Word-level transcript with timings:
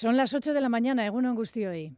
Son 0.00 0.16
las 0.16 0.32
8 0.32 0.54
de 0.54 0.60
la 0.60 0.68
mañana, 0.68 1.04
Eguno 1.04 1.34
hoy. 1.34 1.92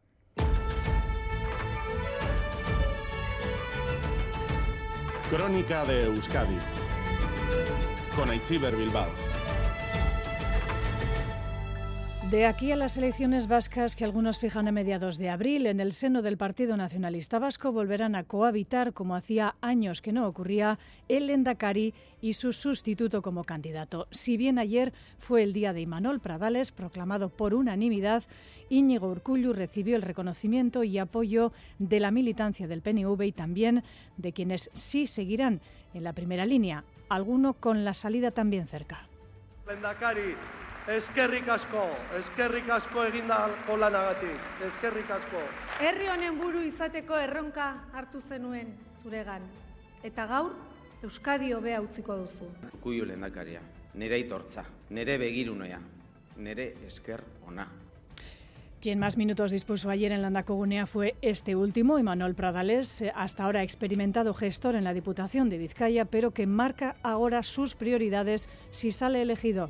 Crónica 5.29 5.85
de 5.85 6.05
Euskadi 6.05 6.57
con 8.15 8.31
Aichiber 8.31 8.75
Bilbao. 8.75 9.30
De 12.31 12.45
aquí 12.45 12.71
a 12.71 12.77
las 12.77 12.95
elecciones 12.95 13.49
vascas 13.49 13.97
que 13.97 14.05
algunos 14.05 14.39
fijan 14.39 14.65
a 14.69 14.71
mediados 14.71 15.17
de 15.17 15.29
abril, 15.29 15.67
en 15.67 15.81
el 15.81 15.91
seno 15.91 16.21
del 16.21 16.37
Partido 16.37 16.77
Nacionalista 16.77 17.39
Vasco 17.39 17.73
volverán 17.73 18.15
a 18.15 18.23
cohabitar, 18.23 18.93
como 18.93 19.17
hacía 19.17 19.55
años 19.59 20.01
que 20.01 20.13
no 20.13 20.25
ocurría, 20.25 20.79
el 21.09 21.29
Endacari 21.29 21.93
y 22.21 22.31
su 22.31 22.53
sustituto 22.53 23.21
como 23.21 23.43
candidato. 23.43 24.07
Si 24.11 24.37
bien 24.37 24.59
ayer 24.59 24.93
fue 25.19 25.43
el 25.43 25.51
día 25.51 25.73
de 25.73 25.81
Imanol 25.81 26.21
Pradales, 26.21 26.71
proclamado 26.71 27.27
por 27.27 27.53
unanimidad, 27.53 28.23
Íñigo 28.69 29.09
Urcullu 29.09 29.51
recibió 29.51 29.97
el 29.97 30.01
reconocimiento 30.01 30.85
y 30.85 30.99
apoyo 30.99 31.51
de 31.79 31.99
la 31.99 32.11
militancia 32.11 32.65
del 32.65 32.81
PNV 32.81 33.23
y 33.23 33.31
también 33.33 33.83
de 34.15 34.31
quienes 34.31 34.71
sí 34.73 35.05
seguirán 35.05 35.59
en 35.93 36.05
la 36.05 36.13
primera 36.13 36.45
línea, 36.45 36.85
alguno 37.09 37.55
con 37.55 37.83
la 37.83 37.93
salida 37.93 38.31
también 38.31 38.67
cerca. 38.67 39.05
Eskerrik 40.89 41.45
asko, 41.47 41.83
eskerrik 42.17 42.69
asko 42.73 43.03
egindako 43.05 43.75
lanagatik, 43.77 44.47
eskerrik 44.65 45.11
asko. 45.13 45.41
Herri 45.77 46.07
honen 46.09 46.39
buru 46.41 46.63
izateko 46.65 47.19
erronka 47.21 47.67
hartu 47.93 48.17
zenuen 48.21 48.73
zuregan. 49.03 49.45
Eta 50.01 50.25
gaur, 50.25 50.55
Euskadi 51.03 51.53
hobea 51.53 51.83
utziko 51.85 52.17
duzu. 52.23 52.49
Kuio 52.81 53.05
lehendakaria, 53.05 53.61
nire 53.93 54.17
aitortza, 54.17 54.65
nire 54.89 55.19
begirunea, 55.21 55.79
nire 56.37 56.73
esker 56.87 57.21
ona. 57.47 57.67
Quien 58.81 58.97
más 58.97 59.17
minutos 59.17 59.51
dispuso 59.51 59.91
ayer 59.91 60.11
en 60.11 60.23
Landacogunea 60.23 60.87
fue 60.87 61.15
este 61.21 61.55
último, 61.55 61.99
Emanuel 61.99 62.33
Pradales, 62.33 63.03
hasta 63.13 63.43
ahora 63.43 63.61
experimentado 63.61 64.33
gestor 64.33 64.73
en 64.73 64.83
la 64.83 64.95
Diputación 64.95 65.49
de 65.49 65.59
Vizcaya, 65.59 66.05
pero 66.05 66.31
que 66.31 66.47
marca 66.47 66.95
ahora 67.03 67.43
sus 67.43 67.75
prioridades 67.75 68.49
si 68.71 68.89
sale 68.89 69.21
elegido. 69.21 69.69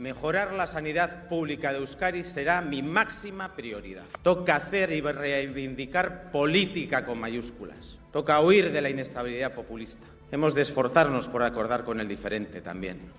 Mejorar 0.00 0.54
la 0.54 0.66
sanidad 0.66 1.28
pública 1.28 1.74
de 1.74 1.78
Euskadi 1.78 2.24
será 2.24 2.62
mi 2.62 2.80
máxima 2.82 3.54
prioridad. 3.54 4.04
Toca 4.22 4.56
hacer 4.56 4.92
y 4.92 5.02
reivindicar 5.02 6.32
política 6.32 7.04
con 7.04 7.20
mayúsculas. 7.20 7.98
Toca 8.10 8.40
huir 8.40 8.72
de 8.72 8.80
la 8.80 8.88
inestabilidad 8.88 9.52
populista. 9.52 10.06
Hemos 10.32 10.54
de 10.54 10.62
esforzarnos 10.62 11.28
por 11.28 11.42
acordar 11.42 11.84
con 11.84 12.00
el 12.00 12.08
diferente 12.08 12.62
también. 12.62 13.12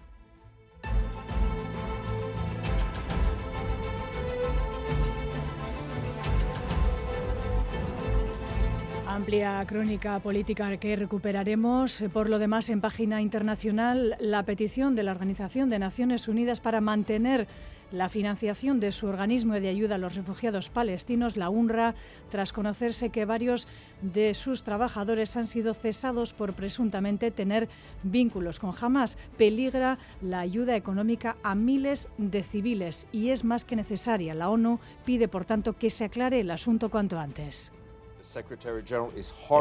Amplia 9.14 9.62
crónica 9.68 10.20
política 10.20 10.78
que 10.78 10.96
recuperaremos. 10.96 12.06
Por 12.14 12.30
lo 12.30 12.40
demás, 12.40 12.70
en 12.70 12.80
página 12.80 13.22
internacional, 13.22 14.16
la 14.22 14.44
petición 14.44 14.96
de 14.96 15.04
la 15.04 15.12
Organización 15.12 15.70
de 15.70 15.80
Naciones 15.80 16.30
Unidas 16.30 16.62
para 16.62 16.80
mantener 16.80 17.50
la 17.92 18.08
financiación 18.08 18.80
de 18.80 18.94
su 18.94 19.08
organismo 19.08 19.56
de 19.56 19.68
ayuda 19.68 19.96
a 19.96 19.98
los 19.98 20.16
refugiados 20.16 20.70
palestinos, 20.70 21.36
la 21.36 21.50
UNRWA, 21.50 21.94
tras 22.30 22.54
conocerse 22.54 23.10
que 23.10 23.26
varios 23.26 23.68
de 24.02 24.34
sus 24.34 24.64
trabajadores 24.64 25.36
han 25.36 25.46
sido 25.46 25.74
cesados 25.74 26.32
por 26.32 26.54
presuntamente 26.54 27.32
tener 27.32 27.68
vínculos 28.04 28.60
con 28.60 28.74
Hamas. 28.80 29.18
Peligra 29.38 29.98
la 30.22 30.40
ayuda 30.40 30.78
económica 30.78 31.36
a 31.44 31.54
miles 31.54 32.08
de 32.18 32.44
civiles 32.44 33.08
y 33.12 33.32
es 33.32 33.44
más 33.44 33.66
que 33.66 33.76
necesaria. 33.76 34.34
La 34.34 34.50
ONU 34.50 34.80
pide, 35.04 35.28
por 35.28 35.44
tanto, 35.44 35.74
que 35.74 35.90
se 35.90 36.06
aclare 36.06 36.40
el 36.40 36.50
asunto 36.50 36.90
cuanto 36.90 37.20
antes. 37.20 37.74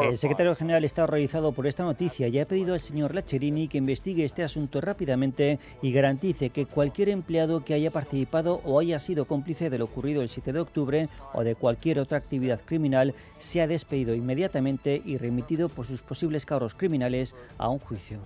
El 0.09 0.17
secretario 0.17 0.55
general 0.55 0.83
está 0.83 1.03
horrorizado 1.03 1.51
por 1.51 1.67
esta 1.67 1.83
noticia 1.83 2.27
y 2.27 2.39
ha 2.39 2.47
pedido 2.47 2.73
al 2.73 2.79
señor 2.79 3.15
Lacherini 3.15 3.67
que 3.67 3.77
investigue 3.77 4.23
este 4.23 4.43
asunto 4.43 4.81
rápidamente 4.81 5.59
y 5.81 5.91
garantice 5.91 6.49
que 6.49 6.65
cualquier 6.65 7.09
empleado 7.09 7.63
que 7.63 7.73
haya 7.73 7.91
participado 7.91 8.61
o 8.63 8.79
haya 8.79 8.99
sido 8.99 9.25
cómplice 9.25 9.69
de 9.69 9.77
lo 9.77 9.85
ocurrido 9.85 10.21
el 10.21 10.29
7 10.29 10.53
de 10.53 10.59
octubre 10.59 11.09
o 11.33 11.43
de 11.43 11.55
cualquier 11.55 11.99
otra 11.99 12.17
actividad 12.17 12.61
criminal 12.63 13.13
sea 13.37 13.67
despedido 13.67 14.13
inmediatamente 14.15 15.01
y 15.03 15.17
remitido 15.17 15.69
por 15.69 15.85
sus 15.85 16.01
posibles 16.01 16.45
cargos 16.45 16.75
criminales 16.75 17.35
a 17.57 17.69
un 17.69 17.79
juicio. 17.79 18.19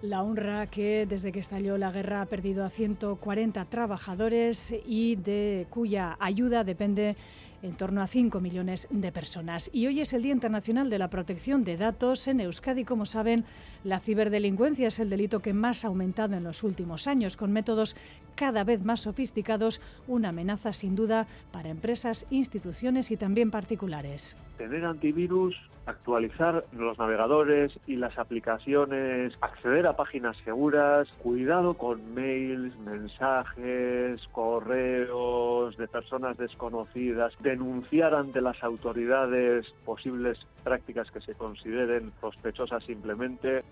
La 0.00 0.22
honra 0.22 0.68
que 0.68 1.06
desde 1.06 1.32
que 1.32 1.40
estalló 1.40 1.76
la 1.76 1.90
guerra 1.90 2.22
ha 2.22 2.26
perdido 2.26 2.64
a 2.64 2.70
140 2.70 3.64
trabajadores 3.64 4.72
y 4.86 5.16
de 5.16 5.66
cuya 5.70 6.16
ayuda 6.20 6.62
depende 6.62 7.16
en 7.62 7.74
torno 7.74 8.00
a 8.00 8.06
5 8.06 8.38
millones 8.38 8.86
de 8.90 9.10
personas. 9.10 9.68
Y 9.72 9.88
hoy 9.88 10.00
es 10.00 10.12
el 10.12 10.22
Día 10.22 10.32
Internacional 10.32 10.88
de 10.88 11.00
la 11.00 11.10
Protección 11.10 11.64
de 11.64 11.76
Datos. 11.76 12.28
En 12.28 12.38
Euskadi, 12.38 12.84
como 12.84 13.06
saben, 13.06 13.44
la 13.82 13.98
ciberdelincuencia 13.98 14.86
es 14.86 15.00
el 15.00 15.10
delito 15.10 15.40
que 15.40 15.52
más 15.52 15.84
ha 15.84 15.88
aumentado 15.88 16.36
en 16.36 16.44
los 16.44 16.62
últimos 16.62 17.08
años, 17.08 17.36
con 17.36 17.50
métodos 17.50 17.96
cada 18.38 18.62
vez 18.62 18.84
más 18.84 19.00
sofisticados, 19.00 19.80
una 20.06 20.28
amenaza 20.28 20.72
sin 20.72 20.94
duda 20.94 21.26
para 21.52 21.68
empresas, 21.70 22.26
instituciones 22.30 23.10
y 23.10 23.16
también 23.16 23.50
particulares. 23.50 24.36
Tener 24.56 24.84
antivirus 24.84 25.56
actualizar 25.88 26.66
los 26.72 26.98
navegadores 26.98 27.72
y 27.86 27.96
las 27.96 28.18
aplicaciones, 28.18 29.32
acceder 29.40 29.86
a 29.86 29.96
páginas 29.96 30.36
seguras, 30.44 31.08
cuidado 31.22 31.74
con 31.74 32.14
mails, 32.14 32.76
mensajes, 32.80 34.20
correos 34.32 35.76
de 35.78 35.88
personas 35.88 36.36
desconocidas, 36.36 37.32
denunciar 37.40 38.14
ante 38.14 38.40
las 38.40 38.62
autoridades 38.62 39.66
posibles 39.84 40.38
prácticas 40.62 41.10
que 41.10 41.22
se 41.22 41.34
consideren 41.34 42.12
sospechosas 42.20 42.84
simplemente. 42.84 43.64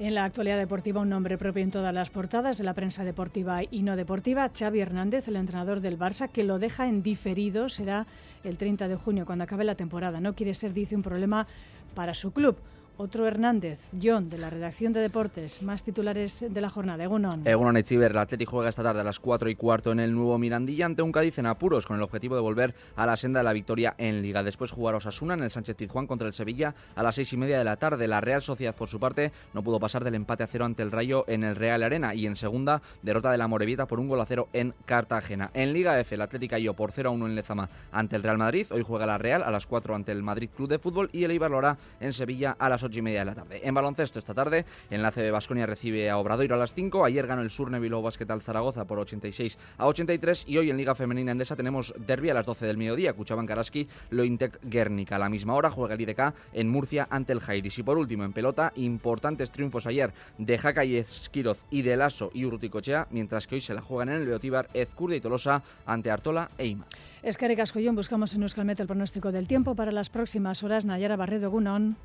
En 0.00 0.14
la 0.14 0.24
actualidad 0.24 0.56
deportiva, 0.56 1.02
un 1.02 1.10
nombre 1.10 1.36
propio 1.36 1.62
en 1.62 1.70
todas 1.70 1.92
las 1.92 2.08
portadas 2.08 2.56
de 2.56 2.64
la 2.64 2.72
prensa 2.72 3.04
deportiva 3.04 3.60
y 3.70 3.82
no 3.82 3.96
deportiva, 3.96 4.50
Xavi 4.58 4.80
Hernández, 4.80 5.28
el 5.28 5.36
entrenador 5.36 5.82
del 5.82 5.98
Barça, 5.98 6.30
que 6.30 6.42
lo 6.42 6.58
deja 6.58 6.88
en 6.88 7.02
diferido, 7.02 7.68
será 7.68 8.06
el 8.42 8.56
30 8.56 8.88
de 8.88 8.96
junio, 8.96 9.26
cuando 9.26 9.44
acabe 9.44 9.62
la 9.62 9.74
temporada. 9.74 10.18
No 10.18 10.34
quiere 10.34 10.54
ser, 10.54 10.72
dice, 10.72 10.96
un 10.96 11.02
problema 11.02 11.46
para 11.94 12.14
su 12.14 12.32
club. 12.32 12.56
Otro 12.96 13.26
Hernández, 13.26 13.78
John, 14.02 14.28
de 14.28 14.36
la 14.36 14.50
redacción 14.50 14.92
de 14.92 15.00
deportes, 15.00 15.62
más 15.62 15.82
titulares 15.82 16.44
de 16.46 16.60
la 16.60 16.68
jornada. 16.68 17.02
Egunon. 17.02 17.46
Egunon 17.46 17.76
Echiver, 17.78 18.10
el 18.10 18.18
Atlético 18.18 18.52
juega 18.52 18.68
esta 18.68 18.82
tarde 18.82 19.00
a 19.00 19.04
las 19.04 19.18
4 19.18 19.48
y 19.48 19.54
cuarto 19.54 19.90
en 19.90 20.00
el 20.00 20.14
nuevo 20.14 20.36
Mirandilla 20.38 20.84
ante 20.84 21.00
un 21.00 21.10
Cádiz 21.10 21.38
en 21.38 21.46
apuros 21.46 21.86
con 21.86 21.96
el 21.96 22.02
objetivo 22.02 22.34
de 22.34 22.42
volver 22.42 22.74
a 22.96 23.06
la 23.06 23.16
senda 23.16 23.40
de 23.40 23.44
la 23.44 23.54
victoria 23.54 23.94
en 23.96 24.20
Liga. 24.20 24.42
Después 24.42 24.70
jugar 24.70 24.94
Osasuna 24.96 25.32
en 25.32 25.42
el 25.42 25.50
Sánchez 25.50 25.76
Tizjuán 25.76 26.06
contra 26.06 26.28
el 26.28 26.34
Sevilla 26.34 26.74
a 26.94 27.02
las 27.02 27.14
6 27.14 27.32
y 27.32 27.36
media 27.38 27.58
de 27.58 27.64
la 27.64 27.76
tarde. 27.76 28.06
La 28.06 28.20
Real 28.20 28.42
Sociedad, 28.42 28.74
por 28.74 28.88
su 28.88 29.00
parte, 29.00 29.32
no 29.54 29.62
pudo 29.62 29.80
pasar 29.80 30.04
del 30.04 30.14
empate 30.14 30.42
a 30.42 30.46
cero 30.46 30.66
ante 30.66 30.82
el 30.82 30.92
Rayo 30.92 31.24
en 31.26 31.42
el 31.42 31.56
Real 31.56 31.82
Arena 31.82 32.14
y 32.14 32.26
en 32.26 32.36
segunda, 32.36 32.82
derrota 33.02 33.32
de 33.32 33.38
la 33.38 33.48
Morevieta 33.48 33.86
por 33.86 33.98
un 33.98 34.08
gol 34.08 34.20
a 34.20 34.26
cero 34.26 34.48
en 34.52 34.74
Cartagena. 34.84 35.50
En 35.54 35.72
Liga 35.72 35.98
F, 35.98 36.14
el 36.14 36.20
Atlético 36.20 36.50
cayó 36.50 36.74
por 36.74 36.92
0 36.92 37.08
a 37.08 37.12
1 37.12 37.26
en 37.26 37.34
Lezama 37.34 37.70
ante 37.92 38.16
el 38.16 38.22
Real 38.22 38.36
Madrid. 38.36 38.66
Hoy 38.72 38.82
juega 38.82 39.06
la 39.06 39.16
Real 39.16 39.42
a 39.42 39.50
las 39.50 39.66
4 39.66 39.94
ante 39.94 40.12
el 40.12 40.22
Madrid 40.22 40.50
Club 40.54 40.68
de 40.68 40.78
Fútbol 40.78 41.08
y 41.12 41.24
el 41.24 41.30
Eibar 41.30 41.50
lo 41.50 41.58
hará 41.58 41.78
en 42.00 42.12
Sevilla 42.12 42.56
a 42.58 42.68
las 42.68 42.82
8 42.82 42.89
y 42.98 43.02
media 43.02 43.20
de 43.20 43.24
la 43.26 43.34
tarde. 43.34 43.60
En 43.62 43.74
baloncesto 43.74 44.18
esta 44.18 44.34
tarde, 44.34 44.64
Enlace 44.90 45.22
de 45.22 45.30
Basconia 45.30 45.66
recibe 45.66 46.10
a 46.10 46.18
Obradoiro 46.18 46.54
a 46.54 46.58
las 46.58 46.74
5. 46.74 47.04
Ayer 47.04 47.26
ganó 47.26 47.42
el 47.42 47.50
Surne 47.50 47.78
Bilbao 47.78 48.02
Basket 48.02 48.26
Zaragoza 48.40 48.86
por 48.86 48.98
86 48.98 49.58
a 49.78 49.86
83. 49.86 50.44
Y 50.48 50.58
hoy 50.58 50.70
en 50.70 50.76
Liga 50.76 50.94
Femenina 50.94 51.32
Endesa 51.32 51.56
tenemos 51.56 51.94
derby 51.98 52.30
a 52.30 52.34
las 52.34 52.46
12 52.46 52.66
del 52.66 52.76
mediodía. 52.76 53.12
Cuchaban 53.12 53.46
Karaski, 53.46 53.88
Lointec 54.10 54.60
Guernica. 54.62 55.16
A 55.16 55.18
la 55.18 55.28
misma 55.28 55.54
hora 55.54 55.70
juega 55.70 55.94
el 55.94 56.00
IDK 56.00 56.34
en 56.52 56.68
Murcia 56.68 57.06
ante 57.10 57.32
el 57.32 57.40
Jairis. 57.40 57.78
Y 57.78 57.82
por 57.82 57.98
último, 57.98 58.24
en 58.24 58.32
pelota, 58.32 58.72
importantes 58.76 59.50
triunfos 59.50 59.86
ayer 59.86 60.12
de 60.38 60.58
Jaca 60.58 60.84
y 60.84 60.96
Esquiroz 60.96 61.64
y 61.70 61.82
de 61.82 61.96
Lasso 61.96 62.30
y 62.34 62.44
Urruticochea, 62.44 63.08
mientras 63.10 63.46
que 63.46 63.56
hoy 63.56 63.60
se 63.60 63.74
la 63.74 63.82
juegan 63.82 64.08
en 64.10 64.22
el 64.22 64.26
Beotíbar 64.26 64.68
Ezcurdia 64.74 65.16
y 65.16 65.20
Tolosa 65.20 65.62
ante 65.86 66.10
Artola 66.10 66.50
e 66.58 66.66
Ima. 66.66 66.86
Escare 67.22 67.56
Cascollón, 67.56 67.96
buscamos 67.96 68.34
en 68.34 68.42
Euskalmet 68.42 68.80
el 68.80 68.86
pronóstico 68.86 69.32
del 69.32 69.46
tiempo 69.46 69.74
para 69.74 69.92
las 69.92 70.08
próximas 70.08 70.62
horas. 70.62 70.84
Nayara 70.84 71.16
Barredo 71.16 71.50
Gunón. 71.50 71.96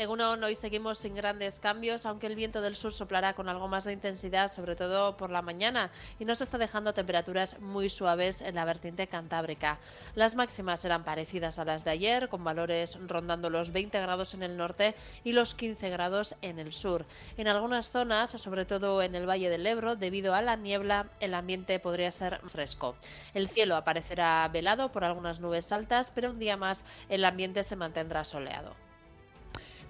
En 0.00 0.08
uno 0.08 0.30
hoy 0.30 0.54
seguimos 0.54 0.98
sin 0.98 1.14
grandes 1.14 1.60
cambios, 1.60 2.06
aunque 2.06 2.26
el 2.26 2.34
viento 2.34 2.62
del 2.62 2.74
sur 2.74 2.90
soplará 2.90 3.34
con 3.34 3.50
algo 3.50 3.68
más 3.68 3.84
de 3.84 3.92
intensidad, 3.92 4.50
sobre 4.50 4.74
todo 4.74 5.18
por 5.18 5.28
la 5.28 5.42
mañana, 5.42 5.90
y 6.18 6.24
nos 6.24 6.40
está 6.40 6.56
dejando 6.56 6.94
temperaturas 6.94 7.60
muy 7.60 7.90
suaves 7.90 8.40
en 8.40 8.54
la 8.54 8.64
vertiente 8.64 9.06
cantábrica. 9.08 9.78
Las 10.14 10.36
máximas 10.36 10.80
serán 10.80 11.04
parecidas 11.04 11.58
a 11.58 11.66
las 11.66 11.84
de 11.84 11.90
ayer, 11.90 12.30
con 12.30 12.42
valores 12.42 12.98
rondando 13.08 13.50
los 13.50 13.72
20 13.72 14.00
grados 14.00 14.32
en 14.32 14.42
el 14.42 14.56
norte 14.56 14.94
y 15.22 15.32
los 15.32 15.54
15 15.54 15.90
grados 15.90 16.34
en 16.40 16.58
el 16.58 16.72
sur. 16.72 17.04
En 17.36 17.46
algunas 17.46 17.90
zonas, 17.90 18.30
sobre 18.30 18.64
todo 18.64 19.02
en 19.02 19.14
el 19.14 19.28
Valle 19.28 19.50
del 19.50 19.66
Ebro, 19.66 19.96
debido 19.96 20.34
a 20.34 20.40
la 20.40 20.56
niebla, 20.56 21.10
el 21.20 21.34
ambiente 21.34 21.78
podría 21.78 22.10
ser 22.10 22.40
fresco. 22.46 22.96
El 23.34 23.50
cielo 23.50 23.76
aparecerá 23.76 24.48
velado 24.48 24.92
por 24.92 25.04
algunas 25.04 25.40
nubes 25.40 25.70
altas, 25.72 26.10
pero 26.10 26.30
un 26.30 26.38
día 26.38 26.56
más 26.56 26.86
el 27.10 27.22
ambiente 27.22 27.64
se 27.64 27.76
mantendrá 27.76 28.24
soleado. 28.24 28.89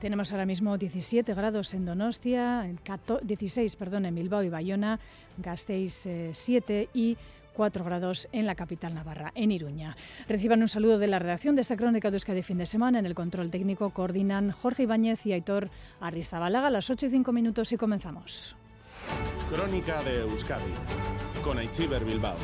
Tenemos 0.00 0.32
ahora 0.32 0.46
mismo 0.46 0.78
17 0.78 1.34
grados 1.34 1.74
en 1.74 1.84
Donostia, 1.84 2.66
16 3.22 3.76
perdón, 3.76 4.06
en 4.06 4.14
Bilbao 4.14 4.42
y 4.42 4.48
Bayona, 4.48 4.98
Gasteiz 5.36 6.08
7 6.32 6.80
eh, 6.80 6.88
y 6.94 7.18
4 7.52 7.84
grados 7.84 8.26
en 8.32 8.46
la 8.46 8.54
capital 8.54 8.94
navarra, 8.94 9.30
en 9.34 9.50
Iruña. 9.50 9.94
Reciban 10.26 10.62
un 10.62 10.68
saludo 10.68 10.98
de 10.98 11.06
la 11.06 11.18
redacción 11.18 11.54
de 11.54 11.60
esta 11.60 11.76
crónica 11.76 12.10
de 12.10 12.16
Euskadi 12.16 12.42
fin 12.42 12.56
de 12.56 12.64
semana. 12.64 12.98
En 12.98 13.04
el 13.04 13.14
control 13.14 13.50
técnico 13.50 13.90
coordinan 13.90 14.52
Jorge 14.52 14.84
Ibáñez 14.84 15.26
y 15.26 15.34
Aitor 15.34 15.68
Arrizabalaga. 16.00 16.68
A 16.68 16.70
las 16.70 16.88
8 16.88 17.06
y 17.06 17.10
5 17.10 17.32
minutos 17.32 17.70
y 17.72 17.76
comenzamos. 17.76 18.56
Crónica 19.52 20.02
de 20.02 20.20
Euskadi 20.20 20.72
con 21.44 21.58
Aichiber 21.58 22.04
Bilbao. 22.06 22.36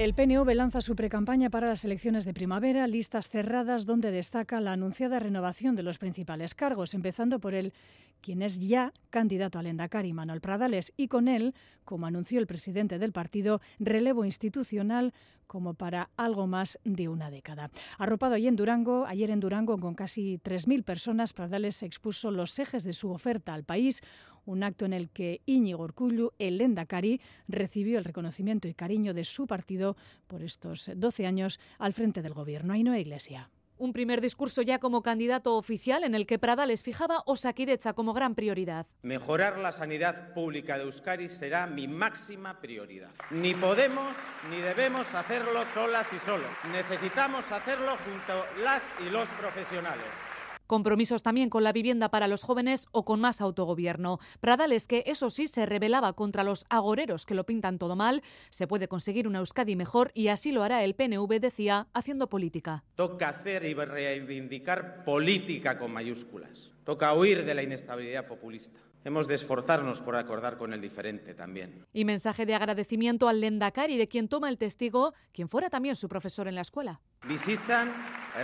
El 0.00 0.14
PNV 0.14 0.54
lanza 0.54 0.80
su 0.80 0.96
precampaña 0.96 1.50
para 1.50 1.68
las 1.68 1.84
elecciones 1.84 2.24
de 2.24 2.32
primavera, 2.32 2.86
listas 2.86 3.28
cerradas 3.28 3.84
donde 3.84 4.10
destaca 4.10 4.58
la 4.58 4.72
anunciada 4.72 5.18
renovación 5.18 5.76
de 5.76 5.82
los 5.82 5.98
principales 5.98 6.54
cargos, 6.54 6.94
empezando 6.94 7.38
por 7.38 7.52
el 7.52 7.74
quien 8.22 8.40
es 8.40 8.58
ya 8.58 8.94
candidato 9.10 9.58
al 9.58 9.66
Endacari, 9.66 10.14
Manuel 10.14 10.40
Pradales, 10.40 10.94
y 10.96 11.08
con 11.08 11.28
él, 11.28 11.54
como 11.84 12.06
anunció 12.06 12.40
el 12.40 12.46
presidente 12.46 12.98
del 12.98 13.12
partido, 13.12 13.60
relevo 13.78 14.24
institucional 14.24 15.12
como 15.46 15.74
para 15.74 16.08
algo 16.16 16.46
más 16.46 16.78
de 16.84 17.08
una 17.08 17.30
década. 17.30 17.70
Arropado 17.98 18.36
ayer 18.36 18.48
en 18.48 18.56
Durango, 18.56 19.04
ayer 19.06 19.30
en 19.30 19.40
Durango 19.40 19.76
con 19.78 19.94
casi 19.94 20.38
3.000 20.38 20.82
personas, 20.82 21.34
Pradales 21.34 21.82
expuso 21.82 22.30
los 22.30 22.58
ejes 22.58 22.84
de 22.84 22.94
su 22.94 23.10
oferta 23.10 23.52
al 23.52 23.64
país, 23.64 24.00
un 24.44 24.62
acto 24.62 24.84
en 24.84 24.92
el 24.92 25.10
que 25.10 25.40
Íñigo 25.46 25.84
Urcullu, 25.84 26.32
el 26.38 26.58
Lendakari, 26.58 27.20
recibió 27.48 27.98
el 27.98 28.04
reconocimiento 28.04 28.68
y 28.68 28.74
cariño 28.74 29.14
de 29.14 29.24
su 29.24 29.46
partido 29.46 29.96
por 30.26 30.42
estos 30.42 30.90
12 30.94 31.26
años 31.26 31.60
al 31.78 31.92
frente 31.92 32.22
del 32.22 32.34
gobierno. 32.34 32.72
Ainhoa 32.72 32.98
Iglesia. 32.98 33.50
Un 33.80 33.94
primer 33.94 34.20
discurso 34.20 34.60
ya 34.60 34.78
como 34.78 35.02
candidato 35.02 35.56
oficial 35.56 36.04
en 36.04 36.14
el 36.14 36.26
que 36.26 36.38
Pradales 36.38 36.82
fijaba 36.82 37.22
Osakidecha 37.24 37.94
como 37.94 38.12
gran 38.12 38.34
prioridad. 38.34 38.86
Mejorar 39.00 39.56
la 39.56 39.72
sanidad 39.72 40.34
pública 40.34 40.76
de 40.76 40.84
Euskadi 40.84 41.30
será 41.30 41.66
mi 41.66 41.88
máxima 41.88 42.60
prioridad. 42.60 43.08
Ni 43.30 43.54
podemos 43.54 44.14
ni 44.50 44.58
debemos 44.58 45.14
hacerlo 45.14 45.64
solas 45.72 46.12
y 46.12 46.18
solos. 46.18 46.50
Necesitamos 46.72 47.50
hacerlo 47.52 47.96
junto 48.04 48.32
a 48.34 48.62
las 48.62 48.96
y 49.00 49.08
los 49.08 49.30
profesionales. 49.30 50.39
Compromisos 50.70 51.24
también 51.24 51.50
con 51.50 51.64
la 51.64 51.72
vivienda 51.72 52.12
para 52.12 52.28
los 52.28 52.44
jóvenes 52.44 52.86
o 52.92 53.04
con 53.04 53.20
más 53.20 53.40
autogobierno. 53.40 54.20
Pradales, 54.38 54.86
que 54.86 55.02
eso 55.04 55.28
sí 55.28 55.48
se 55.48 55.66
rebelaba 55.66 56.12
contra 56.12 56.44
los 56.44 56.64
agoreros 56.70 57.26
que 57.26 57.34
lo 57.34 57.44
pintan 57.44 57.76
todo 57.76 57.96
mal, 57.96 58.22
se 58.50 58.68
puede 58.68 58.86
conseguir 58.86 59.26
una 59.26 59.40
Euskadi 59.40 59.74
mejor 59.74 60.12
y 60.14 60.28
así 60.28 60.52
lo 60.52 60.62
hará 60.62 60.84
el 60.84 60.94
PNV, 60.94 61.40
decía, 61.40 61.88
haciendo 61.92 62.28
política. 62.28 62.84
Toca 62.94 63.30
hacer 63.30 63.64
y 63.64 63.74
reivindicar 63.74 65.02
política 65.04 65.76
con 65.76 65.92
mayúsculas. 65.92 66.70
Toca 66.84 67.14
huir 67.14 67.44
de 67.44 67.54
la 67.56 67.64
inestabilidad 67.64 68.28
populista. 68.28 68.78
Hemos 69.02 69.26
de 69.26 69.34
esforzarnos 69.34 70.00
por 70.00 70.14
acordar 70.14 70.56
con 70.56 70.72
el 70.72 70.80
diferente 70.80 71.34
también. 71.34 71.84
Y 71.92 72.04
mensaje 72.04 72.46
de 72.46 72.54
agradecimiento 72.54 73.28
al 73.28 73.40
Lendakari, 73.40 73.96
de 73.96 74.06
quien 74.06 74.28
toma 74.28 74.48
el 74.48 74.56
testigo, 74.56 75.14
quien 75.32 75.48
fuera 75.48 75.68
también 75.68 75.96
su 75.96 76.08
profesor 76.08 76.46
en 76.46 76.54
la 76.54 76.60
escuela. 76.60 77.00
Visitan 77.26 77.92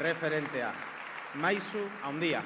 referente 0.01 0.65
a 0.65 0.75
maizu 1.37 1.83
handia. 2.03 2.43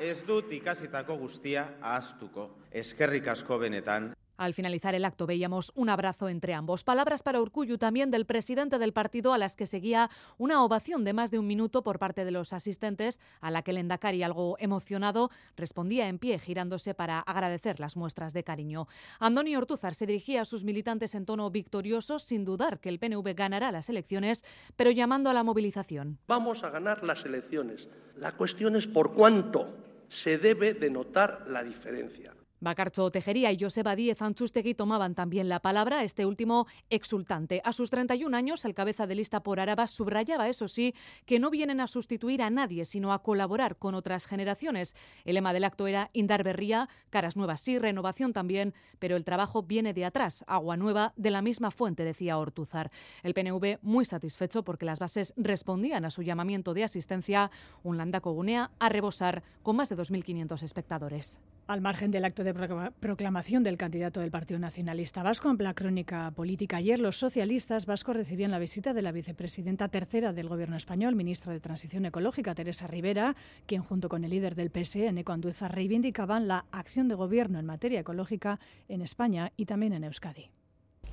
Ez 0.00 0.22
dut 0.26 0.52
ikasitako 0.52 1.16
guztia 1.20 1.66
ahaztuko. 1.80 2.48
Eskerrik 2.72 3.28
asko 3.28 3.58
benetan. 3.60 4.12
Al 4.36 4.54
finalizar 4.54 4.94
el 4.94 5.04
acto 5.04 5.26
veíamos 5.26 5.72
un 5.74 5.88
abrazo 5.88 6.28
entre 6.28 6.54
ambos. 6.54 6.84
Palabras 6.84 7.22
para 7.22 7.40
Urcuyu 7.40 7.78
también 7.78 8.10
del 8.10 8.26
presidente 8.26 8.78
del 8.78 8.92
partido 8.92 9.32
a 9.32 9.38
las 9.38 9.56
que 9.56 9.66
seguía 9.66 10.10
una 10.38 10.64
ovación 10.64 11.04
de 11.04 11.12
más 11.12 11.30
de 11.30 11.38
un 11.38 11.46
minuto 11.46 11.82
por 11.82 11.98
parte 11.98 12.24
de 12.24 12.30
los 12.30 12.52
asistentes 12.52 13.20
a 13.40 13.50
la 13.50 13.62
que 13.62 13.70
el 13.70 13.78
Endacari, 13.78 14.22
algo 14.22 14.56
emocionado, 14.58 15.30
respondía 15.56 16.08
en 16.08 16.18
pie 16.18 16.38
girándose 16.38 16.94
para 16.94 17.20
agradecer 17.20 17.80
las 17.80 17.96
muestras 17.96 18.32
de 18.32 18.44
cariño. 18.44 18.88
Andoni 19.20 19.56
Ortúzar 19.56 19.94
se 19.94 20.06
dirigía 20.06 20.42
a 20.42 20.44
sus 20.44 20.64
militantes 20.64 21.14
en 21.14 21.26
tono 21.26 21.50
victorioso 21.50 22.18
sin 22.18 22.44
dudar 22.44 22.80
que 22.80 22.88
el 22.88 22.98
PNV 22.98 23.34
ganará 23.34 23.70
las 23.72 23.88
elecciones, 23.88 24.44
pero 24.76 24.90
llamando 24.90 25.30
a 25.30 25.34
la 25.34 25.42
movilización. 25.42 26.18
Vamos 26.26 26.64
a 26.64 26.70
ganar 26.70 27.04
las 27.04 27.24
elecciones. 27.24 27.88
La 28.16 28.32
cuestión 28.32 28.76
es 28.76 28.86
por 28.86 29.12
cuánto 29.14 29.66
se 30.08 30.38
debe 30.38 30.74
de 30.74 30.90
notar 30.90 31.46
la 31.48 31.62
diferencia. 31.64 32.34
Bacarcho 32.62 33.10
Tejería 33.10 33.50
y 33.50 33.58
Joseba 33.58 33.96
Díez 33.96 34.22
Anchustegui 34.22 34.74
tomaban 34.74 35.16
también 35.16 35.48
la 35.48 35.58
palabra, 35.58 36.04
este 36.04 36.26
último 36.26 36.68
exultante. 36.90 37.60
A 37.64 37.72
sus 37.72 37.90
31 37.90 38.36
años, 38.36 38.64
el 38.64 38.72
cabeza 38.72 39.08
de 39.08 39.16
lista 39.16 39.42
por 39.42 39.58
Araba 39.58 39.88
subrayaba, 39.88 40.48
eso 40.48 40.68
sí, 40.68 40.94
que 41.26 41.40
no 41.40 41.50
vienen 41.50 41.80
a 41.80 41.88
sustituir 41.88 42.40
a 42.40 42.50
nadie, 42.50 42.84
sino 42.84 43.12
a 43.12 43.20
colaborar 43.20 43.78
con 43.78 43.96
otras 43.96 44.26
generaciones. 44.26 44.94
El 45.24 45.34
lema 45.34 45.52
del 45.52 45.64
acto 45.64 45.88
era 45.88 46.10
Indar 46.12 46.44
Berría, 46.44 46.88
caras 47.10 47.36
nuevas 47.36 47.60
sí, 47.60 47.80
renovación 47.80 48.32
también, 48.32 48.74
pero 49.00 49.16
el 49.16 49.24
trabajo 49.24 49.64
viene 49.64 49.92
de 49.92 50.04
atrás, 50.04 50.44
agua 50.46 50.76
nueva 50.76 51.14
de 51.16 51.32
la 51.32 51.42
misma 51.42 51.72
fuente, 51.72 52.04
decía 52.04 52.38
Ortuzar. 52.38 52.92
El 53.24 53.34
PNV 53.34 53.78
muy 53.82 54.04
satisfecho 54.04 54.62
porque 54.62 54.86
las 54.86 55.00
bases 55.00 55.34
respondían 55.36 56.04
a 56.04 56.10
su 56.10 56.22
llamamiento 56.22 56.74
de 56.74 56.84
asistencia, 56.84 57.50
un 57.82 57.96
Landaco 57.96 58.30
Gunea 58.30 58.70
a 58.78 58.88
rebosar 58.88 59.42
con 59.64 59.74
más 59.74 59.88
de 59.88 59.96
2.500 59.96 60.62
espectadores. 60.62 61.40
Al 61.72 61.80
margen 61.80 62.10
del 62.10 62.26
acto 62.26 62.44
de 62.44 62.52
proclamación 63.00 63.62
del 63.62 63.78
candidato 63.78 64.20
del 64.20 64.30
Partido 64.30 64.60
Nacionalista 64.60 65.22
Vasco 65.22 65.54
la 65.58 65.72
crónica 65.72 66.30
política, 66.32 66.76
ayer 66.76 66.98
los 66.98 67.16
socialistas 67.16 67.86
vascos 67.86 68.14
recibían 68.14 68.50
la 68.50 68.58
visita 68.58 68.92
de 68.92 69.00
la 69.00 69.10
vicepresidenta 69.10 69.88
tercera 69.88 70.34
del 70.34 70.50
Gobierno 70.50 70.76
español, 70.76 71.14
ministra 71.14 71.50
de 71.50 71.60
Transición 71.60 72.04
Ecológica, 72.04 72.54
Teresa 72.54 72.88
Rivera, 72.88 73.36
quien 73.64 73.82
junto 73.82 74.10
con 74.10 74.22
el 74.22 74.32
líder 74.32 74.54
del 74.54 74.68
PSE, 74.68 75.10
Neco 75.12 75.32
Andueza, 75.32 75.68
reivindicaban 75.68 76.46
la 76.46 76.66
acción 76.72 77.08
de 77.08 77.14
gobierno 77.14 77.58
en 77.58 77.64
materia 77.64 78.00
ecológica 78.00 78.60
en 78.90 79.00
España 79.00 79.50
y 79.56 79.64
también 79.64 79.94
en 79.94 80.04
Euskadi. 80.04 80.50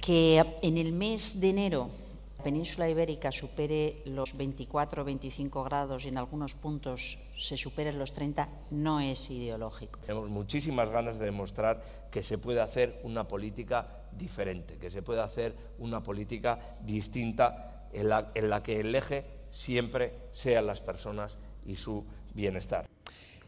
Que 0.06 0.44
en 0.62 0.78
el 0.78 0.92
mes 0.92 1.40
de 1.40 1.52
enero 1.52 1.90
península 2.40 2.90
ibérica 2.90 3.32
supere 3.32 4.02
los 4.06 4.36
24 4.36 5.02
o 5.02 5.06
25 5.06 5.64
grados 5.64 6.06
y 6.06 6.10
en 6.10 6.18
algunos 6.18 6.56
puntos 6.56 7.20
se 7.36 7.58
superen 7.58 8.00
los 8.00 8.14
30 8.14 8.50
no 8.72 9.00
es 9.00 9.30
ideológico. 9.30 10.00
Tenemos 10.00 10.30
muchísimas 10.30 10.90
ganas 10.90 11.20
de 11.20 11.26
demostrar 11.26 11.84
que 12.12 12.24
se 12.24 12.38
puede 12.38 12.62
hacer 12.62 13.00
una 13.04 13.28
política 13.28 14.08
diferente, 14.12 14.78
que 14.78 14.92
se 14.92 15.02
puede 15.02 15.22
hacer 15.22 15.56
una 15.78 16.02
política 16.02 16.78
distinta 16.82 17.88
en 17.94 18.10
la, 18.10 18.32
en 18.34 18.50
la 18.50 18.64
que 18.64 18.80
el 18.80 18.96
eje 18.96 19.26
siempre 19.52 20.30
sean 20.32 20.68
las 20.68 20.82
personas 20.82 21.38
y 21.66 21.76
su 21.76 22.06
bienestar. 22.34 22.88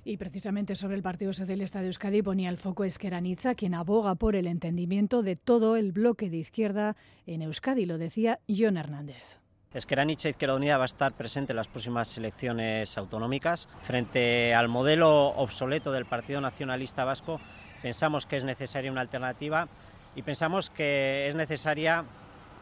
Y 0.03 0.17
precisamente 0.17 0.75
sobre 0.75 0.95
el 0.95 1.03
Partido 1.03 1.31
Socialista 1.31 1.79
de 1.79 1.87
Euskadi 1.87 2.23
ponía 2.23 2.49
el 2.49 2.57
foco 2.57 2.83
Esqueranitza, 2.83 3.53
quien 3.53 3.75
aboga 3.75 4.15
por 4.15 4.35
el 4.35 4.47
entendimiento 4.47 5.21
de 5.21 5.35
todo 5.35 5.75
el 5.75 5.91
bloque 5.91 6.31
de 6.31 6.37
izquierda 6.37 6.95
en 7.27 7.43
Euskadi, 7.43 7.85
lo 7.85 7.99
decía 7.99 8.39
John 8.49 8.77
Hernández. 8.77 9.37
Esqueranitza 9.73 10.27
Izquierda 10.27 10.55
Unida 10.55 10.77
va 10.77 10.83
a 10.83 10.85
estar 10.85 11.13
presente 11.13 11.53
en 11.53 11.57
las 11.57 11.67
próximas 11.67 12.17
elecciones 12.17 12.97
autonómicas. 12.97 13.69
Frente 13.83 14.55
al 14.55 14.67
modelo 14.69 15.27
obsoleto 15.27 15.91
del 15.91 16.05
Partido 16.05 16.41
Nacionalista 16.41 17.05
Vasco, 17.05 17.39
pensamos 17.81 18.25
que 18.25 18.37
es 18.37 18.43
necesaria 18.43 18.91
una 18.91 19.01
alternativa 19.01 19.69
y 20.15 20.23
pensamos 20.23 20.71
que 20.71 21.27
es 21.27 21.35
necesaria 21.35 22.05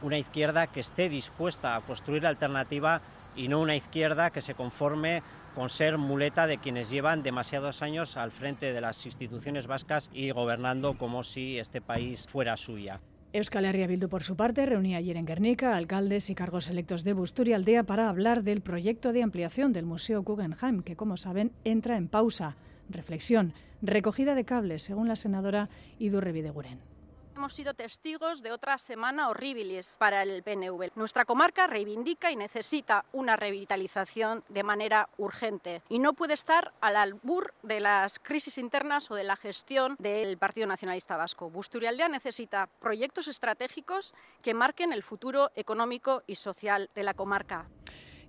una 0.01 0.17
izquierda 0.17 0.67
que 0.67 0.81
esté 0.81 1.09
dispuesta 1.09 1.75
a 1.75 1.81
construir 1.81 2.23
la 2.23 2.29
alternativa 2.29 3.01
y 3.35 3.47
no 3.47 3.61
una 3.61 3.75
izquierda 3.75 4.29
que 4.29 4.41
se 4.41 4.53
conforme 4.53 5.23
con 5.59 5.67
ser 5.67 5.97
muleta 5.97 6.47
de 6.47 6.57
quienes 6.57 6.89
llevan 6.89 7.21
demasiados 7.21 7.81
años 7.81 8.15
al 8.15 8.31
frente 8.31 8.71
de 8.71 8.79
las 8.79 9.05
instituciones 9.05 9.67
vascas 9.67 10.09
y 10.13 10.31
gobernando 10.31 10.97
como 10.97 11.21
si 11.25 11.59
este 11.59 11.81
país 11.81 12.29
fuera 12.29 12.55
suya. 12.55 13.01
Euskal 13.33 13.65
Herria 13.65 13.85
Bildu, 13.85 14.07
por 14.07 14.23
su 14.23 14.37
parte, 14.37 14.65
reunía 14.65 14.99
ayer 14.99 15.17
en 15.17 15.25
Guernica 15.25 15.75
alcaldes 15.75 16.29
y 16.29 16.33
cargos 16.33 16.69
electos 16.69 17.03
de 17.03 17.11
Busturialdea 17.11 17.83
para 17.83 18.07
hablar 18.07 18.43
del 18.43 18.61
proyecto 18.61 19.11
de 19.11 19.21
ampliación 19.21 19.73
del 19.73 19.85
Museo 19.85 20.23
Guggenheim, 20.23 20.81
que, 20.81 20.95
como 20.95 21.17
saben, 21.17 21.51
entra 21.65 21.97
en 21.97 22.07
pausa. 22.07 22.55
Reflexión, 22.89 23.53
recogida 23.81 24.35
de 24.35 24.45
cables, 24.45 24.83
según 24.83 25.09
la 25.09 25.17
senadora 25.17 25.67
Idurre 25.99 26.31
Videguren 26.31 26.88
hemos 27.39 27.53
sido 27.53 27.73
testigos 27.73 28.43
de 28.43 28.51
otra 28.51 28.77
semana 28.77 29.29
horribilis 29.29 29.95
para 29.97 30.23
el 30.23 30.43
PNV. 30.43 30.97
Nuestra 30.97 31.23
comarca 31.23 31.67
reivindica 31.67 32.33
y 32.33 32.35
necesita 32.35 33.05
una 33.13 33.37
revitalización 33.37 34.43
de 34.49 34.61
manera 34.61 35.07
urgente 35.17 35.81
y 35.87 35.99
no 35.99 36.11
puede 36.11 36.33
estar 36.33 36.73
al 36.81 36.97
albur 36.97 37.53
de 37.63 37.79
las 37.79 38.19
crisis 38.19 38.57
internas 38.57 39.09
o 39.09 39.15
de 39.15 39.23
la 39.23 39.37
gestión 39.37 39.95
del 39.99 40.37
Partido 40.37 40.67
Nacionalista 40.67 41.15
Vasco. 41.15 41.49
Busturialdea 41.49 42.09
necesita 42.09 42.67
proyectos 42.81 43.29
estratégicos 43.29 44.13
que 44.41 44.53
marquen 44.53 44.91
el 44.91 45.01
futuro 45.01 45.51
económico 45.55 46.23
y 46.27 46.35
social 46.35 46.89
de 46.93 47.03
la 47.03 47.13
comarca. 47.13 47.69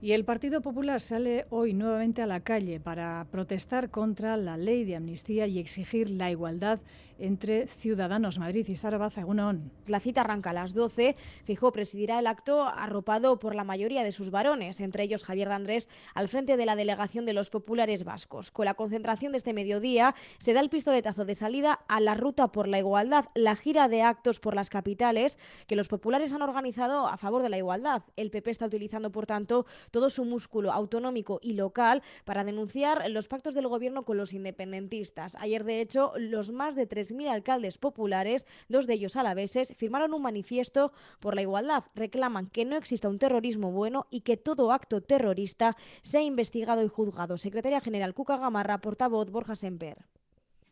Y 0.02 0.12
el 0.12 0.24
Partido 0.24 0.62
Popular 0.62 0.98
sale 0.98 1.44
hoy 1.50 1.74
nuevamente 1.74 2.22
a 2.22 2.26
la 2.26 2.40
calle 2.40 2.80
para 2.80 3.26
protestar 3.30 3.90
contra 3.90 4.38
la 4.38 4.56
ley 4.56 4.84
de 4.84 4.96
amnistía 4.96 5.46
y 5.46 5.58
exigir 5.58 6.08
la 6.08 6.30
igualdad 6.30 6.80
entre 7.20 7.66
Ciudadanos 7.66 8.38
Madrid 8.38 8.66
y 8.68 8.76
Sarabaza 8.76 9.20
Egunon. 9.20 9.70
La 9.86 10.00
cita 10.00 10.22
arranca 10.22 10.50
a 10.50 10.54
las 10.54 10.74
12. 10.74 11.14
Fijó 11.44 11.72
presidirá 11.72 12.18
el 12.18 12.26
acto 12.26 12.62
arropado 12.64 13.38
por 13.38 13.54
la 13.54 13.64
mayoría 13.64 14.02
de 14.02 14.12
sus 14.12 14.30
varones, 14.30 14.80
entre 14.80 15.04
ellos 15.04 15.24
Javier 15.24 15.48
de 15.48 15.54
Andrés, 15.54 15.88
al 16.14 16.28
frente 16.28 16.56
de 16.56 16.66
la 16.66 16.76
delegación 16.76 17.26
de 17.26 17.32
los 17.32 17.50
populares 17.50 18.04
vascos. 18.04 18.50
Con 18.50 18.64
la 18.64 18.74
concentración 18.74 19.32
de 19.32 19.38
este 19.38 19.52
mediodía 19.52 20.14
se 20.38 20.52
da 20.52 20.60
el 20.60 20.70
pistoletazo 20.70 21.24
de 21.24 21.34
salida 21.34 21.80
a 21.88 22.00
la 22.00 22.14
ruta 22.14 22.48
por 22.48 22.68
la 22.68 22.78
igualdad, 22.78 23.26
la 23.34 23.56
gira 23.56 23.88
de 23.88 24.02
actos 24.02 24.40
por 24.40 24.54
las 24.54 24.70
capitales 24.70 25.38
que 25.66 25.76
los 25.76 25.88
populares 25.88 26.32
han 26.32 26.42
organizado 26.42 27.06
a 27.06 27.16
favor 27.16 27.42
de 27.42 27.48
la 27.48 27.58
igualdad. 27.58 28.02
El 28.16 28.30
PP 28.30 28.50
está 28.50 28.66
utilizando, 28.66 29.12
por 29.12 29.26
tanto, 29.26 29.66
todo 29.90 30.10
su 30.10 30.24
músculo 30.24 30.72
autonómico 30.72 31.40
y 31.42 31.52
local 31.52 32.02
para 32.24 32.44
denunciar 32.44 33.08
los 33.10 33.28
pactos 33.28 33.54
del 33.54 33.68
gobierno 33.68 34.04
con 34.04 34.16
los 34.16 34.32
independentistas. 34.32 35.36
Ayer, 35.36 35.64
de 35.64 35.80
hecho, 35.80 36.12
los 36.16 36.52
más 36.52 36.74
de 36.74 36.86
3.000 37.10 37.28
alcaldes 37.28 37.78
populares, 37.78 38.46
dos 38.68 38.86
de 38.86 38.94
ellos 38.94 39.16
alaveses, 39.16 39.74
firmaron 39.76 40.14
un 40.14 40.22
manifiesto 40.22 40.92
por 41.20 41.34
la 41.34 41.42
igualdad. 41.42 41.84
Reclaman 41.94 42.48
que 42.48 42.64
no 42.64 42.76
exista 42.76 43.08
un 43.08 43.18
terrorismo 43.18 43.70
bueno 43.72 44.06
y 44.10 44.20
que 44.22 44.36
todo 44.36 44.72
acto 44.72 45.00
terrorista 45.00 45.76
sea 46.02 46.22
investigado 46.22 46.84
y 46.84 46.88
juzgado. 46.88 47.38
Secretaria 47.38 47.80
General 47.80 48.14
Cuca 48.14 48.36
Gamarra, 48.36 48.78
portavoz 48.78 49.30
Borja 49.30 49.56
Semper. 49.56 50.06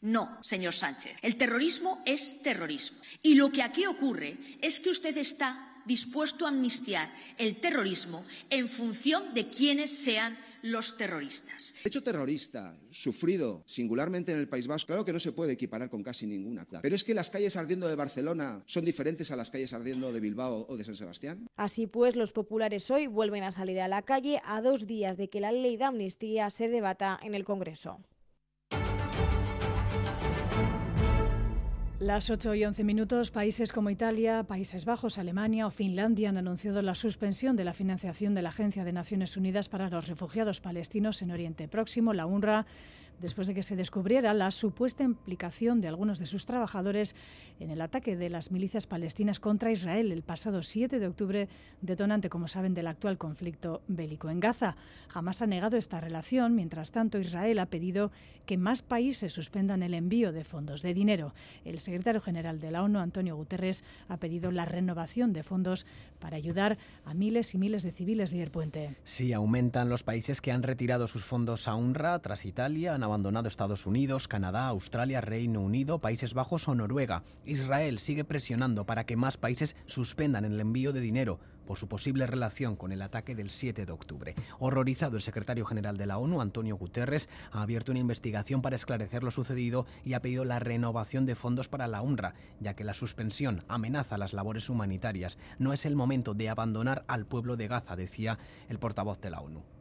No, 0.01 0.39
señor 0.43 0.75
Sánchez. 0.75 1.17
El 1.23 1.37
terrorismo 1.37 2.01
es 2.07 2.43
terrorismo. 2.43 2.99
Y 3.23 3.35
lo 3.35 3.51
que 3.51 3.63
aquí 3.63 3.87
ocurre 3.87 4.39
es 4.63 4.79
que 4.79 4.91
usted 4.91 5.17
está 5.17 5.83
dispuesto 5.87 6.45
a 6.45 6.51
amnistiar 6.51 7.11
el 7.39 7.57
terrorismo 7.57 8.25
en 8.51 8.69
función 8.69 9.35
de 9.35 9.49
quiénes 9.49 9.91
sean 9.91 10.39
los 10.63 10.97
terroristas. 10.97 11.75
El 11.81 11.89
hecho 11.89 12.03
terrorista 12.03 12.77
sufrido 12.91 13.63
singularmente 13.67 14.33
en 14.33 14.39
el 14.39 14.49
País 14.49 14.67
Vasco, 14.67 14.89
claro 14.89 15.05
que 15.05 15.13
no 15.13 15.21
se 15.21 15.33
puede 15.33 15.53
equiparar 15.53 15.89
con 15.91 16.03
casi 16.03 16.27
ninguna. 16.27 16.67
Pero 16.83 16.95
es 16.95 17.05
que 17.05 17.15
las 17.15 17.31
calles 17.31 17.57
ardiendo 17.57 17.89
de 17.89 17.97
Barcelona 17.97 18.63
son 18.67 18.85
diferentes 18.85 19.31
a 19.31 19.37
las 19.37 19.51
calles 19.51 19.73
ardiendo 19.73 20.13
de 20.13 20.21
Bilbao 20.21 20.67
o 20.69 20.77
de 20.77 20.85
San 20.85 20.97
Sebastián. 20.97 21.47
Así 21.57 21.87
pues, 21.87 22.17
los 22.17 22.33
populares 22.33 22.91
hoy 22.91 23.07
vuelven 23.07 23.45
a 23.45 23.53
salir 23.53 23.81
a 23.81 23.89
la 23.89 24.03
calle 24.03 24.41
a 24.45 24.61
dos 24.61 24.87
días 24.87 25.17
de 25.17 25.29
que 25.29 25.41
la 25.41 25.53
ley 25.53 25.77
de 25.77 25.85
amnistía 25.85 26.51
se 26.51 26.69
debata 26.69 27.19
en 27.23 27.35
el 27.35 27.45
Congreso. 27.45 28.01
Las 32.01 32.31
8 32.31 32.55
y 32.55 32.65
11 32.65 32.85
minutos, 32.85 33.33
países 33.33 33.73
como 33.73 33.91
Italia, 33.91 34.45
Países 34.45 34.85
Bajos, 34.85 35.19
Alemania 35.19 35.67
o 35.67 35.73
Finlandia 35.73 36.29
han 36.29 36.37
anunciado 36.37 36.81
la 36.81 36.95
suspensión 36.95 37.57
de 37.57 37.65
la 37.65 37.75
financiación 37.75 38.35
de 38.35 38.43
la 38.43 38.51
Agencia 38.51 38.85
de 38.85 38.93
Naciones 38.93 39.37
Unidas 39.37 39.69
para 39.69 39.91
los 39.91 40.07
Refugiados 40.07 40.61
Palestinos 40.61 41.23
en 41.23 41.33
Oriente 41.33 41.67
Próximo, 41.67 42.15
la 42.15 42.27
UNRWA, 42.27 42.67
después 43.21 43.47
de 43.47 43.55
que 43.55 43.63
se 43.63 43.77
descubriera 43.77 44.35
la 44.35 44.51
supuesta 44.51 45.05
implicación 45.05 45.81
de 45.81 45.89
algunos 45.89 46.19
de 46.19 46.27
sus 46.27 46.47
trabajadores 46.47 47.15
en 47.61 47.71
el 47.71 47.81
ataque 47.81 48.17
de 48.17 48.31
las 48.31 48.51
milicias 48.51 48.87
palestinas 48.87 49.41
contra 49.41 49.71
Israel 49.71 50.11
el 50.13 50.23
pasado 50.23 50.63
7 50.63 50.99
de 50.99 51.07
octubre, 51.07 51.49
detonante, 51.81 52.29
como 52.29 52.49
saben, 52.49 52.75
del 52.75 52.87
actual 52.87 53.19
conflicto 53.19 53.83
bélico 53.89 54.31
en 54.31 54.41
Gaza. 54.41 54.77
Jamás 55.09 55.43
ha 55.43 55.47
negado 55.47 55.77
esta 55.77 56.01
relación. 56.01 56.55
Mientras 56.55 56.91
tanto, 56.91 57.19
Israel 57.19 57.59
ha 57.59 57.67
pedido 57.67 58.11
que 58.47 58.57
más 58.57 58.83
países 58.83 59.33
suspendan 59.33 59.83
el 59.83 59.95
envío 59.95 60.33
de 60.33 60.45
fondos 60.45 60.83
de 60.83 60.95
dinero. 60.95 61.35
El 61.65 61.81
secretario 61.81 62.21
general 62.21 62.61
de 62.61 62.71
la 62.71 62.83
ONU, 62.83 62.99
Antonio 62.99 63.37
Guterres, 63.37 63.85
ha 64.09 64.17
pedido 64.17 64.51
la 64.51 64.65
renovación 64.65 65.33
de 65.33 65.43
fondos 65.43 65.87
para 66.19 66.37
ayudar 66.37 66.79
a 67.05 67.15
miles 67.15 67.55
y 67.55 67.59
miles 67.59 67.83
de 67.83 67.91
civiles 67.91 68.31
de 68.31 68.49
Puente. 68.49 68.97
Sí, 69.05 69.33
aumentan 69.33 69.89
los 69.89 70.05
países 70.05 70.41
que 70.41 70.53
han 70.53 70.63
retirado 70.63 71.07
sus 71.07 71.25
fondos 71.25 71.69
a 71.69 71.75
UNRWA 71.75 72.19
tras 72.21 72.47
Italia, 72.47 72.95
han 72.95 73.03
abandonado 73.09 73.49
Estados 73.49 73.87
Unidos, 73.87 74.29
Canadá, 74.29 74.69
Australia, 74.69 75.21
Reino 75.21 75.61
Unido, 75.61 75.99
Países 75.99 76.35
Bajos 76.35 76.69
o 76.69 76.75
Noruega. 76.75 77.25
Israel 77.45 77.99
sigue 77.99 78.25
presionando 78.25 78.87
para 78.87 79.05
que 79.05 79.17
más 79.17 79.37
países 79.37 79.77
suspendan 79.87 80.45
el 80.45 80.61
envío 80.61 80.93
de 80.93 81.01
dinero 81.01 81.41
por 81.69 81.77
su 81.77 81.87
posible 81.87 82.27
relación 82.27 82.77
con 82.77 82.93
el 82.93 83.03
ataque 83.03 83.35
del 83.35 83.51
7 83.51 83.85
de 83.85 83.93
octubre. 83.93 84.35
Horrorizado, 84.59 85.17
el 85.17 85.23
secretario 85.23 85.67
general 85.67 85.99
de 85.99 86.07
la 86.07 86.17
ONU, 86.17 86.41
Antonio 86.41 86.77
Guterres, 86.77 87.29
ha 87.53 87.61
abierto 87.61 87.93
una 87.93 88.01
investigación 88.01 88.63
para 88.63 88.77
esclarecer 88.77 89.23
lo 89.23 89.31
sucedido 89.31 89.85
y 90.03 90.15
ha 90.15 90.23
pedido 90.23 90.47
la 90.47 90.61
renovación 90.61 91.27
de 91.27 91.35
fondos 91.35 91.69
para 91.69 91.87
la 91.87 92.01
UNRWA, 92.01 92.33
ya 92.59 92.75
que 92.75 92.85
la 92.85 92.95
suspensión 92.95 93.65
amenaza 93.69 94.17
las 94.17 94.33
labores 94.33 94.71
humanitarias. 94.71 95.37
No 95.59 95.75
es 95.75 95.85
el 95.85 95.95
momento 95.95 96.33
de 96.33 96.49
abandonar 96.49 97.05
al 97.07 97.27
pueblo 97.27 97.59
de 97.59 97.69
Gaza, 97.69 97.97
decía 97.97 98.39
el 98.71 98.79
portavoz 98.79 99.21
de 99.21 99.29
la 99.29 99.41
ONU. 99.41 99.78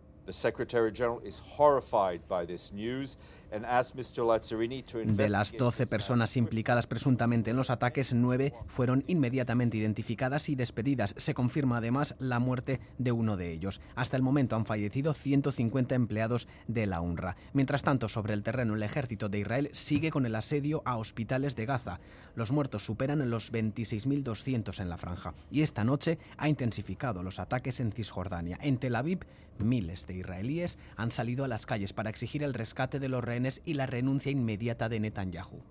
De 5.05 5.29
las 5.29 5.55
12 5.55 5.87
personas 5.87 6.35
implicadas 6.35 6.87
presuntamente 6.87 7.51
en 7.51 7.57
los 7.57 7.69
ataques, 7.69 8.13
nueve 8.13 8.53
fueron 8.67 9.03
inmediatamente 9.07 9.77
identificadas 9.77 10.49
y 10.49 10.55
despedidas. 10.55 11.13
Se 11.17 11.33
confirma 11.33 11.77
además 11.77 12.15
la 12.19 12.39
muerte 12.39 12.79
de 12.97 13.11
uno 13.11 13.37
de 13.37 13.51
ellos. 13.51 13.79
Hasta 13.95 14.17
el 14.17 14.23
momento 14.23 14.55
han 14.55 14.65
fallecido 14.65 15.13
150 15.13 15.95
empleados 15.95 16.47
de 16.67 16.85
la 16.85 17.01
UNRWA. 17.01 17.37
Mientras 17.53 17.83
tanto, 17.83 18.09
sobre 18.09 18.33
el 18.33 18.43
terreno, 18.43 18.75
el 18.75 18.83
ejército 18.83 19.29
de 19.29 19.39
Israel 19.39 19.69
sigue 19.73 20.11
con 20.11 20.25
el 20.25 20.35
asedio 20.35 20.81
a 20.85 20.97
hospitales 20.97 21.55
de 21.55 21.65
Gaza. 21.65 21.99
Los 22.35 22.51
muertos 22.51 22.85
superan 22.85 23.29
los 23.29 23.51
26.200 23.51 24.79
en 24.79 24.89
la 24.89 24.97
franja. 24.97 25.33
Y 25.49 25.61
esta 25.61 25.83
noche 25.83 26.19
ha 26.37 26.49
intensificado 26.49 27.23
los 27.23 27.39
ataques 27.39 27.79
en 27.79 27.91
Cisjordania. 27.91 28.59
En 28.61 28.77
Tel 28.77 28.95
Aviv, 28.95 29.19
miles 29.59 30.07
de 30.07 30.15
israelíes 30.15 30.77
han 30.95 31.11
salido 31.11 31.45
a 31.45 31.47
las 31.47 31.65
calles 31.65 31.93
para 31.93 32.09
exigir 32.09 32.43
el 32.43 32.53
rescate 32.53 32.99
de 32.99 33.09
los 33.09 33.23
rehenes 33.23 33.61
y 33.65 33.73
la 33.73 33.85
renuncia 33.85 34.31
inmediata 34.31 34.89
de 34.89 34.99
Netanyahu. 34.99 35.61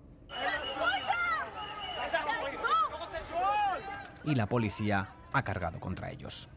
Y 4.23 4.35
la 4.35 4.47
policía 4.47 5.09
ha 5.31 5.43
cargado 5.43 5.79
contra 5.79 6.11
ellos. 6.11 6.49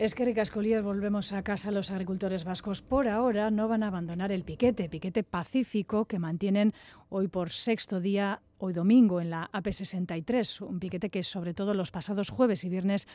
Es 0.00 0.14
que 0.14 0.24
Ricascolier, 0.24 0.82
volvemos 0.82 1.34
a 1.34 1.42
casa. 1.42 1.70
Los 1.70 1.90
agricultores 1.90 2.44
vascos 2.44 2.80
por 2.80 3.06
ahora 3.06 3.50
no 3.50 3.68
van 3.68 3.82
a 3.82 3.88
abandonar 3.88 4.32
el 4.32 4.44
piquete, 4.44 4.88
piquete 4.88 5.24
pacífico 5.24 6.06
que 6.06 6.18
mantienen 6.18 6.72
hoy 7.10 7.28
por 7.28 7.50
sexto 7.50 8.00
día 8.00 8.40
hoy 8.60 8.72
domingo 8.72 9.20
en 9.20 9.30
la 9.30 9.50
AP63, 9.52 10.60
un 10.66 10.78
piquete 10.78 11.10
que 11.10 11.22
sobre 11.22 11.54
todo 11.54 11.74
los 11.74 11.90
pasados 11.90 12.30
jueves 12.30 12.64
y 12.64 12.68
viernes 12.68 13.08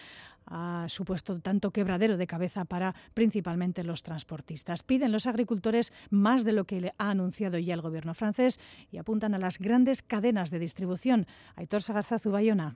ha 0.48 0.86
supuesto 0.90 1.40
tanto 1.40 1.72
quebradero 1.72 2.18
de 2.18 2.28
cabeza 2.28 2.66
para 2.66 2.94
principalmente 3.14 3.84
los 3.84 4.04
transportistas. 4.04 4.84
Piden 4.84 5.12
los 5.12 5.28
agricultores 5.28 5.94
más 6.10 6.44
de 6.44 6.52
lo 6.52 6.66
que 6.66 6.92
ha 6.98 7.10
anunciado 7.10 7.58
ya 7.58 7.74
el 7.74 7.82
gobierno 7.82 8.14
francés 8.14 8.60
y 8.92 8.98
apuntan 8.98 9.34
a 9.34 9.40
las 9.40 9.60
grandes 9.60 10.02
cadenas 10.02 10.50
de 10.50 10.60
distribución. 10.60 11.28
Aitor 11.56 11.82
Sagarzazu 11.82 12.32
Bayona. 12.32 12.76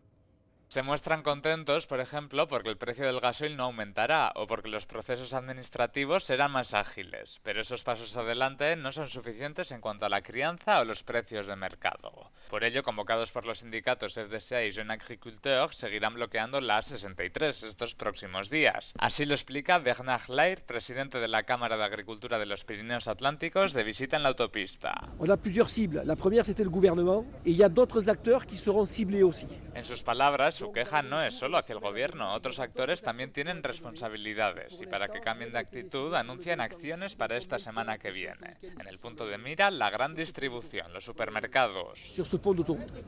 Se 0.70 0.84
muestran 0.84 1.24
contentos, 1.24 1.88
por 1.88 2.00
ejemplo, 2.00 2.48
porque 2.48 2.70
el 2.70 2.78
precio 2.78 3.08
del 3.08 3.20
gasoil 3.20 3.58
no 3.58 3.64
aumentará 3.64 4.32
o 4.36 4.46
porque 4.46 4.70
los 4.70 4.86
procesos 4.86 5.34
administrativos 5.34 6.26
serán 6.26 6.52
más 6.52 6.76
ágiles, 6.76 7.40
pero 7.42 7.62
esos 7.62 7.84
pasos 7.84 8.16
adelante 8.16 8.76
no 8.76 8.92
son 8.92 9.10
suficientes 9.10 9.72
en 9.72 9.82
cuanto 9.82 10.06
a 10.06 10.10
la 10.10 10.22
crianza 10.22 10.80
o 10.80 10.86
los 10.86 11.02
precios 11.02 11.48
de 11.48 11.56
mercado. 11.56 12.30
Por 12.52 12.64
ello, 12.64 12.84
convocados 12.84 13.32
por 13.32 13.48
los 13.48 13.60
sindicatos 13.60 14.14
FDSA 14.14 14.64
y 14.64 14.72
Jeune 14.72 14.94
Agriculteur, 14.94 15.74
seguirán 15.74 16.14
bloqueando 16.14 16.62
la 16.62 16.80
A63 16.80 17.68
estos 17.68 17.96
próximos 17.96 18.52
días. 18.52 18.94
Así 19.00 19.26
lo 19.26 19.34
explica 19.34 19.80
Bernard 19.80 20.30
Lair, 20.30 20.62
presidente 20.62 21.18
de 21.18 21.30
la 21.30 21.46
Cámara 21.46 21.78
de 21.78 21.86
Agricultura 21.86 22.38
de 22.38 22.46
los 22.46 22.64
Pirineos 22.64 23.08
Atlánticos, 23.08 23.74
de 23.74 23.84
visita 23.84 24.18
en 24.18 24.22
la 24.24 24.30
autopista. 24.30 24.94
On 25.18 25.32
a 25.32 25.38
plusieurs 25.38 25.72
cibles. 25.72 26.04
La 26.06 26.16
première, 26.16 26.46
c'était 26.46 26.64
le 26.64 26.70
gouvernement, 26.70 27.26
il 27.44 27.56
y 27.56 27.64
a 27.64 27.70
d'autres 27.70 28.08
acteurs 28.08 28.46
qui 28.46 28.56
seront 28.56 28.86
ciblés 28.86 29.24
aussi. 29.24 29.48
En 29.76 29.84
sus 29.84 30.04
palabras, 30.04 30.59
su 30.60 30.74
queja 30.74 31.02
no 31.02 31.24
es 31.24 31.36
solo 31.36 31.58
hacia 31.58 31.72
el 31.72 31.80
gobierno, 31.80 32.34
otros 32.34 32.60
actores 32.60 33.02
también 33.02 33.32
tienen 33.32 33.64
responsabilidades 33.64 34.82
y 34.82 34.88
para 34.88 35.08
que 35.08 35.22
cambien 35.22 35.54
de 35.54 35.60
actitud 35.60 36.14
anuncian 36.14 36.60
acciones 36.60 37.16
para 37.16 37.38
esta 37.38 37.60
semana 37.60 37.98
que 37.98 38.12
viene. 38.12 38.58
En 38.62 38.86
el 38.90 39.00
punto 39.00 39.26
de 39.26 39.38
mira, 39.38 39.72
la 39.72 39.90
gran 39.90 40.16
distribución, 40.16 40.92
los 40.92 41.06
supermercados. 41.06 41.98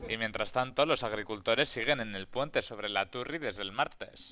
Y 0.08 0.16
mientras 0.16 0.50
tanto, 0.50 0.86
los 0.86 1.02
agricultores 1.02 1.68
siguen 1.68 2.00
en 2.00 2.14
el 2.14 2.26
puente 2.26 2.62
sobre 2.62 2.88
la 2.88 3.04
Turri 3.10 3.36
desde 3.36 3.60
el 3.60 3.72
martes. 3.72 4.30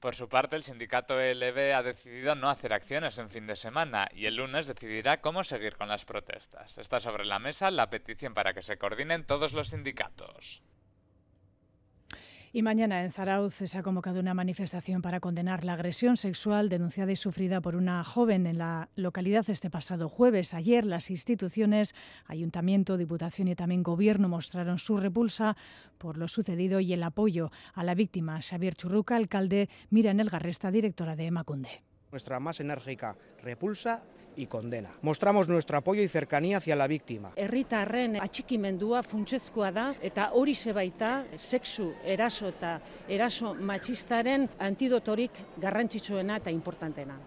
Por 0.00 0.14
su 0.14 0.30
parte, 0.30 0.56
el 0.56 0.62
sindicato 0.62 1.20
ELB 1.20 1.74
ha 1.74 1.82
decidido 1.82 2.34
no 2.34 2.48
hacer 2.48 2.72
acciones 2.72 3.18
en 3.18 3.28
fin 3.28 3.46
de 3.46 3.54
semana 3.54 4.08
y 4.14 4.24
el 4.24 4.36
lunes 4.36 4.66
decidirá 4.66 5.20
cómo 5.20 5.44
seguir 5.44 5.76
con 5.76 5.88
las 5.88 6.06
protestas. 6.06 6.78
Está 6.78 7.00
sobre 7.00 7.26
la 7.26 7.38
mesa 7.38 7.70
la 7.70 7.90
petición 7.90 8.32
para 8.32 8.54
que 8.54 8.62
se 8.62 8.78
coordinen 8.78 9.26
todos 9.26 9.52
los 9.52 9.68
sindicatos. 9.68 10.62
Y 12.58 12.62
mañana 12.62 13.04
en 13.04 13.12
Zarauz 13.12 13.54
se 13.54 13.78
ha 13.78 13.84
convocado 13.84 14.18
una 14.18 14.34
manifestación 14.34 15.00
para 15.00 15.20
condenar 15.20 15.64
la 15.64 15.74
agresión 15.74 16.16
sexual 16.16 16.68
denunciada 16.68 17.12
y 17.12 17.14
sufrida 17.14 17.60
por 17.60 17.76
una 17.76 18.02
joven 18.02 18.48
en 18.48 18.58
la 18.58 18.88
localidad 18.96 19.48
este 19.48 19.70
pasado 19.70 20.08
jueves. 20.08 20.54
Ayer 20.54 20.84
las 20.84 21.08
instituciones, 21.08 21.94
ayuntamiento, 22.26 22.96
diputación 22.96 23.46
y 23.46 23.54
también 23.54 23.84
gobierno 23.84 24.28
mostraron 24.28 24.80
su 24.80 24.96
repulsa 24.96 25.56
por 25.98 26.16
lo 26.16 26.26
sucedido 26.26 26.80
y 26.80 26.92
el 26.92 27.04
apoyo 27.04 27.52
a 27.74 27.84
la 27.84 27.94
víctima. 27.94 28.40
Xavier 28.42 28.74
Churruca, 28.74 29.14
alcalde, 29.14 29.68
mira 29.90 30.10
en 30.10 30.18
el 30.18 30.28
Garresta, 30.28 30.72
directora 30.72 31.14
de 31.14 31.26
Emacunde. 31.26 31.84
Nuestra 32.10 32.40
más 32.40 32.58
enérgica 32.58 33.16
repulsa 33.40 34.02
y 34.38 34.46
condena. 34.46 34.90
Mostramos 35.02 35.48
nuestro 35.48 35.76
apoyo 35.76 36.02
y 36.02 36.08
cercanía 36.08 36.58
hacia 36.58 36.76
la 36.76 36.86
víctima. 36.86 37.32
Herritarren 37.36 38.16
atxikimendua 38.22 39.02
funtsezkoa 39.02 39.72
da 39.72 39.86
eta 40.00 40.30
hori 40.32 40.54
baita 40.72 41.26
sexu 41.36 41.92
eraso 42.04 42.48
eta 42.48 42.80
eraso 43.08 43.54
machistaren 43.54 44.48
antidotorik 44.58 45.32
garrantzitsuena 45.58 46.36
eta 46.36 46.50
importantena. 46.50 47.18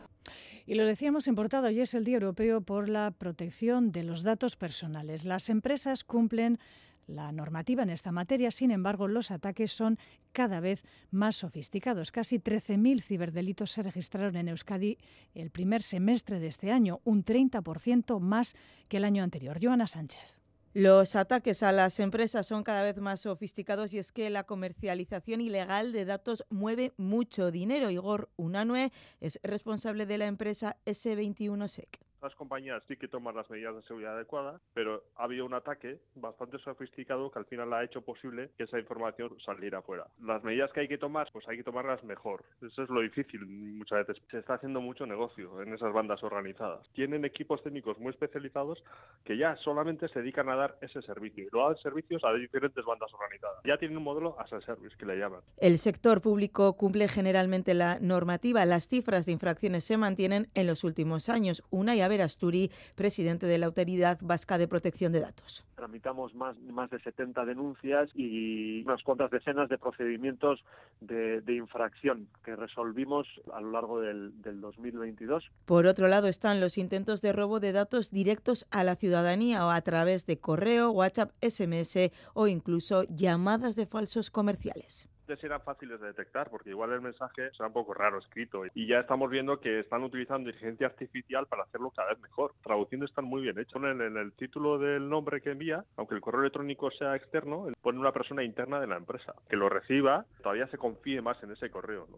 Y 0.65 0.75
lo 0.75 0.86
decíamos 0.86 1.27
en 1.27 1.36
portada, 1.36 1.68
hoy 1.68 1.82
es 1.82 1.94
el 1.94 2.06
Día 2.06 2.15
Europeo 2.15 2.62
por 2.62 2.88
la 2.88 3.12
Protección 3.12 3.91
de 3.91 4.03
los 4.03 4.24
Datos 4.24 4.56
Personales. 4.56 5.25
Las 5.25 5.50
empresas 5.50 6.03
cumplen 6.03 6.60
la 7.08 7.31
normativa 7.31 7.84
en 7.84 7.89
esta 7.89 8.12
materia. 8.12 8.51
Sin 8.51 8.72
embargo, 8.72 9.08
los 9.08 9.31
ataques 9.31 9.72
son 9.72 9.98
cada 10.31 10.60
vez 10.60 10.84
más 11.12 11.36
sofisticados. 11.36 12.12
Casi 12.12 12.39
13.000 12.39 13.01
ciberdelitos 13.01 13.72
se 13.72 13.84
registraron 13.84 14.36
en 14.36 14.50
Euskadi 14.50 14.98
el 15.34 15.51
primer 15.51 15.81
semestre 15.81 16.39
de 16.39 16.48
este 16.48 16.72
año, 16.72 17.01
un 17.03 17.24
30% 17.24 18.20
más 18.20 18.55
que 18.88 18.98
el 18.98 19.05
año 19.05 19.24
anterior. 19.24 19.60
Joana 19.62 19.88
Sánchez. 19.88 20.39
Los 20.74 21.17
ataques 21.17 21.63
a 21.63 21.74
las 21.74 22.00
empresas 22.00 22.48
son 22.48 22.63
cada 22.63 22.84
vez 22.84 22.98
más 22.98 23.20
sofisticados 23.20 23.93
y 23.93 23.98
es 23.98 24.13
que 24.13 24.29
la 24.29 24.46
comercialización 24.46 25.41
ilegal 25.41 25.91
de 25.91 26.05
datos 26.05 26.46
mueve 26.50 26.93
mucho 26.96 27.51
dinero. 27.51 27.89
Igor 27.89 28.29
Unanue 28.38 28.93
es 29.20 29.38
responsable 29.43 30.05
de 30.05 30.17
la 30.17 30.27
empresa 30.27 30.77
S21SEC 30.86 32.00
las 32.21 32.35
compañías 32.35 32.83
sí 32.87 32.95
que 32.97 33.07
toman 33.07 33.35
las 33.35 33.49
medidas 33.49 33.75
de 33.75 33.81
seguridad 33.83 34.15
adecuadas, 34.15 34.61
pero 34.73 35.03
ha 35.15 35.23
habido 35.23 35.45
un 35.45 35.53
ataque 35.53 35.99
bastante 36.15 36.59
sofisticado 36.59 37.31
que 37.31 37.39
al 37.39 37.45
final 37.45 37.73
ha 37.73 37.83
hecho 37.83 38.01
posible 38.01 38.51
que 38.57 38.63
esa 38.63 38.79
información 38.79 39.35
saliera 39.45 39.79
afuera. 39.79 40.07
Las 40.21 40.43
medidas 40.43 40.71
que 40.71 40.81
hay 40.81 40.87
que 40.87 40.97
tomar, 40.97 41.29
pues 41.33 41.47
hay 41.47 41.57
que 41.57 41.63
tomarlas 41.63 42.03
mejor. 42.03 42.43
Eso 42.61 42.83
es 42.83 42.89
lo 42.89 43.01
difícil 43.01 43.45
muchas 43.45 44.05
veces. 44.05 44.23
Se 44.29 44.39
está 44.39 44.55
haciendo 44.55 44.81
mucho 44.81 45.05
negocio 45.05 45.61
en 45.61 45.73
esas 45.73 45.93
bandas 45.93 46.21
organizadas. 46.23 46.87
Tienen 46.93 47.25
equipos 47.25 47.63
técnicos 47.63 47.97
muy 47.99 48.11
especializados 48.11 48.83
que 49.23 49.37
ya 49.37 49.55
solamente 49.57 50.07
se 50.09 50.19
dedican 50.19 50.49
a 50.49 50.55
dar 50.55 50.77
ese 50.81 51.01
servicio 51.01 51.43
y 51.43 51.49
lo 51.51 51.67
dan 51.67 51.77
servicios 51.77 52.23
a 52.23 52.33
diferentes 52.33 52.85
bandas 52.85 53.11
organizadas. 53.13 53.57
Ya 53.65 53.77
tienen 53.77 53.97
un 53.97 54.03
modelo 54.03 54.39
as 54.39 54.51
a 54.53 54.61
service 54.61 54.95
que 54.97 55.05
le 55.05 55.17
llaman. 55.17 55.41
El 55.57 55.79
sector 55.79 56.21
público 56.21 56.73
cumple 56.77 57.07
generalmente 57.07 57.73
la 57.73 57.99
normativa. 57.99 58.65
Las 58.65 58.87
cifras 58.87 59.25
de 59.25 59.31
infracciones 59.31 59.83
se 59.83 59.97
mantienen 59.97 60.49
en 60.53 60.67
los 60.67 60.83
últimos 60.83 61.29
años. 61.29 61.63
Una 61.69 61.95
y 61.95 62.01
Asturi, 62.20 62.70
presidente 62.96 63.46
de 63.46 63.58
la 63.58 63.68
Autoridad 63.68 64.18
Vasca 64.22 64.58
de 64.58 64.68
Protección 64.68 65.13
de 65.13 65.22
Datos. 65.22 65.65
Tramitamos 65.75 66.36
más, 66.36 66.60
más 66.60 66.89
de 66.89 67.00
70 67.00 67.46
denuncias 67.46 68.10
y 68.13 68.84
unas 68.84 69.01
cuantas 69.03 69.32
decenas 69.32 69.70
de 69.70 69.77
procedimientos 69.77 70.63
de, 71.00 71.41
infracción 71.51 72.27
que 72.44 72.56
resolvimos 72.56 73.27
a 73.53 73.62
lo 73.62 73.72
largo 73.72 74.01
del, 74.01 74.41
del 74.41 74.60
2022. 74.62 75.51
Por 75.65 75.86
otro 75.86 76.08
lado 76.08 76.27
están 76.27 76.60
los 76.60 76.77
intentos 76.77 77.22
de 77.22 77.34
robo 77.34 77.60
de 77.60 77.72
datos 77.72 78.10
directos 78.10 78.65
a 78.72 78.84
la 78.84 78.96
ciudadanía 78.96 79.65
o 79.65 79.70
a 79.70 79.82
través 79.82 80.25
de 80.25 80.39
correo, 80.39 80.91
WhatsApp, 80.91 81.32
SMS 81.41 82.12
o 82.34 82.48
incluso 82.48 83.03
llamadas 83.03 83.75
de 83.75 83.86
falsos 83.86 84.32
comerciales 84.32 85.08
eran 85.43 85.61
fáciles 85.61 86.00
de 86.00 86.07
detectar 86.07 86.50
porque 86.50 86.69
igual 86.69 86.91
el 86.91 87.01
mensaje 87.01 87.51
será 87.51 87.67
un 87.67 87.73
poco 87.73 87.93
raro 87.93 88.19
escrito 88.19 88.63
y 88.73 88.88
ya 88.88 89.00
estamos 89.00 89.29
viendo 89.29 89.59
que 89.59 89.79
están 89.79 90.03
utilizando 90.03 90.50
inteligencia 90.50 90.88
artificial 90.88 91.47
para 91.47 91.63
hacerlo 91.63 91.91
cada 91.91 92.09
vez 92.09 92.19
mejor. 92.19 92.53
Traduciendo 92.63 93.05
están 93.05 93.25
muy 93.25 93.41
bien 93.41 93.57
hechos. 93.59 93.81
En, 93.83 94.01
en 94.01 94.17
el 94.17 94.33
título 94.33 94.77
del 94.77 95.09
nombre 95.09 95.41
que 95.41 95.51
envía, 95.51 95.83
aunque 95.97 96.15
el 96.15 96.21
correo 96.21 96.41
electrónico 96.41 96.91
sea 96.91 97.15
externo, 97.15 97.67
pone 97.81 98.00
una 98.00 98.11
persona 98.11 98.43
interna 98.43 98.79
de 98.79 98.88
la 98.88 98.97
empresa 98.97 99.33
que 99.50 99.55
lo 99.55 99.69
reciba, 99.69 100.25
todavía 100.41 100.67
se 100.67 100.77
confíe 100.77 101.21
más 101.21 101.41
en 101.43 101.51
ese 101.51 101.69
correo. 101.69 102.07
¿no? 102.09 102.17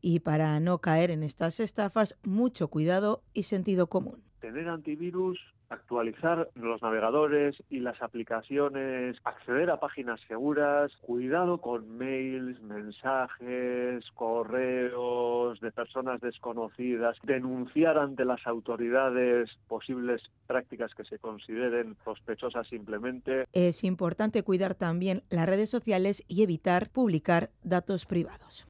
Y 0.00 0.20
para 0.20 0.58
no 0.60 0.78
caer 0.78 1.10
en 1.10 1.22
estas 1.22 1.60
estafas, 1.60 2.18
mucho 2.22 2.68
cuidado 2.68 3.22
y 3.34 3.44
sentido 3.44 3.88
común. 3.88 4.22
Tener 4.40 4.68
antivirus 4.68 5.38
actualizar 5.70 6.50
los 6.54 6.82
navegadores 6.82 7.56
y 7.70 7.80
las 7.80 8.00
aplicaciones, 8.02 9.16
acceder 9.24 9.70
a 9.70 9.80
páginas 9.80 10.20
seguras, 10.28 10.92
cuidado 11.00 11.58
con 11.58 11.96
mails, 11.96 12.60
mensajes, 12.60 14.04
correos 14.14 15.60
de 15.60 15.72
personas 15.72 16.20
desconocidas, 16.20 17.16
denunciar 17.22 17.98
ante 17.98 18.24
las 18.24 18.46
autoridades 18.46 19.50
posibles 19.68 20.22
prácticas 20.46 20.94
que 20.94 21.04
se 21.04 21.18
consideren 21.18 21.96
sospechosas 22.04 22.66
simplemente. 22.68 23.44
Es 23.52 23.84
importante 23.84 24.42
cuidar 24.42 24.74
también 24.74 25.22
las 25.30 25.48
redes 25.48 25.70
sociales 25.70 26.24
y 26.28 26.42
evitar 26.42 26.90
publicar 26.90 27.50
datos 27.62 28.06
privados. 28.06 28.69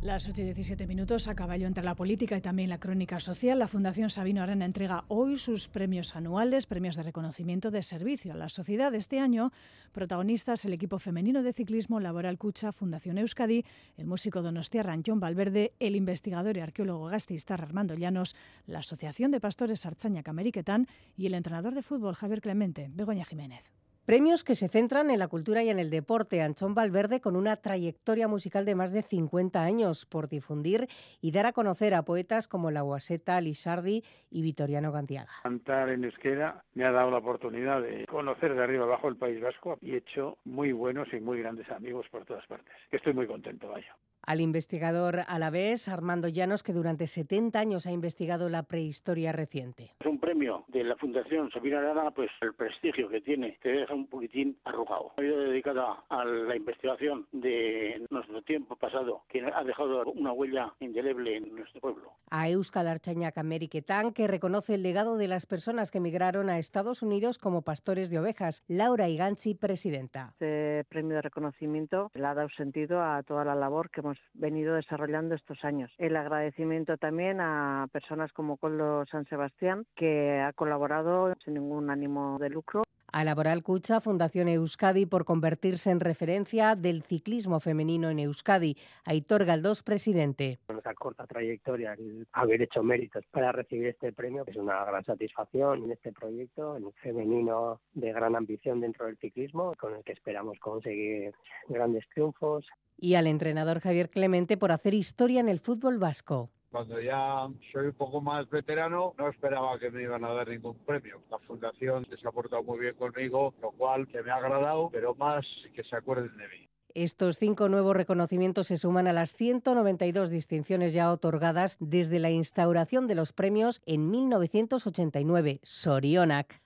Las 0.00 0.28
8 0.28 0.42
y 0.42 0.44
17 0.44 0.86
minutos 0.86 1.26
a 1.26 1.34
caballo 1.34 1.66
entre 1.66 1.82
la 1.82 1.96
política 1.96 2.36
y 2.36 2.40
también 2.40 2.68
la 2.68 2.78
crónica 2.78 3.18
social. 3.18 3.58
La 3.58 3.66
Fundación 3.66 4.10
Sabino 4.10 4.44
Arana 4.44 4.64
entrega 4.64 5.04
hoy 5.08 5.36
sus 5.38 5.66
premios 5.68 6.14
anuales, 6.14 6.66
premios 6.66 6.94
de 6.94 7.02
reconocimiento 7.02 7.72
de 7.72 7.82
servicio 7.82 8.32
a 8.32 8.36
la 8.36 8.48
sociedad. 8.48 8.94
Este 8.94 9.18
año, 9.18 9.50
protagonistas 9.90 10.64
el 10.64 10.72
equipo 10.72 11.00
femenino 11.00 11.42
de 11.42 11.52
ciclismo 11.52 11.98
Laboral 11.98 12.38
Cucha, 12.38 12.70
Fundación 12.70 13.18
Euskadi, 13.18 13.64
el 13.96 14.06
músico 14.06 14.40
donostiarra 14.40 14.96
John 15.04 15.18
Valverde, 15.18 15.72
el 15.80 15.96
investigador 15.96 16.56
y 16.56 16.60
arqueólogo 16.60 17.06
gastista 17.06 17.54
Armando 17.54 17.94
Llanos, 17.94 18.36
la 18.68 18.78
Asociación 18.78 19.32
de 19.32 19.40
Pastores 19.40 19.84
Archaña 19.84 20.22
Cameriquetán 20.22 20.86
y 21.16 21.26
el 21.26 21.34
entrenador 21.34 21.74
de 21.74 21.82
fútbol 21.82 22.14
Javier 22.14 22.40
Clemente, 22.40 22.88
Begoña 22.94 23.24
Jiménez. 23.24 23.72
Premios 24.08 24.42
que 24.42 24.54
se 24.54 24.68
centran 24.68 25.10
en 25.10 25.18
la 25.18 25.28
cultura 25.28 25.62
y 25.62 25.68
en 25.68 25.78
el 25.78 25.90
deporte. 25.90 26.40
Anchón 26.40 26.74
Valverde 26.74 27.20
con 27.20 27.36
una 27.36 27.56
trayectoria 27.56 28.26
musical 28.26 28.64
de 28.64 28.74
más 28.74 28.90
de 28.90 29.02
50 29.02 29.62
años 29.62 30.06
por 30.06 30.30
difundir 30.30 30.88
y 31.20 31.30
dar 31.30 31.44
a 31.44 31.52
conocer 31.52 31.92
a 31.92 32.04
poetas 32.04 32.48
como 32.48 32.70
La 32.70 32.80
Guaseta, 32.80 33.38
Lisardi 33.42 34.02
y 34.30 34.40
Vitoriano 34.40 34.92
Gantiaga. 34.92 35.28
Cantar 35.42 35.90
en 35.90 36.04
euskera 36.04 36.64
me 36.72 36.86
ha 36.86 36.90
dado 36.90 37.10
la 37.10 37.18
oportunidad 37.18 37.82
de 37.82 38.06
conocer 38.06 38.54
de 38.54 38.64
arriba 38.64 38.84
abajo 38.84 39.08
el 39.08 39.16
País 39.16 39.42
Vasco 39.42 39.76
y 39.82 39.92
he 39.92 39.98
hecho 39.98 40.38
muy 40.46 40.72
buenos 40.72 41.12
y 41.12 41.20
muy 41.20 41.40
grandes 41.40 41.70
amigos 41.70 42.06
por 42.10 42.24
todas 42.24 42.46
partes. 42.46 42.72
Estoy 42.90 43.12
muy 43.12 43.26
contento, 43.26 43.68
vaya 43.68 43.94
al 44.28 44.42
investigador 44.42 45.20
alavés 45.26 45.88
Armando 45.88 46.28
Llanos, 46.28 46.62
que 46.62 46.74
durante 46.74 47.06
70 47.06 47.58
años 47.58 47.86
ha 47.86 47.92
investigado 47.92 48.50
la 48.50 48.62
prehistoria 48.64 49.32
reciente. 49.32 49.94
Es 49.98 50.06
un 50.06 50.20
premio 50.20 50.64
de 50.68 50.84
la 50.84 50.96
Fundación 50.96 51.50
Sabina 51.50 51.78
Arana, 51.78 52.10
pues 52.10 52.30
el 52.42 52.52
prestigio 52.52 53.08
que 53.08 53.22
tiene 53.22 53.56
te 53.62 53.70
deja 53.70 53.94
un 53.94 54.06
poquitín 54.06 54.58
arrugado. 54.64 55.12
Ha 55.18 55.24
ido 55.24 55.38
dedicada 55.40 56.04
a 56.10 56.26
la 56.26 56.54
investigación 56.54 57.26
de 57.32 58.04
nuestro 58.10 58.42
tiempo 58.42 58.76
pasado, 58.76 59.22
que 59.30 59.42
ha 59.42 59.64
dejado 59.64 60.04
una 60.12 60.32
huella 60.32 60.74
indeleble 60.80 61.38
en 61.38 61.54
nuestro 61.54 61.80
pueblo. 61.80 62.12
A 62.28 62.50
Euskal 62.50 62.86
Archañac 62.86 63.38
Ameriquetán, 63.38 64.12
que 64.12 64.26
reconoce 64.26 64.74
el 64.74 64.82
legado 64.82 65.16
de 65.16 65.28
las 65.28 65.46
personas 65.46 65.90
que 65.90 65.98
emigraron 65.98 66.50
a 66.50 66.58
Estados 66.58 67.00
Unidos 67.00 67.38
como 67.38 67.62
pastores 67.62 68.10
de 68.10 68.18
ovejas. 68.18 68.62
Laura 68.68 69.08
Iganchi, 69.08 69.54
presidenta. 69.54 70.32
Este 70.32 70.84
premio 70.90 71.16
de 71.16 71.22
reconocimiento 71.22 72.10
le 72.12 72.26
ha 72.26 72.34
dado 72.34 72.50
sentido 72.50 73.02
a 73.02 73.22
toda 73.22 73.46
la 73.46 73.54
labor 73.54 73.88
que 73.88 74.00
hemos 74.00 74.17
venido 74.34 74.74
desarrollando 74.74 75.34
estos 75.34 75.64
años. 75.64 75.90
El 75.98 76.16
agradecimiento 76.16 76.96
también 76.96 77.40
a 77.40 77.88
personas 77.92 78.32
como 78.32 78.56
Coldo 78.56 79.04
San 79.06 79.26
Sebastián, 79.26 79.86
que 79.96 80.40
ha 80.40 80.52
colaborado 80.52 81.34
sin 81.44 81.54
ningún 81.54 81.90
ánimo 81.90 82.38
de 82.38 82.50
lucro 82.50 82.82
a 83.12 83.24
Laboral 83.24 83.62
Cucha, 83.62 84.00
Fundación 84.00 84.48
Euskadi, 84.48 85.06
por 85.06 85.24
convertirse 85.24 85.90
en 85.90 86.00
referencia 86.00 86.74
del 86.74 87.02
ciclismo 87.02 87.60
femenino 87.60 88.10
en 88.10 88.18
Euskadi. 88.18 88.76
Aitor 89.04 89.44
Galdós, 89.44 89.82
presidente. 89.82 90.58
Nuestra 90.68 90.94
corta 90.94 91.26
trayectoria, 91.26 91.96
haber 92.32 92.62
hecho 92.62 92.82
méritos 92.82 93.24
para 93.30 93.52
recibir 93.52 93.88
este 93.88 94.12
premio, 94.12 94.44
es 94.46 94.56
una 94.56 94.84
gran 94.84 95.04
satisfacción 95.04 95.84
en 95.84 95.92
este 95.92 96.12
proyecto, 96.12 96.76
en 96.76 96.84
un 96.84 96.92
femenino 96.94 97.80
de 97.94 98.12
gran 98.12 98.36
ambición 98.36 98.80
dentro 98.80 99.06
del 99.06 99.16
ciclismo, 99.18 99.74
con 99.78 99.94
el 99.94 100.04
que 100.04 100.12
esperamos 100.12 100.58
conseguir 100.58 101.32
grandes 101.68 102.04
triunfos 102.14 102.66
y 103.00 103.14
al 103.14 103.26
entrenador 103.28 103.80
Javier 103.80 104.10
Clemente 104.10 104.56
por 104.56 104.72
hacer 104.72 104.92
historia 104.92 105.40
en 105.40 105.48
el 105.48 105.60
fútbol 105.60 105.98
vasco. 105.98 106.50
Cuando 106.70 107.00
ya 107.00 107.48
soy 107.72 107.86
un 107.86 107.94
poco 107.94 108.20
más 108.20 108.48
veterano, 108.50 109.14
no 109.16 109.28
esperaba 109.28 109.78
que 109.78 109.90
me 109.90 110.02
iban 110.02 110.24
a 110.24 110.32
dar 110.32 110.48
ningún 110.48 110.76
premio. 110.84 111.22
La 111.30 111.38
fundación 111.38 112.06
se 112.06 112.28
ha 112.28 112.30
portado 112.30 112.62
muy 112.62 112.78
bien 112.78 112.94
conmigo, 112.94 113.54
lo 113.62 113.70
cual 113.70 114.06
que 114.08 114.22
me 114.22 114.30
ha 114.30 114.36
agradado, 114.36 114.90
pero 114.90 115.14
más 115.14 115.46
que 115.74 115.82
se 115.82 115.96
acuerden 115.96 116.36
de 116.36 116.48
mí. 116.48 116.68
Estos 116.94 117.38
cinco 117.38 117.68
nuevos 117.68 117.96
reconocimientos 117.96 118.66
se 118.66 118.76
suman 118.76 119.06
a 119.06 119.12
las 119.12 119.32
192 119.32 120.30
distinciones 120.30 120.92
ya 120.92 121.10
otorgadas 121.10 121.76
desde 121.80 122.18
la 122.18 122.30
instauración 122.30 123.06
de 123.06 123.14
los 123.14 123.32
premios 123.32 123.80
en 123.86 124.10
1989. 124.10 125.60
Sorionac. 125.62 126.60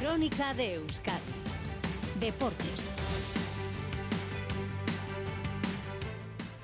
Crónica 0.00 0.54
de 0.54 0.74
Euskadi. 0.74 1.20
Deportes. 2.20 2.94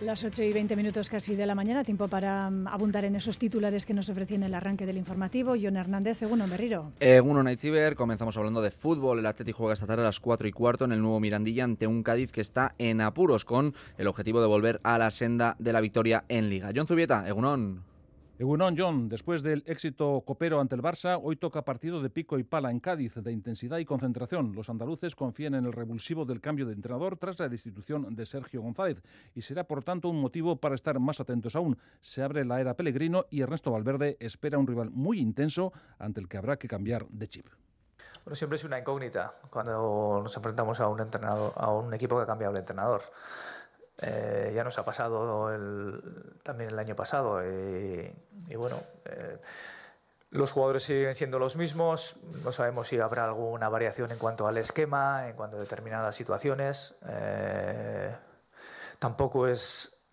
Las 0.00 0.24
8 0.24 0.44
y 0.44 0.52
20 0.54 0.76
minutos 0.76 1.10
casi 1.10 1.34
de 1.34 1.44
la 1.44 1.54
mañana, 1.54 1.84
tiempo 1.84 2.08
para 2.08 2.48
um, 2.48 2.66
abundar 2.66 3.04
en 3.04 3.16
esos 3.16 3.38
titulares 3.38 3.84
que 3.84 3.92
nos 3.92 4.08
ofrecían 4.08 4.42
el 4.42 4.54
arranque 4.54 4.86
del 4.86 4.96
informativo. 4.96 5.54
John 5.60 5.76
Hernández, 5.76 6.22
Eguno 6.22 6.46
Berriro. 6.48 6.92
Eguno 7.00 7.42
Nightciber, 7.42 7.96
comenzamos 7.96 8.34
hablando 8.38 8.62
de 8.62 8.70
fútbol. 8.70 9.18
El 9.18 9.26
Atlético 9.26 9.58
juega 9.58 9.74
esta 9.74 9.86
tarde 9.86 10.00
a 10.02 10.06
las 10.06 10.18
4 10.18 10.48
y 10.48 10.52
cuarto 10.52 10.86
en 10.86 10.92
el 10.92 11.02
nuevo 11.02 11.20
Mirandilla 11.20 11.64
ante 11.64 11.86
un 11.86 12.02
Cádiz 12.02 12.32
que 12.32 12.40
está 12.40 12.74
en 12.78 13.02
apuros 13.02 13.44
con 13.44 13.74
el 13.98 14.06
objetivo 14.08 14.40
de 14.40 14.46
volver 14.46 14.80
a 14.84 14.96
la 14.96 15.10
senda 15.10 15.54
de 15.58 15.74
la 15.74 15.82
victoria 15.82 16.24
en 16.28 16.48
Liga. 16.48 16.70
John 16.74 16.86
Zubieta, 16.86 17.28
Egunon. 17.28 17.89
Egunon 18.40 18.74
John, 18.74 19.06
después 19.06 19.42
del 19.42 19.62
éxito 19.66 20.22
copero 20.26 20.60
ante 20.60 20.74
el 20.74 20.80
Barça, 20.80 21.20
hoy 21.22 21.36
toca 21.36 21.60
partido 21.60 22.00
de 22.00 22.08
pico 22.08 22.38
y 22.38 22.42
pala 22.42 22.70
en 22.70 22.80
Cádiz, 22.80 23.16
de 23.16 23.32
intensidad 23.32 23.76
y 23.76 23.84
concentración. 23.84 24.54
Los 24.54 24.70
andaluces 24.70 25.14
confían 25.14 25.56
en 25.56 25.66
el 25.66 25.74
revulsivo 25.74 26.24
del 26.24 26.40
cambio 26.40 26.64
de 26.64 26.72
entrenador 26.72 27.18
tras 27.18 27.38
la 27.38 27.50
destitución 27.50 28.16
de 28.16 28.24
Sergio 28.24 28.62
González 28.62 29.02
y 29.34 29.42
será 29.42 29.64
por 29.64 29.84
tanto 29.84 30.08
un 30.08 30.22
motivo 30.22 30.56
para 30.56 30.74
estar 30.74 30.98
más 30.98 31.20
atentos 31.20 31.54
aún. 31.54 31.76
Se 32.00 32.22
abre 32.22 32.46
la 32.46 32.62
era 32.62 32.72
Pellegrino 32.72 33.26
y 33.28 33.42
Ernesto 33.42 33.72
Valverde 33.72 34.16
espera 34.20 34.56
un 34.56 34.66
rival 34.66 34.90
muy 34.90 35.20
intenso 35.20 35.74
ante 35.98 36.20
el 36.20 36.26
que 36.26 36.38
habrá 36.38 36.56
que 36.56 36.66
cambiar 36.66 37.06
de 37.08 37.28
chip. 37.28 37.46
Bueno, 38.24 38.36
siempre 38.36 38.56
es 38.56 38.64
una 38.64 38.78
incógnita 38.78 39.34
cuando 39.50 40.20
nos 40.22 40.34
enfrentamos 40.34 40.80
a 40.80 40.88
un 40.88 40.98
a 40.98 41.70
un 41.72 41.92
equipo 41.92 42.16
que 42.16 42.22
ha 42.22 42.26
cambiado 42.26 42.54
el 42.54 42.60
entrenador. 42.60 43.02
Eh, 44.02 44.52
ya 44.54 44.64
nos 44.64 44.78
ha 44.78 44.84
pasado 44.84 45.52
el, 45.52 46.00
también 46.42 46.70
el 46.70 46.78
año 46.78 46.96
pasado 46.96 47.44
y, 47.44 48.10
bueno, 48.56 48.76
eh, 49.04 49.38
los 50.30 50.52
jugadores 50.52 50.84
siguen 50.84 51.14
siendo 51.14 51.38
los 51.38 51.56
mismos, 51.56 52.16
no 52.42 52.50
sabemos 52.50 52.88
si 52.88 52.98
habrá 52.98 53.24
alguna 53.24 53.68
variación 53.68 54.10
en 54.10 54.18
cuanto 54.18 54.46
al 54.46 54.56
esquema, 54.56 55.28
en 55.28 55.36
cuanto 55.36 55.58
a 55.58 55.60
determinadas 55.60 56.14
situaciones. 56.14 56.96
Eh, 57.08 58.14
tampoco 58.98 59.46
es, 59.46 60.06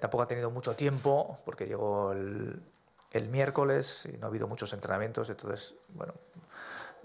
tampoco 0.00 0.22
ha 0.22 0.28
tenido 0.28 0.50
mucho 0.50 0.74
tiempo 0.74 1.40
porque 1.44 1.66
llegó 1.66 2.12
el, 2.12 2.62
el 3.10 3.28
miércoles 3.28 4.06
y 4.12 4.16
no 4.18 4.26
ha 4.26 4.28
habido 4.28 4.46
muchos 4.46 4.72
entrenamientos, 4.72 5.28
entonces 5.30 5.76
bueno, 5.88 6.14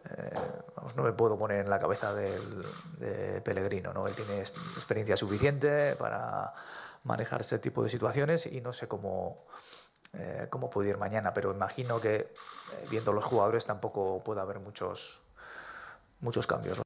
eh, 0.10 0.34
vamos, 0.76 0.96
no 0.96 1.04
me 1.04 1.14
puedo 1.14 1.38
poner 1.38 1.60
en 1.60 1.70
la 1.70 1.80
cabeza 1.80 2.14
del, 2.14 2.66
de 2.98 3.42
Pellegrino, 3.42 3.94
¿no? 3.94 4.08
Él 4.08 4.16
tiene 4.16 4.40
experiencia 4.40 5.16
suficiente 5.16 5.96
para 5.96 6.54
manejar 7.04 7.42
ese 7.42 7.60
tipo 7.60 7.84
de 7.84 7.90
situaciones 7.90 8.46
y 8.46 8.62
no 8.62 8.74
sé 8.74 8.88
cómo, 8.88 9.46
eh, 10.14 10.48
cómo 10.50 10.70
puede 10.70 10.90
ir 10.90 10.98
mañana, 10.98 11.34
pero 11.34 11.52
imagino 11.52 12.00
que 12.00 12.16
eh, 12.16 12.32
viendo 12.90 13.14
los 13.14 13.26
jugadores 13.26 13.66
tampoco 13.66 14.24
puede 14.24 14.42
haber 14.42 14.60
muchos, 14.60 15.22
muchos 16.20 16.48
cambios. 16.48 16.82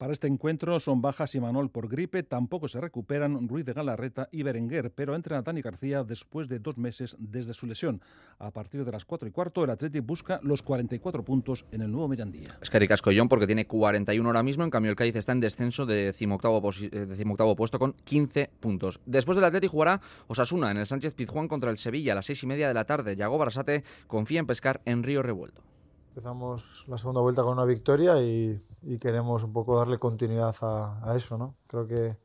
Para 0.00 0.14
este 0.14 0.28
encuentro 0.28 0.80
son 0.80 1.02
bajas 1.02 1.34
y 1.34 1.40
Manol 1.40 1.68
por 1.68 1.86
gripe, 1.86 2.22
tampoco 2.22 2.68
se 2.68 2.80
recuperan 2.80 3.46
Ruiz 3.46 3.66
de 3.66 3.74
Galarreta 3.74 4.30
y 4.32 4.42
Berenguer, 4.42 4.90
pero 4.90 5.14
entrena 5.14 5.42
Dani 5.42 5.60
García 5.60 6.04
después 6.04 6.48
de 6.48 6.58
dos 6.58 6.78
meses 6.78 7.18
desde 7.18 7.52
su 7.52 7.66
lesión. 7.66 8.00
A 8.38 8.50
partir 8.50 8.82
de 8.82 8.92
las 8.92 9.04
4 9.04 9.28
y 9.28 9.30
cuarto, 9.30 9.62
el 9.62 9.68
Athletic 9.68 10.02
busca 10.02 10.40
los 10.42 10.62
44 10.62 11.22
puntos 11.22 11.66
en 11.70 11.82
el 11.82 11.92
nuevo 11.92 12.08
Mirandía. 12.08 12.48
Es 12.62 13.02
Collón 13.02 13.28
porque 13.28 13.46
tiene 13.46 13.66
41 13.66 14.26
ahora 14.26 14.42
mismo, 14.42 14.64
en 14.64 14.70
cambio 14.70 14.90
el 14.90 14.96
Cádiz 14.96 15.16
está 15.16 15.32
en 15.32 15.40
descenso 15.40 15.84
de 15.84 16.06
decimoctavo, 16.06 16.62
eh, 16.80 17.54
puesto 17.54 17.78
con 17.78 17.92
15 17.92 18.52
puntos. 18.58 19.00
Después 19.04 19.36
del 19.36 19.44
Athletic 19.44 19.70
jugará 19.70 20.00
Osasuna 20.28 20.70
en 20.70 20.78
el 20.78 20.86
Sánchez 20.86 21.12
Pizjuán 21.12 21.46
contra 21.46 21.70
el 21.70 21.76
Sevilla 21.76 22.12
a 22.12 22.14
las 22.14 22.24
6 22.24 22.44
y 22.44 22.46
media 22.46 22.68
de 22.68 22.72
la 22.72 22.86
tarde. 22.86 23.16
Yago 23.16 23.36
Barasate 23.36 23.84
confía 24.06 24.40
en 24.40 24.46
pescar 24.46 24.80
en 24.86 25.02
Río 25.02 25.22
Revuelto. 25.22 25.69
Empezamos 26.10 26.86
la 26.88 26.98
segunda 26.98 27.20
vuelta 27.20 27.42
con 27.44 27.52
una 27.52 27.64
victoria 27.64 28.20
y, 28.20 28.60
queremos 29.00 29.44
un 29.44 29.52
poco 29.52 29.78
darle 29.78 30.00
continuidad 30.00 30.56
a, 30.60 31.14
eso, 31.14 31.38
¿no? 31.38 31.54
Creo 31.68 31.86
que 31.86 32.18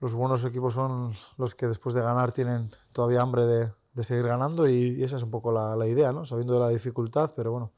los 0.00 0.12
buenos 0.12 0.44
equipos 0.44 0.74
son 0.74 1.14
los 1.38 1.54
que 1.54 1.68
después 1.68 1.94
de 1.94 2.02
ganar 2.02 2.32
tienen 2.32 2.68
todavía 2.90 3.22
hambre 3.22 3.46
de, 3.46 4.02
seguir 4.02 4.26
ganando 4.26 4.68
y, 4.68 4.96
y, 4.98 5.04
esa 5.04 5.16
es 5.16 5.22
un 5.22 5.30
poco 5.30 5.52
la, 5.52 5.76
la 5.76 5.86
idea, 5.86 6.10
¿no? 6.12 6.24
Sabiendo 6.24 6.54
de 6.54 6.60
la 6.60 6.70
dificultad, 6.70 7.32
pero 7.36 7.52
bueno, 7.52 7.70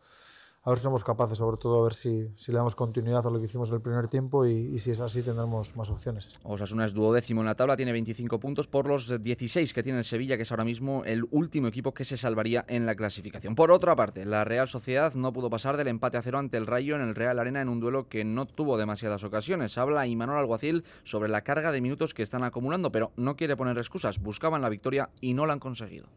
a 0.65 0.71
ver 0.71 0.79
si 0.79 0.85
somos 0.85 1.05
capaces, 1.05 1.37
sobre 1.37 1.59
todo 1.59 1.81
a 1.81 1.85
ver 1.85 1.93
si, 1.93 2.11
le 2.11 2.55
damos 2.55 2.75
continuidad 2.75 3.27
a 3.27 3.31
lo 3.31 3.39
que 3.39 3.45
hicimos 3.45 3.69
en 3.69 3.77
el 3.77 3.83
primer 3.83 4.09
tiempo 4.09 4.47
y, 4.47 4.53
y, 4.53 4.79
si 4.79 4.91
es 4.91 5.01
así 5.01 5.23
tendremos 5.23 5.77
más 5.77 5.91
opciones. 5.91 6.39
Osasuna 6.43 6.87
es 6.87 6.95
duodécimo 6.95 7.43
en 7.43 7.47
la 7.47 7.55
tabla, 7.55 7.77
tiene 7.77 7.93
25 7.93 8.41
puntos 8.41 8.67
por 8.67 8.89
los 8.89 9.23
16 9.23 9.75
que 9.75 9.83
tiene 9.83 9.99
el 9.99 10.05
Sevilla, 10.07 10.37
que 10.39 10.45
es 10.45 10.51
ahora 10.51 10.65
mismo 10.65 11.05
el 11.05 11.27
último 11.31 11.69
equipo 11.69 11.93
que 11.93 12.05
se 12.05 12.17
salvaría 12.17 12.65
en 12.67 12.87
la 12.87 12.95
clasificación. 12.95 13.55
Por 13.55 13.71
otra 13.71 13.95
parte, 13.95 14.25
la 14.25 14.45
Real 14.45 14.67
Sociedad 14.67 15.13
no 15.15 15.35
pudo 15.35 15.51
pasar 15.51 15.77
del 15.77 15.89
empate 15.89 16.17
a 16.17 16.23
cero 16.23 16.39
ante 16.39 16.57
el 16.57 16.67
Rayo 16.67 16.97
en 16.97 17.03
el 17.03 17.15
Real 17.15 17.39
Arena 17.39 17.61
en 17.61 17.69
un 17.69 17.81
duelo 17.81 18.09
que 18.09 18.25
no 18.25 18.47
tuvo 18.47 18.79
demasiadas 18.79 19.23
ocasiones. 19.23 19.77
Habla 19.77 20.07
Imanol 20.07 20.39
Alguacil 20.39 20.85
sobre 21.03 21.29
la 21.29 21.43
carga 21.43 21.73
de 21.73 21.83
minutos 21.83 22.15
que 22.15 22.23
están 22.23 22.43
acumulando, 22.43 22.91
pero 22.91 23.13
no 23.17 23.37
quiere 23.37 23.57
poner 23.57 23.77
excusas. 23.77 24.19
Buscaban 24.19 24.63
la 24.63 24.71
victoria 24.71 25.11
y 25.21 25.35
no 25.35 25.45
la 25.45 25.53
han 25.53 25.61
conseguido. 25.61 26.09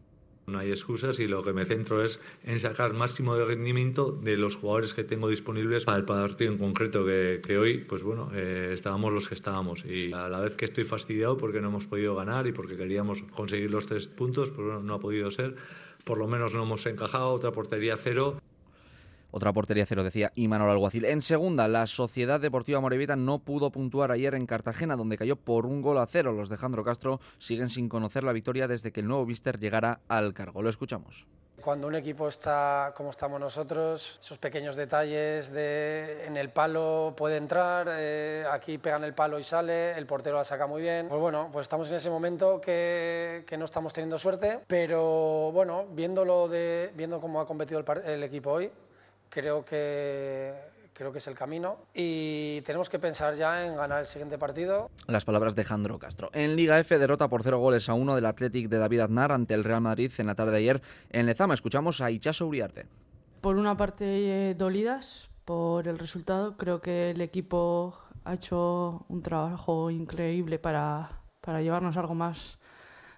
No 0.50 0.60
hay 0.60 0.70
excusas 0.70 1.20
y 1.20 1.28
lo 1.28 1.44
que 1.44 1.52
me 1.52 1.66
centro 1.66 2.02
es 2.02 2.22
en 2.46 2.58
sacar 2.58 2.94
máximo 2.94 3.36
de 3.36 3.44
rendimiento 3.44 4.14
de 4.14 4.38
los 4.38 4.56
jugadores 4.56 4.94
que 4.94 5.04
tengo 5.04 5.28
disponibles 5.28 5.84
para 5.84 5.98
el 5.98 6.06
partido 6.06 6.50
en 6.50 6.58
concreto 6.58 7.06
que, 7.06 7.58
hoy, 7.58 7.80
pues 7.80 8.02
bueno, 8.02 8.32
eh, 8.34 8.72
estábamos 8.74 9.12
los 9.12 9.28
que 9.28 9.36
estábamos 9.36 9.84
y 9.84 10.14
a 10.14 10.30
la 10.30 10.40
vez 10.40 10.56
que 10.56 10.64
estoy 10.64 10.86
fastidiado 10.86 11.36
porque 11.36 11.60
no 11.60 11.68
hemos 11.68 11.86
podido 11.86 12.16
ganar 12.16 12.48
y 12.48 12.54
porque 12.54 12.78
queríamos 12.78 13.24
conseguir 13.24 13.72
los 13.72 13.88
tres 13.88 14.08
puntos, 14.08 14.52
pues 14.52 14.66
bueno, 14.66 14.82
no 14.82 14.94
ha 14.94 15.00
podido 15.02 15.30
ser. 15.32 15.58
Por 16.06 16.18
lo 16.18 16.30
menos 16.30 16.54
no 16.54 16.64
hemos 16.64 16.86
encajado, 16.86 17.32
otra 17.32 17.52
portería 17.52 17.98
cero. 17.98 18.40
Otra 19.38 19.54
portería 19.54 19.86
cero, 19.86 20.04
decía 20.04 20.32
Imanol 20.34 20.72
Alguacil. 20.72 21.06
En 21.06 21.22
segunda, 21.22 21.68
la 21.68 21.86
Sociedad 21.86 22.40
Deportiva 22.40 22.82
Morevieta 22.82 23.16
no 23.16 23.38
pudo 23.38 23.72
puntuar 23.72 24.12
ayer 24.12 24.34
en 24.34 24.48
Cartagena, 24.48 24.96
donde 24.96 25.16
cayó 25.16 25.36
por 25.36 25.68
un 25.68 25.84
gol 25.84 26.00
a 26.00 26.08
cero. 26.08 26.34
Los 26.34 26.50
de 26.50 26.58
Jandro 26.58 26.84
Castro 26.84 27.20
siguen 27.38 27.70
sin 27.70 27.88
conocer 27.88 28.24
la 28.24 28.34
victoria 28.34 28.68
desde 28.68 28.92
que 28.92 29.02
el 29.02 29.08
nuevo 29.08 29.28
Víster 29.28 29.60
llegara 29.60 30.00
al 30.08 30.34
cargo. 30.34 30.64
Lo 30.64 30.70
escuchamos. 30.70 31.28
Cuando 31.62 31.86
un 31.86 31.94
equipo 31.94 32.28
está 32.28 32.94
como 32.96 33.12
estamos 33.12 33.40
nosotros, 33.40 34.18
esos 34.20 34.40
pequeños 34.40 34.76
detalles 34.76 35.54
de 35.54 36.26
en 36.26 36.36
el 36.36 36.50
palo 36.50 37.14
puede 37.16 37.38
entrar, 37.38 37.88
eh, 37.92 38.44
aquí 38.52 38.80
pegan 38.80 39.04
el 39.04 39.14
palo 39.14 39.38
y 39.38 39.44
sale, 39.44 39.96
el 40.00 40.08
portero 40.08 40.38
la 40.38 40.46
saca 40.46 40.66
muy 40.66 40.82
bien. 40.82 41.10
Pues 41.10 41.22
bueno, 41.22 41.50
pues 41.54 41.66
estamos 41.66 41.92
en 41.92 41.98
ese 41.98 42.10
momento 42.10 42.60
que, 42.60 43.46
no 43.56 43.66
estamos 43.66 43.94
teniendo 43.94 44.18
suerte, 44.18 44.62
pero 44.66 45.52
bueno, 45.52 45.86
viéndolo 45.92 46.50
viendo 46.96 47.22
cómo 47.22 47.40
ha 47.40 47.46
competido 47.46 47.86
el 48.06 48.24
equipo 48.24 48.54
hoy, 48.54 48.72
creo 49.30 49.64
que 49.66 50.54
creo 50.98 51.12
que 51.12 51.20
es 51.20 51.28
el 51.28 51.36
camino 51.36 51.78
y 51.94 52.62
tenemos 52.62 52.90
que 52.90 52.98
pensar 52.98 53.36
ya 53.36 53.68
en 53.68 53.76
ganar 53.76 54.00
el 54.00 54.06
siguiente 54.06 54.40
partido. 54.40 54.90
Las 55.06 55.26
palabras 55.26 55.56
de 55.56 55.64
Jandro 55.64 56.00
Castro. 56.00 56.30
En 56.34 56.56
Liga 56.56 56.80
F 56.80 56.98
derrota 56.98 57.28
por 57.28 57.44
cero 57.44 57.60
goles 57.60 57.88
a 57.88 57.94
uno 57.94 58.16
del 58.16 58.26
Athletic 58.26 58.68
de 58.68 58.80
David 58.80 59.02
Aznar 59.02 59.32
ante 59.32 59.54
el 59.54 59.64
Real 59.64 59.82
Madrid 59.82 60.12
en 60.18 60.26
la 60.26 60.34
tarde 60.34 60.54
de 60.54 60.58
ayer 60.58 60.82
en 61.12 61.28
Lezama. 61.28 61.54
Escuchamos 61.54 62.02
a 62.02 62.10
Ichaso 62.10 62.48
Uriarte. 62.48 62.88
Por 63.42 63.58
una 63.58 63.78
parte 63.78 64.06
eh, 64.50 64.56
dolidas 64.56 65.30
por 65.46 65.88
el 65.88 66.00
resultado, 66.00 66.58
creo 66.58 66.82
que 66.82 67.12
el 67.12 67.22
equipo 67.22 67.98
ha 68.26 68.34
hecho 68.34 69.06
un 69.08 69.22
trabajo 69.22 69.92
increíble 69.92 70.58
para, 70.58 71.22
para 71.42 71.62
llevarnos 71.62 71.96
algo 71.96 72.16
más 72.16 72.58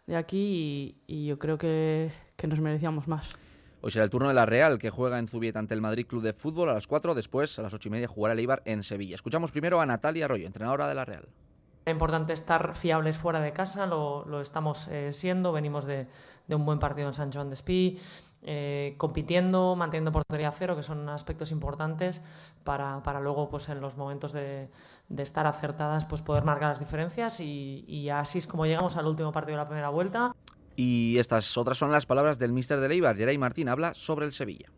de 0.05 0.17
aquí 0.17 0.97
y, 1.07 1.13
y 1.15 1.27
yo 1.27 1.39
creo 1.39 1.57
que, 1.57 2.11
que 2.35 2.47
nos 2.47 2.59
merecíamos 2.59 3.07
más. 3.07 3.29
Hoy 3.81 3.91
será 3.91 4.03
el 4.03 4.09
turno 4.09 4.27
de 4.27 4.33
la 4.33 4.45
Real, 4.45 4.77
que 4.77 4.89
juega 4.89 5.19
en 5.19 5.29
Zubieta 5.29 5.57
ante 5.57 5.73
el 5.73 5.79
Madrid 5.79 6.05
Club 6.05 6.21
de 6.21 6.33
Fútbol 6.33 6.67
a 6.69 6.73
las 6.73 6.85
4. 6.85 7.15
Después, 7.15 7.57
a 7.59 7.61
las 7.61 7.73
8 7.73 7.87
y 7.87 7.91
media, 7.91 8.07
jugará 8.09 8.33
el 8.33 8.39
Eibar 8.39 8.61
en 8.65 8.83
Sevilla. 8.83 9.15
Escuchamos 9.15 9.51
primero 9.51 9.79
a 9.79 9.85
Natalia 9.85 10.25
Arroyo, 10.25 10.45
entrenadora 10.45 10.89
de 10.89 10.95
la 10.95 11.05
Real. 11.05 11.29
Es 11.85 11.91
importante 11.91 12.33
estar 12.33 12.75
fiables 12.75 13.17
fuera 13.17 13.39
de 13.39 13.53
casa, 13.53 13.85
lo, 13.85 14.25
lo 14.25 14.41
estamos 14.41 14.89
eh, 14.89 15.13
siendo. 15.13 15.53
Venimos 15.53 15.85
de, 15.85 16.07
de, 16.47 16.55
un 16.55 16.65
buen 16.65 16.79
partido 16.79 17.07
en 17.07 17.13
San 17.13 17.31
Joan 17.31 17.47
de 17.47 17.53
Espí, 17.53 17.97
eh, 18.41 18.95
compitiendo, 18.97 19.77
manteniendo 19.77 20.11
portería 20.11 20.51
cero, 20.51 20.75
que 20.75 20.83
son 20.83 21.07
aspectos 21.07 21.49
importantes 21.51 22.21
para, 22.65 23.01
para 23.01 23.21
luego, 23.21 23.49
pues 23.49 23.69
en 23.69 23.79
los 23.79 23.95
momentos 23.95 24.33
de, 24.33 24.69
de, 25.07 25.23
estar 25.23 25.47
acertadas, 25.47 26.03
pues 26.03 26.21
poder 26.21 26.43
marcar 26.43 26.67
las 26.67 26.79
diferencias. 26.79 27.39
Y, 27.39 27.85
y 27.87 28.09
así 28.09 28.39
es 28.39 28.45
como 28.45 28.65
llegamos 28.65 28.97
al 28.97 29.07
último 29.07 29.31
partido 29.31 29.57
de 29.57 29.63
la 29.63 29.69
primera 29.69 29.89
vuelta. 29.89 30.33
Y 30.81 31.17
estas 31.17 31.57
otras 31.57 31.77
son 31.77 31.91
las 31.91 32.05
palabras 32.05 32.39
del 32.39 32.53
míster 32.53 32.79
de 32.79 32.87
Leibar, 32.87 33.17
Geray 33.17 33.37
Martín, 33.37 33.67
habla 33.67 33.93
sobre 33.93 34.25
el 34.25 34.31
Sevilla. 34.31 34.71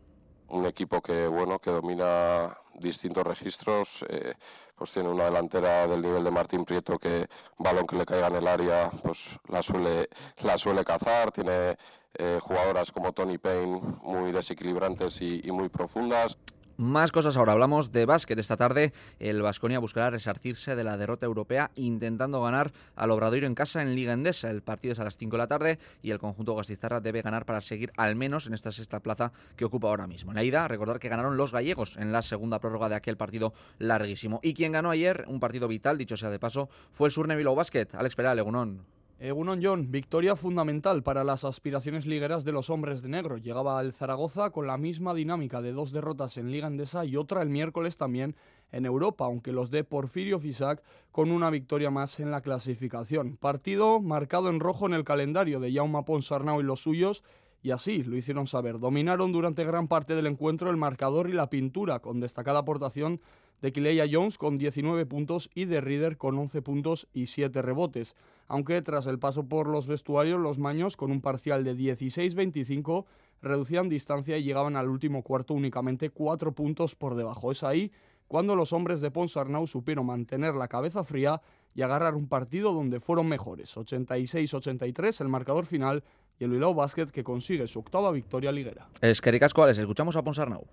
Un 0.48 0.66
equipo 0.66 1.00
que 1.00 1.28
bueno 1.28 1.60
que 1.60 1.70
domina 1.70 2.58
distintos 2.74 3.24
registros, 3.24 4.04
eh, 4.08 4.34
pues 4.74 4.90
tiene 4.90 5.10
una 5.10 5.26
delantera 5.26 5.86
del 5.86 6.02
nivel 6.02 6.24
de 6.24 6.32
Martín 6.32 6.64
Prieto 6.64 6.98
que 6.98 7.28
balón 7.56 7.86
que 7.86 7.94
le 7.94 8.04
caiga 8.04 8.26
en 8.26 8.34
el 8.34 8.48
área, 8.48 8.90
pues 9.00 9.38
la 9.48 9.62
suele 9.62 10.08
la 10.42 10.58
suele 10.58 10.84
cazar, 10.84 11.30
tiene 11.30 11.76
eh, 12.14 12.40
jugadoras 12.42 12.90
como 12.90 13.12
Tony 13.12 13.38
Payne 13.38 13.80
muy 14.02 14.32
desequilibrantes 14.32 15.22
y, 15.22 15.40
y 15.44 15.52
muy 15.52 15.68
profundas. 15.68 16.36
Más 16.76 17.12
cosas 17.12 17.36
ahora. 17.36 17.52
Hablamos 17.52 17.92
de 17.92 18.06
básquet. 18.06 18.38
Esta 18.38 18.56
tarde 18.56 18.92
el 19.18 19.42
Vasconia 19.42 19.78
buscará 19.78 20.10
resarcirse 20.10 20.74
de 20.74 20.84
la 20.84 20.96
derrota 20.96 21.26
europea 21.26 21.70
intentando 21.74 22.42
ganar 22.42 22.72
al 22.96 23.10
Obradoiro 23.10 23.46
en 23.46 23.54
casa 23.54 23.82
en 23.82 23.94
Liga 23.94 24.14
Endesa. 24.14 24.50
El 24.50 24.62
partido 24.62 24.92
es 24.92 25.00
a 25.00 25.04
las 25.04 25.18
5 25.18 25.36
de 25.36 25.38
la 25.38 25.46
tarde 25.46 25.78
y 26.02 26.10
el 26.10 26.18
conjunto 26.18 26.54
gastistarra 26.54 27.00
debe 27.00 27.20
ganar 27.20 27.44
para 27.44 27.60
seguir 27.60 27.92
al 27.96 28.16
menos 28.16 28.46
en 28.46 28.54
esta 28.54 28.72
sexta 28.72 29.00
plaza 29.00 29.32
que 29.56 29.66
ocupa 29.66 29.88
ahora 29.88 30.06
mismo. 30.06 30.30
En 30.30 30.36
la 30.36 30.44
ida, 30.44 30.66
recordar 30.66 30.98
que 30.98 31.08
ganaron 31.08 31.36
los 31.36 31.52
gallegos 31.52 31.96
en 31.98 32.10
la 32.10 32.22
segunda 32.22 32.58
prórroga 32.58 32.88
de 32.88 32.94
aquel 32.94 33.16
partido 33.16 33.52
larguísimo. 33.78 34.40
Y 34.42 34.54
quien 34.54 34.72
ganó 34.72 34.90
ayer, 34.90 35.26
un 35.28 35.40
partido 35.40 35.68
vital, 35.68 35.98
dicho 35.98 36.16
sea 36.16 36.30
de 36.30 36.38
paso, 36.38 36.70
fue 36.90 37.08
el 37.08 37.12
Surne 37.12 37.36
Bilbao 37.36 37.54
Basket. 37.54 37.88
Alex 37.92 38.16
Peral, 38.16 38.36
Legunón. 38.36 39.01
Egunon 39.24 39.60
John, 39.62 39.88
victoria 39.88 40.34
fundamental 40.34 41.04
para 41.04 41.22
las 41.22 41.44
aspiraciones 41.44 42.06
ligueras 42.06 42.44
de 42.44 42.50
los 42.50 42.70
hombres 42.70 43.02
de 43.02 43.08
negro. 43.08 43.36
Llegaba 43.36 43.80
el 43.80 43.92
Zaragoza 43.92 44.50
con 44.50 44.66
la 44.66 44.76
misma 44.76 45.14
dinámica 45.14 45.62
de 45.62 45.70
dos 45.70 45.92
derrotas 45.92 46.38
en 46.38 46.50
Liga 46.50 46.66
Endesa 46.66 47.04
y 47.04 47.16
otra 47.16 47.40
el 47.40 47.48
miércoles 47.48 47.96
también 47.96 48.34
en 48.72 48.84
Europa, 48.84 49.26
aunque 49.26 49.52
los 49.52 49.70
de 49.70 49.84
Porfirio 49.84 50.40
Fisac 50.40 50.82
con 51.12 51.30
una 51.30 51.50
victoria 51.50 51.88
más 51.88 52.18
en 52.18 52.32
la 52.32 52.40
clasificación. 52.40 53.36
Partido 53.36 54.00
marcado 54.00 54.50
en 54.50 54.58
rojo 54.58 54.86
en 54.86 54.94
el 54.94 55.04
calendario 55.04 55.60
de 55.60 55.72
Jaume 55.72 56.02
Ponsarnau 56.02 56.60
y 56.60 56.64
los 56.64 56.80
suyos 56.80 57.22
y 57.62 57.70
así 57.70 58.02
lo 58.02 58.16
hicieron 58.16 58.48
saber. 58.48 58.80
Dominaron 58.80 59.30
durante 59.30 59.64
gran 59.64 59.86
parte 59.86 60.16
del 60.16 60.26
encuentro 60.26 60.68
el 60.68 60.76
marcador 60.76 61.30
y 61.30 61.32
la 61.32 61.48
pintura, 61.48 62.00
con 62.00 62.18
destacada 62.18 62.58
aportación 62.58 63.20
de 63.60 63.72
Kileya 63.72 64.06
Jones 64.10 64.36
con 64.36 64.58
19 64.58 65.06
puntos 65.06 65.48
y 65.54 65.66
de 65.66 65.80
Reader 65.80 66.16
con 66.16 66.36
11 66.36 66.60
puntos 66.62 67.06
y 67.14 67.26
7 67.26 67.62
rebotes 67.62 68.16
aunque 68.48 68.82
tras 68.82 69.06
el 69.06 69.18
paso 69.18 69.48
por 69.48 69.68
los 69.68 69.86
vestuarios 69.86 70.40
los 70.40 70.58
maños 70.58 70.96
con 70.96 71.10
un 71.10 71.20
parcial 71.20 71.64
de 71.64 71.74
16-25 71.76 73.04
reducían 73.40 73.88
distancia 73.88 74.38
y 74.38 74.44
llegaban 74.44 74.76
al 74.76 74.88
último 74.88 75.22
cuarto 75.22 75.54
únicamente 75.54 76.10
4 76.10 76.52
puntos 76.52 76.94
por 76.94 77.14
debajo. 77.14 77.50
Es 77.50 77.62
ahí 77.62 77.90
cuando 78.28 78.56
los 78.56 78.72
hombres 78.72 79.00
de 79.00 79.10
Ponsarnau 79.10 79.66
supieron 79.66 80.06
mantener 80.06 80.54
la 80.54 80.68
cabeza 80.68 81.04
fría 81.04 81.40
y 81.74 81.82
agarrar 81.82 82.14
un 82.14 82.28
partido 82.28 82.72
donde 82.72 83.00
fueron 83.00 83.28
mejores. 83.28 83.76
86-83 83.76 85.20
el 85.20 85.28
marcador 85.28 85.66
final 85.66 86.04
y 86.38 86.44
el 86.44 86.50
Bilbao 86.50 86.74
Basket 86.74 87.06
que 87.06 87.24
consigue 87.24 87.66
su 87.66 87.80
octava 87.80 88.10
victoria 88.10 88.52
liguera. 88.52 88.88
Es 89.00 89.20
que 89.20 89.30
escuchamos 89.30 90.16
a 90.16 90.22
Ponsarnau. 90.22 90.66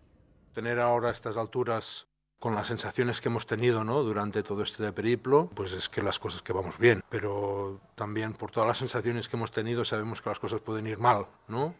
Tener 0.53 0.79
ahora 0.79 1.09
a 1.09 1.11
estas 1.11 1.37
alturas 1.37 2.08
con 2.39 2.55
las 2.55 2.67
sensaciones 2.67 3.19
que 3.19 3.27
hemos 3.27 3.45
tenido 3.45 3.83
¿no? 3.83 4.01
durante 4.01 4.43
todo 4.43 4.63
este 4.63 4.91
periplo, 4.93 5.49
pues 5.53 5.73
es 5.73 5.89
que 5.89 6.01
las 6.01 6.19
cosas 6.19 6.41
que 6.41 6.53
vamos 6.53 6.77
bien, 6.77 7.03
pero 7.09 7.81
también 7.95 8.33
por 8.33 8.49
todas 8.49 8.67
las 8.67 8.77
sensaciones 8.77 9.27
que 9.27 9.35
hemos 9.35 9.51
tenido 9.51 9.83
sabemos 9.83 10.21
que 10.21 10.29
las 10.29 10.39
cosas 10.39 10.61
pueden 10.61 10.87
ir 10.87 10.97
mal, 10.97 11.25
¿no? 11.47 11.75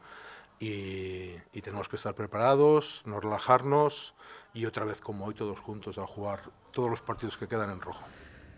Y, 0.60 1.32
tenemos 1.62 1.88
que 1.88 1.96
estar 1.96 2.16
preparados, 2.16 3.04
no 3.06 3.20
relajarnos 3.20 4.16
y 4.54 4.66
otra 4.66 4.84
vez 4.84 5.00
como 5.00 5.26
hoy 5.26 5.34
todos 5.34 5.60
juntos 5.60 5.98
a 5.98 6.08
jugar 6.08 6.40
todos 6.72 6.90
los 6.90 7.02
partidos 7.02 7.38
que 7.38 7.48
quedan 7.48 7.70
en 7.70 7.80
rojo. 7.80 8.04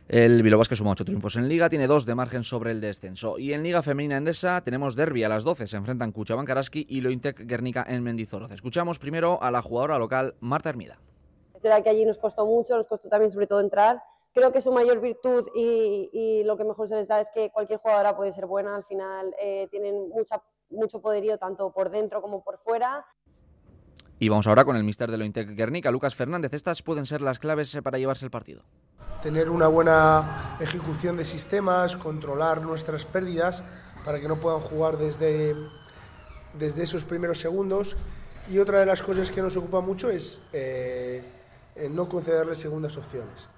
El 0.08 0.42
Bilbao 0.42 0.64
que 0.64 0.76
suma 0.76 0.92
ocho 0.92 1.06
triunfos 1.06 1.36
en 1.36 1.48
Liga, 1.48 1.70
tiene 1.70 1.88
dos 1.88 2.06
de 2.06 2.16
margen 2.16 2.44
sobre 2.44 2.72
el 2.72 2.82
descenso. 2.82 3.38
Y 3.38 3.54
en 3.54 3.64
Liga 3.64 3.82
Femenina 3.82 4.18
Endesa 4.18 4.62
tenemos 4.62 4.96
derby 4.96 5.24
a 5.24 5.30
las 5.30 5.44
12. 5.44 5.68
Se 5.68 5.78
enfrentan 5.78 6.12
Cuchabán 6.12 6.46
Karaski 6.46 6.86
y 6.90 7.02
Lointec 7.02 7.46
Guernica 7.46 7.86
en 7.88 8.04
Mendizorroza. 8.04 8.56
Escuchamos 8.56 9.00
primero 9.00 9.42
a 9.42 9.52
la 9.52 9.62
jugadora 9.62 9.98
local 9.98 10.36
Marta 10.40 10.70
Hermida. 10.70 11.00
Es 11.62 11.64
verdad 11.66 11.84
que 11.84 11.92
allí 11.92 12.06
nos 12.06 12.18
costó 12.18 12.44
mucho, 12.48 12.76
nos 12.76 12.88
costó 12.88 13.08
también 13.08 13.30
sobre 13.30 13.46
todo 13.46 13.60
entrar. 13.60 14.02
Creo 14.34 14.52
que 14.52 14.62
su 14.62 14.72
mayor 14.72 15.00
virtud 15.00 15.46
y, 15.54 16.42
lo 16.44 16.58
que 16.58 16.64
mejor 16.64 16.88
se 16.88 16.96
les 16.96 17.08
da 17.08 17.22
es 17.22 17.30
que 17.30 17.52
cualquier 17.52 17.78
jugadora 17.78 18.18
puede 18.18 18.32
ser 18.32 18.48
buena. 18.48 18.76
Al 18.76 18.84
final 18.84 19.32
eh, 19.40 19.68
tienen 19.70 20.10
mucha, 20.10 20.42
mucho 20.72 21.00
poderío 21.00 21.38
tanto 21.38 21.72
por 21.72 21.92
dentro 21.92 22.20
como 22.20 22.44
por 22.44 22.58
fuera. 22.58 23.06
Y 24.18 24.28
vamos 24.30 24.48
ahora 24.48 24.66
con 24.66 24.76
el 24.76 24.84
mister 24.84 25.12
de 25.12 25.20
lo 25.20 25.24
Intec 25.24 25.50
Guernica, 25.50 25.92
Lucas 25.92 26.16
Fernández. 26.16 26.52
Estas 26.56 26.82
pueden 26.82 27.06
ser 27.06 27.22
las 27.22 27.38
claves 27.38 27.78
para 27.84 28.00
llevarse 28.00 28.26
el 28.26 28.32
partido. 28.32 28.64
Tener 29.22 29.48
una 29.48 29.68
buena 29.68 30.58
ejecución 30.60 31.16
de 31.16 31.26
sistemas, 31.26 31.96
controlar 31.96 32.64
nuestras 32.64 33.06
pérdidas 33.06 33.64
para 34.04 34.20
que 34.20 34.28
no 34.28 34.38
puedan 34.38 34.62
jugar 34.62 34.98
desde, 34.98 35.56
desde 36.56 36.82
esos 36.82 37.06
primeros 37.06 37.38
segundos. 37.38 37.98
Y 38.50 38.58
otra 38.58 38.80
de 38.80 38.88
las 38.88 39.04
cosas 39.04 39.30
que 39.30 39.44
nos 39.44 39.56
ocupa 39.58 39.80
mucho 39.82 40.10
es 40.10 40.48
eh, 40.54 41.24
no 41.92 42.10
concederle 42.10 42.56
segundas 42.56 42.98
opciones. 42.98 43.50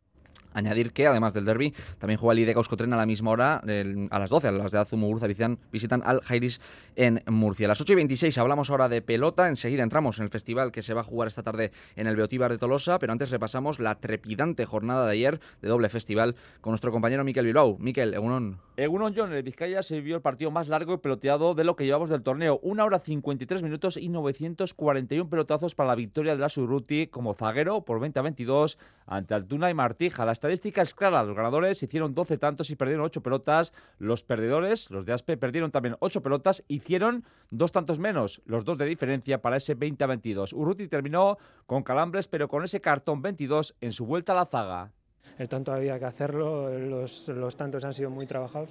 Añadir 0.53 0.93
que, 0.93 1.07
además 1.07 1.33
del 1.33 1.45
derby, 1.45 1.73
también 1.99 2.19
juega 2.19 2.33
el 2.33 2.39
IDECA 2.39 2.59
Euskotren 2.59 2.93
a 2.93 2.97
la 2.97 3.05
misma 3.05 3.31
hora, 3.31 3.61
a 4.09 4.19
las 4.19 4.29
12, 4.29 4.47
a 4.47 4.51
las 4.51 4.71
de 4.71 4.79
Azumugurza 4.79 5.27
visitan, 5.27 5.59
visitan 5.71 6.01
al 6.03 6.21
Jairis 6.21 6.61
en 6.95 7.21
Murcia. 7.27 7.67
A 7.67 7.69
las 7.69 7.81
8 7.81 7.93
y 7.93 7.95
26 7.95 8.37
hablamos 8.37 8.69
ahora 8.69 8.89
de 8.89 9.01
pelota, 9.01 9.47
enseguida 9.47 9.83
entramos 9.83 10.19
en 10.19 10.25
el 10.25 10.29
festival 10.29 10.71
que 10.71 10.81
se 10.81 10.93
va 10.93 11.01
a 11.01 11.03
jugar 11.03 11.27
esta 11.27 11.43
tarde 11.43 11.71
en 11.95 12.07
el 12.07 12.15
Beotíbar 12.15 12.51
de 12.51 12.57
Tolosa, 12.57 12.99
pero 12.99 13.11
antes 13.11 13.29
repasamos 13.29 13.79
la 13.79 13.95
trepidante 13.95 14.65
jornada 14.65 15.05
de 15.05 15.11
ayer 15.11 15.39
de 15.61 15.69
doble 15.69 15.89
festival 15.89 16.35
con 16.61 16.71
nuestro 16.71 16.91
compañero 16.91 17.23
Miquel 17.23 17.45
Bilbao. 17.45 17.77
Miquel, 17.79 18.13
Egunon. 18.13 18.59
Egunon 18.75 19.13
John, 19.15 19.31
el 19.33 19.43
Vizcaya 19.43 19.83
se 19.83 19.95
vivió 19.95 20.15
el 20.15 20.21
partido 20.21 20.49
más 20.49 20.67
largo 20.67 20.93
y 20.93 20.97
peloteado 20.97 21.53
de 21.53 21.63
lo 21.63 21.75
que 21.75 21.85
llevamos 21.85 22.09
del 22.09 22.23
torneo. 22.23 22.59
Una 22.63 22.83
hora 22.85 22.99
53 22.99 23.61
minutos 23.61 23.97
y 23.97 24.09
941 24.09 25.29
pelotazos 25.29 25.75
para 25.75 25.89
la 25.89 25.95
victoria 25.95 26.33
de 26.33 26.39
la 26.39 26.49
Surruti 26.49 27.07
como 27.07 27.33
zaguero 27.33 27.81
por 27.81 27.99
20 27.99 28.19
a 28.19 28.21
22 28.23 28.77
ante 29.05 29.33
Altuna 29.33 29.69
y 29.69 29.73
Martija. 29.73 30.25
La 30.25 30.31
estadística 30.43 30.81
es 30.81 30.93
clara, 30.93 31.23
los 31.23 31.37
ganadores 31.37 31.81
hicieron 31.83 32.13
12 32.13 32.37
tantos 32.37 32.69
y 32.69 32.75
perdieron 32.75 33.05
8 33.05 33.23
pelotas. 33.23 33.71
Los 33.97 34.25
perdedores, 34.25 34.91
los 34.91 35.05
de 35.05 35.13
Aspe, 35.13 35.37
perdieron 35.37 35.71
también 35.71 35.95
8 35.99 36.21
pelotas, 36.21 36.65
hicieron 36.67 37.23
dos 37.49 37.71
tantos 37.71 37.97
menos, 37.97 38.41
los 38.45 38.65
dos 38.65 38.77
de 38.77 38.85
diferencia 38.85 39.41
para 39.41 39.55
ese 39.55 39.73
20 39.73 40.03
a 40.03 40.07
22. 40.07 40.51
Urruti 40.51 40.89
terminó 40.89 41.37
con 41.65 41.83
calambres, 41.83 42.27
pero 42.27 42.49
con 42.49 42.65
ese 42.65 42.81
cartón 42.81 43.21
22 43.21 43.75
en 43.79 43.93
su 43.93 44.05
vuelta 44.05 44.33
a 44.33 44.35
la 44.35 44.45
zaga 44.45 44.91
el 45.39 45.49
tanto 45.49 45.73
había 45.73 45.97
que 45.97 46.05
hacerlo, 46.05 46.69
los, 46.77 47.55
tantos 47.57 47.83
han 47.83 47.93
sido 47.93 48.11
muy 48.11 48.27
trabajados 48.27 48.69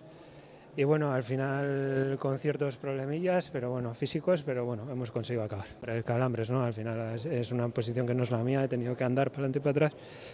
y 0.77 0.85
bueno, 0.85 1.13
al 1.13 1.23
final 1.23 2.17
con 2.19 2.39
ciertos 2.39 2.79
problemillas, 2.79 3.51
pero 3.51 3.71
bueno, 3.71 3.93
físicos, 3.95 4.43
pero 4.43 4.65
bueno, 4.65 4.91
hemos 4.91 5.11
conseguido 5.11 5.45
acabar. 5.45 5.67
El 5.87 6.03
calambres, 6.03 6.51
¿no? 6.51 6.63
Al 6.63 6.73
final 6.73 7.15
es, 7.15 7.53
una 7.53 7.69
posición 7.69 8.07
que 8.07 8.15
no 8.15 8.23
es 8.23 8.31
la 8.31 8.39
mía, 8.39 8.65
he 8.65 8.69
tenido 8.69 8.97
que 8.97 9.05
andar 9.05 9.31
para 9.31 9.41
adelante 9.41 9.59
y 9.59 9.63
para 9.63 9.87
atrás 9.87 9.93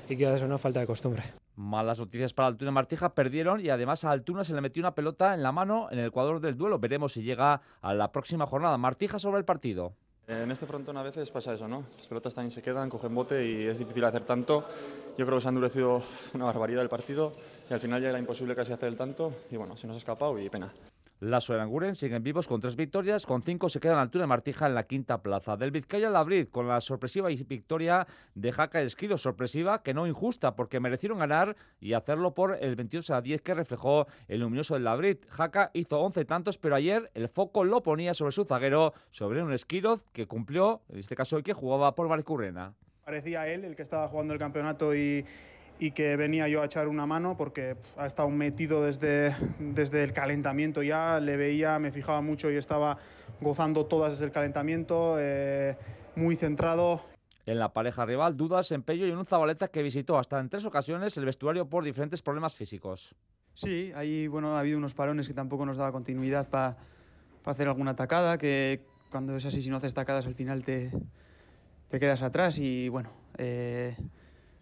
y 0.09 0.17
queda 0.17 0.37
es 0.37 0.43
una 0.43 0.59
falta 0.59 0.81
de 0.81 0.87
costumbre. 0.87 1.25
Malas 1.57 1.99
noticias 1.99 2.33
para 2.33 2.47
Altuna 2.47 2.71
Martija, 2.71 3.15
perdieron 3.15 3.61
y 3.61 3.69
además 3.69 4.05
a 4.05 4.13
Altuna 4.13 4.45
se 4.45 4.55
le 4.55 4.61
metió 4.61 4.81
una 4.81 4.95
pelota 4.95 5.35
en 5.35 5.43
la 5.43 5.51
mano 5.51 5.89
en 5.91 5.99
el 5.99 6.13
cuadro 6.13 6.39
del 6.39 6.57
duelo. 6.57 6.79
Veremos 6.79 7.15
si 7.15 7.23
llega 7.23 7.61
a 7.81 7.95
la 7.95 8.13
próxima 8.13 8.47
jornada. 8.47 8.79
Martija 8.79 9.19
sobre 9.19 9.39
el 9.39 9.45
partido. 9.45 9.95
En 10.29 10.51
este 10.51 10.67
frontón 10.67 10.95
a 10.99 11.03
veces 11.03 11.31
pasa 11.31 11.55
eso, 11.55 11.67
¿no? 11.67 11.85
Las 11.97 12.07
pelotas 12.07 12.35
también 12.35 12.51
se 12.51 12.61
quedan, 12.61 12.91
cogen 12.91 13.15
bote 13.15 13.49
y 13.49 13.67
es 13.67 13.79
difícil 13.79 14.05
hacer 14.05 14.27
tanto. 14.27 14.69
Yo 15.17 15.25
creo 15.25 15.39
que 15.39 15.41
se 15.41 15.49
ha 15.49 15.53
endurecido 15.53 16.03
una 16.35 16.45
barbaridad 16.45 16.83
el 16.83 16.91
partido 16.91 17.33
y 17.71 17.73
al 17.73 17.81
final 17.81 18.03
ya 18.03 18.11
era 18.11 18.19
imposible 18.19 18.55
casi 18.55 18.75
hacer 18.75 18.91
el 18.91 18.97
tanto 18.97 19.33
y 19.51 19.57
bueno, 19.57 19.79
se 19.79 19.87
nos 19.87 19.97
ha 19.97 19.99
escapado 19.99 20.39
y 20.39 20.51
pena. 20.51 20.71
Las 21.21 21.51
Oranguren 21.51 21.97
siguen 21.97 22.23
vivos 22.23 22.47
con 22.47 22.61
tres 22.61 22.77
victorias, 22.77 23.27
con 23.27 23.43
cinco 23.43 23.69
se 23.69 23.81
quedan 23.81 23.99
a 23.99 24.03
altura 24.03 24.23
de 24.23 24.29
Martija 24.29 24.69
en 24.69 24.77
la 24.77 24.85
quinta 24.85 25.21
plaza. 25.21 25.57
Del 25.57 25.73
Vizcaya 25.73 26.09
Labrid 26.11 26.47
con 26.47 26.69
la 26.69 26.81
sorpresiva 26.81 27.29
victoria 27.29 28.07
de 28.37 28.53
Jaca 28.53 28.81
Esquilo, 28.83 29.19
sorpresiva 29.19 29.83
que 29.83 29.95
no 29.95 30.07
injusta 30.07 30.55
porque 30.55 30.79
merecieron 30.79 31.19
ganar 31.19 31.57
y 31.81 31.95
hacerlo 31.95 32.35
por 32.35 32.57
el 32.61 32.77
22 32.77 33.11
a 33.11 33.21
10 33.21 33.43
que 33.43 33.55
reflejó 33.55 34.07
el 34.29 34.43
luminoso 34.43 34.75
del 34.75 34.85
Labrid. 34.85 35.17
Jaca 35.29 35.73
hizo 35.75 35.99
11 35.99 36.25
tantos, 36.25 36.57
pero 36.57 36.77
ayer 36.77 37.11
el 37.15 37.29
foco 37.29 37.65
lo 37.65 37.83
ponía 37.83 38.15
sobre 38.15 38.31
su 38.31 38.45
zaguero, 38.45 38.95
sobre 39.11 39.43
un 39.43 39.53
Esquiroz 39.53 40.05
que 40.13 40.29
cumplió, 40.29 40.83
en 40.89 41.01
este 41.01 41.17
caso 41.17 41.35
hoy 41.35 41.43
que 41.43 41.53
jugaba 41.53 41.97
por 41.97 42.09
Marcurrena. 42.09 42.75
Parecía 43.05 43.49
él 43.49 43.65
el 43.65 43.75
que 43.75 43.83
estaba 43.83 44.07
jugando 44.07 44.35
el 44.35 44.39
campeonato 44.39 44.95
y 44.95 45.27
y 45.79 45.93
que 45.93 46.17
venía 46.17 46.49
yo 46.49 46.63
a 46.63 46.67
echar 46.67 46.89
una 46.89 47.07
mano 47.07 47.37
porque 47.37 47.77
ha 47.97 48.07
estado 48.07 48.29
metido 48.31 48.85
desde, 48.85 49.35
desde 49.59 50.03
el 50.03 50.13
calentamiento 50.13 50.83
ya, 50.83 51.21
le 51.21 51.37
veía, 51.37 51.79
me 51.79 51.93
fijaba 51.93 52.21
mucho 52.21 52.51
y 52.51 52.57
estaba 52.57 52.99
gozando 53.41 53.87
todas 53.87 54.13
desde 54.13 54.27
el 54.27 54.33
calentamiento, 54.33 55.17
eh, 55.19 55.77
muy 56.17 56.37
centrado. 56.37 57.01
En 57.47 57.59
la 57.59 57.73
pareja 57.73 58.05
rival, 58.05 58.37
dudas, 58.37 58.73
empeño 58.73 59.07
y 59.07 59.11
un 59.11 59.25
Zabaleta 59.25 59.69
que 59.69 59.83
visitó 59.83 60.19
hasta 60.19 60.39
en 60.41 60.49
tres 60.49 60.65
ocasiones 60.65 61.17
el 61.17 61.25
vestuario 61.25 61.69
por 61.69 61.85
diferentes 61.85 62.21
problemas 62.21 62.55
físicos. 62.55 63.15
Sí, 63.55 63.93
ahí 63.95 64.27
bueno, 64.27 64.57
ha 64.57 64.61
habido 64.61 64.79
unos 64.79 64.95
parones 64.95 65.27
que 65.29 65.35
tampoco 65.35 65.65
nos 65.65 65.77
daba 65.77 65.93
continuidad 65.93 66.49
para 66.49 66.77
hacer 67.45 67.69
alguna 67.69 67.93
atacada, 67.93 68.37
que 68.37 68.83
cuando 69.11 69.37
es 69.37 69.47
así, 69.47 69.63
si 69.63 69.71
no 69.71 69.77
haces 69.77 69.95
tacadas 69.95 70.27
al 70.27 70.35
final 70.35 70.63
te, 70.65 70.93
te 71.89 71.99
quedas 71.99 72.23
atrás 72.23 72.59
y 72.59 72.89
bueno, 72.89 73.11
eh, 73.39 73.97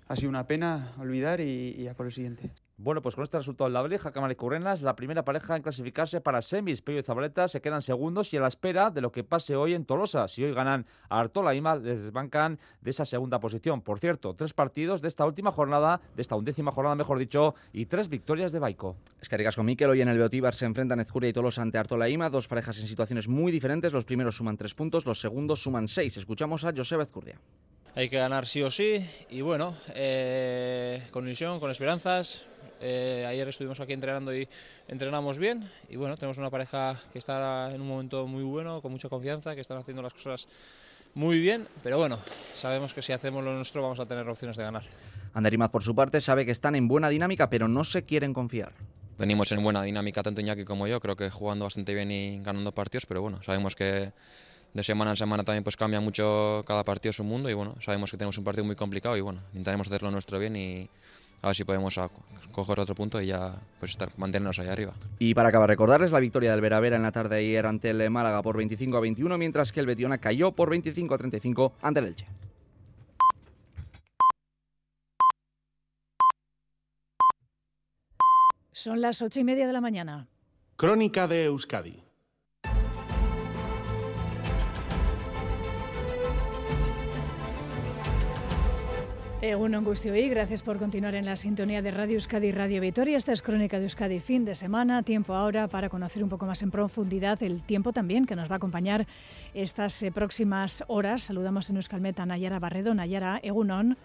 ha 0.09 0.17
sido 0.17 0.29
una 0.29 0.47
pena 0.47 0.93
olvidar 0.99 1.41
y, 1.41 1.87
a 1.89 1.95
por 1.95 2.07
el 2.07 2.13
siguiente. 2.13 2.51
Bueno, 2.79 3.01
pues 3.01 3.15
con 3.15 3.25
este 3.25 3.39
resultado, 3.39 3.71
la 3.71 3.81
Breja 3.81 4.13
Cámara 4.13 4.35
y 4.35 4.37
Currena 4.37 4.75
es 4.75 4.83
la 4.83 4.95
primera 4.95 5.25
pareja 5.25 5.57
en 5.57 5.63
clasificarse 5.63 6.21
para 6.21 6.43
semis. 6.43 6.83
Pello 6.83 6.99
y 6.99 7.03
Zabaleta 7.03 7.49
se 7.49 7.63
quedan 7.63 7.81
segundos 7.81 8.35
y 8.35 8.37
a 8.37 8.41
la 8.41 8.49
espera 8.49 8.91
de 8.91 9.01
lo 9.01 9.11
que 9.11 9.25
pase 9.25 9.57
hoy 9.57 9.73
en 9.73 9.87
Tolosa. 9.87 10.29
Si 10.29 10.45
hoy 10.45 10.53
ganan 10.53 10.85
a 11.09 11.21
Artola 11.21 11.55
y 11.55 11.63
Mal, 11.63 11.83
les 11.83 12.03
desbancan 12.03 12.59
de 12.83 12.91
esa 12.91 13.07
segunda 13.07 13.41
posición. 13.41 13.81
Por 13.81 13.99
cierto, 13.99 14.35
tres 14.35 14.53
partidos 14.53 15.01
de 15.01 15.09
esta 15.09 15.25
última 15.25 15.53
jornada, 15.53 16.03
de 16.15 16.21
esta 16.21 16.37
undécima 16.37 16.71
jornada, 16.71 16.97
mejor 16.97 17.19
dicho, 17.19 17.55
y 17.73 17.87
tres 17.87 18.11
victorias 18.11 18.53
de 18.53 18.59
Baico. 18.59 18.97
Es 19.23 19.31
que 19.31 19.43
con 19.57 19.65
Miquel, 19.65 19.89
hoy 19.89 20.03
en 20.03 20.09
el 20.09 20.19
Beotíbar 20.19 20.55
se 20.55 20.67
enfrentan 20.67 21.01
Ezcuria 21.01 21.31
y 21.31 21.33
Tolosa 21.33 21.63
ante 21.63 21.79
Artola 21.79 22.11
Ima, 22.11 22.29
dos 22.29 22.47
parejas 22.47 22.79
en 22.79 22.89
situaciones 22.89 23.27
muy 23.27 23.51
diferentes. 23.51 23.91
Los 23.91 24.05
primeros 24.05 24.37
suman 24.37 24.59
tres 24.59 24.75
puntos, 24.75 25.07
los 25.07 25.19
segundos 25.19 25.63
suman 25.63 25.89
seis. 25.89 26.19
Escuchamos 26.19 26.63
a 26.67 26.75
Joseba 26.77 27.05
Ezcurdia. 27.05 27.41
Hay 27.97 28.11
que 28.11 28.19
ganar 28.19 28.47
sí 28.47 28.63
o 28.63 28.71
sí 28.71 29.05
y 29.31 29.41
bueno, 29.41 29.75
eh, 29.95 31.03
con 31.11 31.25
ilusión, 31.25 31.59
con 31.59 31.71
esperanzas. 31.71 32.45
Eh, 32.79 33.25
ayer 33.27 33.49
estuvimos 33.49 33.81
aquí 33.81 33.95
entrenando 33.95 34.37
y 34.37 34.47
entrenamos 34.87 35.39
bien 35.39 35.67
y 35.89 35.97
bueno, 35.97 36.19
tenemos 36.19 36.37
una 36.37 36.51
pareja 36.51 37.01
que 37.11 37.19
está 37.19 37.71
en 37.75 37.81
un 37.81 37.89
momento 37.89 38.27
muy 38.27 38.43
bueno, 38.43 38.83
con 38.83 38.93
mucha 38.93 39.09
confianza, 39.09 39.55
que 39.55 39.63
están 39.63 39.79
haciendo 39.79 40.03
las 40.03 40.13
cosas 40.13 40.47
muy 41.15 41.41
bien, 41.41 41.67
pero 41.83 41.97
bueno, 41.97 42.19
sabemos 42.53 42.93
que 42.93 43.01
si 43.01 43.15
hacemos 43.15 43.43
lo 43.43 43.55
nuestro 43.55 43.81
vamos 43.81 43.99
a 43.99 44.05
tener 44.05 44.29
opciones 44.29 44.59
de 44.59 44.65
ganar. 44.65 44.83
Ander 45.33 45.55
Imaz, 45.55 45.71
por 45.71 45.83
su 45.83 45.95
parte, 45.95 46.21
sabe 46.21 46.45
que 46.45 46.53
están 46.53 46.75
en 46.75 46.89
buena 46.89 47.09
dinámica, 47.09 47.49
pero 47.49 47.67
no 47.67 47.83
se 47.83 48.05
quieren 48.05 48.35
confiar. 48.35 48.73
Venimos 49.19 49.51
en 49.53 49.63
buena 49.63 49.83
dinámica, 49.83 50.23
tanto 50.23 50.43
Iñaki 50.43 50.67
como 50.67 50.87
yo, 50.87 51.01
creo 51.01 51.17
que 51.17 51.31
jugando 51.31 51.65
bastante 51.65 51.95
bien 51.95 52.11
y 52.11 52.43
ganando 52.43 52.73
partidos, 52.73 53.07
pero 53.07 53.23
bueno, 53.23 53.43
sabemos 53.43 53.75
que 53.75 54.13
de 54.77 54.85
semana 54.85 55.13
en 55.13 55.17
semana 55.17 55.43
también 55.43 55.65
pues 55.65 55.75
cambia 55.75 56.01
mucho 56.01 56.63
cada 56.67 56.85
partido 56.85 57.11
su 57.11 57.25
mundo 57.25 57.49
y 57.49 57.55
bueno, 57.55 57.77
sabemos 57.81 58.11
que 58.11 58.19
tenemos 58.19 58.37
un 58.37 58.45
partido 58.45 58.67
muy 58.67 58.77
complicado 58.77 59.17
y 59.17 59.23
bueno, 59.23 59.41
intentaremos 59.55 59.87
hacerlo 59.87 60.11
nuestro 60.11 60.39
bien 60.39 60.55
y 60.55 60.91
a 61.41 61.47
ver 61.47 61.57
si 61.57 61.65
podemos 61.65 61.99
coger 62.53 62.81
otro 62.81 62.95
punto 62.95 63.21
y 63.23 63.29
ya 63.29 63.55
pues 63.79 63.93
estar, 63.93 64.11
mantenernos 64.19 64.59
ahí 64.59 64.69
arriba. 64.69 64.93
Y 65.19 65.33
para 65.33 65.49
acabar, 65.49 65.71
recordarles 65.71 66.11
la 66.11 66.21
victoria 66.21 66.51
del 66.51 66.61
Veravera 66.61 66.97
en 66.97 67.03
la 67.03 67.11
tarde 67.11 67.37
de 67.37 67.41
ayer 67.43 67.65
ante 67.65 67.89
el 67.89 68.11
Málaga 68.11 68.43
por 68.43 68.59
25 68.59 68.99
a 68.99 69.01
21, 69.01 69.39
mientras 69.39 69.73
que 69.73 69.81
el 69.81 69.87
Betiona 69.87 70.19
cayó 70.19 70.53
por 70.53 70.69
25 70.69 71.15
a 71.15 71.19
35 71.19 71.73
ante 71.81 72.01
el 72.01 72.07
Elche. 72.07 72.27
Son 78.73 79.01
las 79.01 79.23
ocho 79.23 79.41
y 79.41 79.45
media 79.45 79.67
de 79.67 79.73
la 79.73 79.81
mañana. 79.81 80.29
Crónica 80.77 81.27
de 81.27 81.47
Euskadi 81.47 82.06
Un 89.55 89.77
angustio 89.77 90.17
y 90.17 90.29
gracias 90.29 90.63
por 90.63 90.77
continuar 90.77 91.15
en 91.15 91.25
la 91.25 91.37
sintonía 91.37 91.81
de 91.81 91.93
Radio 91.93 92.15
Euskadi 92.15 92.49
y 92.49 92.53
Radio 92.53 92.81
Vitoria. 92.81 93.17
Esta 93.17 93.33
es 93.33 93.43
Crónica 93.43 93.79
de 93.79 93.85
Euskadi 93.85 94.19
fin 94.19 94.45
de 94.45 94.57
semana. 94.57 95.05
Tiempo 95.05 95.35
ahora 95.35 95.69
para 95.69 95.89
conocer 95.89 96.25
un 96.25 96.29
poco 96.29 96.47
más 96.47 96.63
en 96.63 96.73
profundidad 96.73 97.41
el 97.45 97.63
tiempo 97.63 97.93
también 97.93 98.27
que 98.27 98.35
nos 98.35 98.51
va 98.51 98.55
a 98.55 98.57
acompañar 98.57 99.07
estas 99.55 100.03
eh, 100.03 100.11
próximas 100.11 100.83
horas. 100.89 101.23
Saludamos 101.23 101.71
en 101.71 101.77
Euskalmet 101.77 102.19
a 102.19 102.27
Nayara 102.27 102.59
Barredo. 102.59 102.93
Nayara, 102.93 103.39
Egunon. 103.41 103.97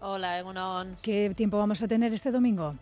Hola, 0.00 0.40
Egunon. 0.40 0.96
¿Qué 1.00 1.32
tiempo 1.36 1.56
vamos 1.56 1.80
a 1.84 1.86
tener 1.86 2.12
este 2.12 2.32
domingo? 2.32 2.74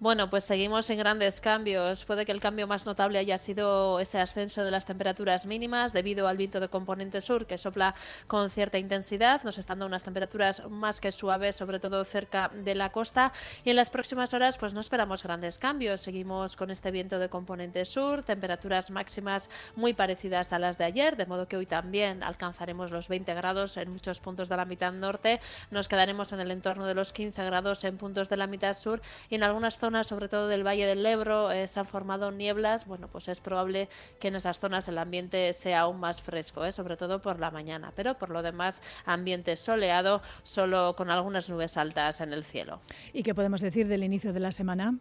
Bueno, 0.00 0.30
pues 0.30 0.44
seguimos 0.44 0.88
en 0.90 0.98
grandes 0.98 1.40
cambios. 1.40 2.04
Puede 2.04 2.24
que 2.24 2.30
el 2.30 2.38
cambio 2.38 2.68
más 2.68 2.86
notable 2.86 3.18
haya 3.18 3.36
sido 3.36 3.98
ese 3.98 4.20
ascenso 4.20 4.62
de 4.62 4.70
las 4.70 4.86
temperaturas 4.86 5.44
mínimas 5.44 5.92
debido 5.92 6.28
al 6.28 6.36
viento 6.36 6.60
de 6.60 6.68
componente 6.68 7.20
sur 7.20 7.46
que 7.46 7.58
sopla 7.58 7.96
con 8.28 8.48
cierta 8.48 8.78
intensidad. 8.78 9.42
Nos 9.42 9.58
están 9.58 9.80
dando 9.80 9.86
unas 9.86 10.04
temperaturas 10.04 10.62
más 10.70 11.00
que 11.00 11.10
suaves, 11.10 11.56
sobre 11.56 11.80
todo 11.80 12.04
cerca 12.04 12.48
de 12.54 12.76
la 12.76 12.92
costa. 12.92 13.32
Y 13.64 13.70
en 13.70 13.76
las 13.76 13.90
próximas 13.90 14.32
horas, 14.34 14.56
pues 14.56 14.72
no 14.72 14.78
esperamos 14.78 15.24
grandes 15.24 15.58
cambios. 15.58 16.00
Seguimos 16.00 16.54
con 16.54 16.70
este 16.70 16.92
viento 16.92 17.18
de 17.18 17.28
componente 17.28 17.84
sur, 17.84 18.22
temperaturas 18.22 18.92
máximas 18.92 19.50
muy 19.74 19.94
parecidas 19.94 20.52
a 20.52 20.60
las 20.60 20.78
de 20.78 20.84
ayer, 20.84 21.16
de 21.16 21.26
modo 21.26 21.48
que 21.48 21.56
hoy 21.56 21.66
también 21.66 22.22
alcanzaremos 22.22 22.92
los 22.92 23.08
20 23.08 23.34
grados 23.34 23.76
en 23.76 23.90
muchos 23.90 24.20
puntos 24.20 24.48
de 24.48 24.56
la 24.58 24.64
mitad 24.64 24.92
norte. 24.92 25.40
Nos 25.72 25.88
quedaremos 25.88 26.32
en 26.32 26.38
el 26.38 26.52
entorno 26.52 26.86
de 26.86 26.94
los 26.94 27.12
15 27.12 27.44
grados 27.44 27.82
en 27.82 27.96
puntos 27.96 28.28
de 28.28 28.36
la 28.36 28.46
mitad 28.46 28.74
sur 28.74 29.02
y 29.28 29.34
en 29.34 29.42
algunas 29.42 29.76
zonas 29.76 29.87
sobre 30.04 30.28
todo 30.28 30.48
del 30.48 30.66
Valle 30.66 30.86
del 30.86 31.04
Ebro, 31.04 31.50
eh, 31.50 31.66
se 31.66 31.80
han 31.80 31.86
formado 31.86 32.30
nieblas, 32.30 32.86
bueno, 32.86 33.08
pues 33.08 33.28
es 33.28 33.40
probable 33.40 33.88
que 34.20 34.28
en 34.28 34.36
esas 34.36 34.58
zonas 34.58 34.86
el 34.88 34.98
ambiente 34.98 35.52
sea 35.54 35.80
aún 35.80 35.98
más 35.98 36.20
fresco, 36.20 36.64
eh, 36.64 36.72
sobre 36.72 36.96
todo 36.96 37.20
por 37.20 37.40
la 37.40 37.50
mañana, 37.50 37.92
pero 37.96 38.18
por 38.18 38.30
lo 38.30 38.42
demás 38.42 38.82
ambiente 39.06 39.56
soleado, 39.56 40.20
solo 40.42 40.94
con 40.96 41.10
algunas 41.10 41.48
nubes 41.48 41.76
altas 41.76 42.20
en 42.20 42.32
el 42.32 42.44
cielo. 42.44 42.80
¿Y 43.12 43.22
qué 43.22 43.34
podemos 43.34 43.60
decir 43.60 43.88
del 43.88 44.04
inicio 44.04 44.32
de 44.32 44.40
la 44.40 44.52
semana? 44.52 44.94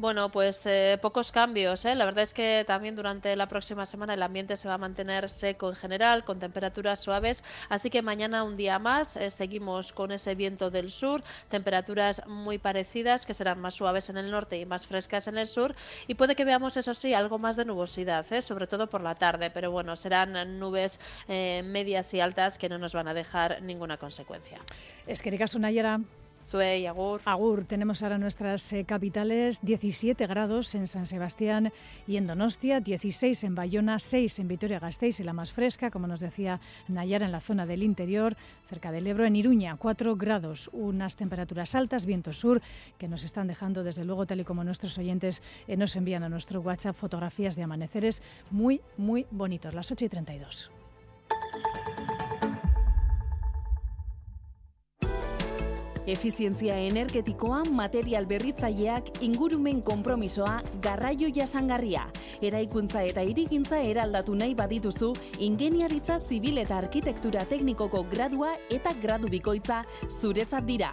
Bueno, 0.00 0.30
pues 0.30 0.64
eh, 0.64 0.98
pocos 1.02 1.30
cambios. 1.30 1.84
¿eh? 1.84 1.94
La 1.94 2.06
verdad 2.06 2.22
es 2.22 2.32
que 2.32 2.64
también 2.66 2.96
durante 2.96 3.36
la 3.36 3.48
próxima 3.48 3.84
semana 3.84 4.14
el 4.14 4.22
ambiente 4.22 4.56
se 4.56 4.66
va 4.66 4.72
a 4.72 4.78
mantener 4.78 5.28
seco 5.28 5.68
en 5.68 5.76
general, 5.76 6.24
con 6.24 6.38
temperaturas 6.38 7.00
suaves. 7.00 7.44
Así 7.68 7.90
que 7.90 8.00
mañana 8.00 8.42
un 8.42 8.56
día 8.56 8.78
más 8.78 9.16
eh, 9.16 9.30
seguimos 9.30 9.92
con 9.92 10.10
ese 10.10 10.34
viento 10.34 10.70
del 10.70 10.90
sur, 10.90 11.22
temperaturas 11.50 12.22
muy 12.26 12.56
parecidas 12.56 13.26
que 13.26 13.34
serán 13.34 13.60
más 13.60 13.74
suaves 13.74 14.08
en 14.08 14.16
el 14.16 14.30
norte 14.30 14.58
y 14.58 14.64
más 14.64 14.86
frescas 14.86 15.26
en 15.26 15.36
el 15.36 15.48
sur. 15.48 15.74
Y 16.06 16.14
puede 16.14 16.34
que 16.34 16.46
veamos, 16.46 16.78
eso 16.78 16.94
sí, 16.94 17.12
algo 17.12 17.38
más 17.38 17.56
de 17.56 17.66
nubosidad, 17.66 18.24
sobre 18.40 18.66
todo 18.66 18.88
por 18.88 19.02
la 19.02 19.16
tarde. 19.16 19.50
Pero 19.50 19.70
bueno, 19.70 19.96
serán 19.96 20.58
nubes 20.58 20.98
medias 21.28 22.14
y 22.14 22.20
altas 22.20 22.56
que 22.56 22.70
no 22.70 22.78
nos 22.78 22.94
van 22.94 23.08
a 23.08 23.12
dejar 23.12 23.60
ninguna 23.60 23.98
consecuencia. 23.98 24.60
Es 25.06 25.20
que 25.20 25.30
Nayara. 26.40 26.50
Suey, 26.50 26.86
Agur. 26.86 27.20
Agur, 27.24 27.64
tenemos 27.64 28.02
ahora 28.02 28.18
nuestras 28.18 28.72
eh, 28.72 28.84
capitales, 28.84 29.60
17 29.62 30.26
grados 30.26 30.74
en 30.74 30.86
San 30.86 31.06
Sebastián 31.06 31.72
y 32.06 32.16
en 32.16 32.26
Donostia, 32.26 32.80
16 32.80 33.44
en 33.44 33.54
Bayona, 33.54 33.98
6 33.98 34.38
en 34.38 34.48
Vitoria-Gasteiz 34.48 35.20
y 35.20 35.24
la 35.24 35.32
más 35.32 35.52
fresca, 35.52 35.90
como 35.90 36.06
nos 36.06 36.20
decía 36.20 36.60
Nayara, 36.88 37.26
en 37.26 37.32
la 37.32 37.40
zona 37.40 37.66
del 37.66 37.82
interior, 37.82 38.36
cerca 38.64 38.92
del 38.92 39.06
Ebro, 39.06 39.24
en 39.24 39.36
Iruña, 39.36 39.76
4 39.76 40.16
grados, 40.16 40.70
unas 40.72 41.16
temperaturas 41.16 41.74
altas, 41.74 42.06
viento 42.06 42.32
sur, 42.32 42.60
que 42.98 43.08
nos 43.08 43.24
están 43.24 43.46
dejando, 43.46 43.84
desde 43.84 44.04
luego, 44.04 44.26
tal 44.26 44.40
y 44.40 44.44
como 44.44 44.64
nuestros 44.64 44.98
oyentes 44.98 45.42
eh, 45.68 45.76
nos 45.76 45.96
envían 45.96 46.22
a 46.22 46.28
nuestro 46.28 46.60
WhatsApp, 46.60 46.96
fotografías 46.96 47.56
de 47.56 47.62
amaneceres 47.62 48.22
muy, 48.50 48.80
muy 48.96 49.26
bonitos, 49.30 49.74
las 49.74 49.90
8 49.90 50.06
y 50.06 50.08
32. 50.08 50.79
Efizientzia 56.10 56.74
energetikoa, 56.74 57.60
material 57.70 58.24
berritzaileak, 58.26 59.20
ingurumen 59.22 59.78
konpromisoa, 59.86 60.56
garraio 60.82 61.28
jasangarria. 61.30 62.08
Eraikuntza 62.42 63.04
eta 63.06 63.22
irigintza 63.22 63.78
eraldatu 63.86 64.34
nahi 64.34 64.56
badituzu, 64.58 65.12
ingeniaritza 65.46 66.18
zibil 66.18 66.58
eta 66.64 66.80
arkitektura 66.82 67.44
teknikoko 67.46 68.02
gradua 68.10 68.56
eta 68.74 68.90
gradu 69.02 69.30
bikoitza 69.30 69.84
zuretzat 70.08 70.66
dira. 70.66 70.90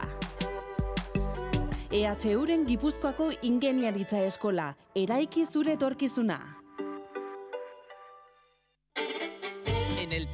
EHUren 1.90 2.68
Gipuzkoako 2.70 3.32
ingeniaritza 3.42 4.22
eskola, 4.30 4.76
eraiki 4.94 5.50
zure 5.50 5.80
torkizuna. 5.82 6.67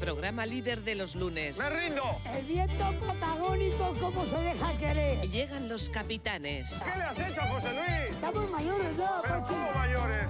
Programa 0.04 0.46
líder 0.46 0.84
de 0.84 0.96
los 0.96 1.16
lunes. 1.16 1.58
¡Me 1.58 1.70
rindo! 1.70 2.04
El 2.26 2.46
viento 2.46 2.94
patagónico, 3.08 3.96
¿cómo 4.02 4.26
se 4.26 4.36
deja 4.36 4.78
querer? 4.78 5.30
Llegan 5.30 5.70
los 5.70 5.88
capitanes. 5.88 6.82
¿Qué 6.84 6.98
le 6.98 7.04
has 7.06 7.20
hecho, 7.20 7.42
José 7.44 7.70
Luis? 7.74 8.10
Estamos 8.12 8.52
mayores 8.52 8.98
ya. 8.98 9.22
¿Pero 9.22 9.46
cómo 9.48 9.72
mayores? 9.72 10.28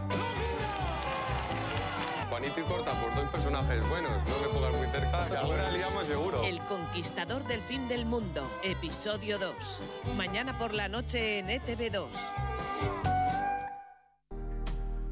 Juanito 2.29 2.59
y 2.59 2.63
Corta, 2.63 3.01
por 3.01 3.15
dos 3.15 3.29
personajes 3.31 3.89
buenos. 3.89 4.11
No 4.27 4.39
me 4.41 4.47
pongas 4.49 4.73
muy 4.77 4.87
cerca, 4.91 5.27
que 5.27 5.37
ahora 5.37 5.71
liamos 5.71 6.05
seguro. 6.05 6.43
El 6.43 6.59
conquistador 6.61 7.43
del 7.47 7.61
fin 7.63 7.87
del 7.87 8.05
mundo, 8.05 8.47
episodio 8.61 9.39
2. 9.39 9.81
Mañana 10.15 10.55
por 10.55 10.75
la 10.75 10.87
noche 10.87 11.39
en 11.39 11.47
ETV2. 11.47 13.22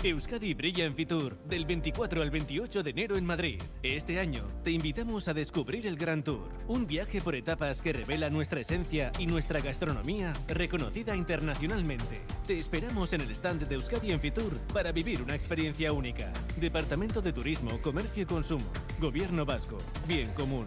Euskadi 0.03 0.55
brilla 0.55 0.85
en 0.85 0.95
Fitur 0.95 1.37
del 1.43 1.65
24 1.65 2.23
al 2.23 2.31
28 2.31 2.81
de 2.81 2.89
enero 2.89 3.17
en 3.17 3.25
Madrid. 3.25 3.61
Este 3.83 4.19
año 4.19 4.47
te 4.63 4.71
invitamos 4.71 5.27
a 5.27 5.33
descubrir 5.35 5.85
el 5.85 5.95
Gran 5.95 6.23
Tour, 6.23 6.49
un 6.67 6.87
viaje 6.87 7.21
por 7.21 7.35
etapas 7.35 7.83
que 7.83 7.93
revela 7.93 8.31
nuestra 8.31 8.61
esencia 8.61 9.11
y 9.19 9.27
nuestra 9.27 9.59
gastronomía 9.59 10.33
reconocida 10.47 11.15
internacionalmente. 11.15 12.21
Te 12.47 12.57
esperamos 12.57 13.13
en 13.13 13.21
el 13.21 13.29
stand 13.29 13.67
de 13.67 13.75
Euskadi 13.75 14.11
en 14.11 14.19
Fitur 14.19 14.57
para 14.73 14.91
vivir 14.91 15.21
una 15.21 15.35
experiencia 15.35 15.93
única. 15.93 16.33
Departamento 16.59 17.21
de 17.21 17.33
Turismo, 17.33 17.79
Comercio 17.83 18.23
y 18.23 18.25
Consumo, 18.25 18.65
Gobierno 18.99 19.45
Vasco, 19.45 19.77
Bien 20.07 20.31
Común. 20.33 20.65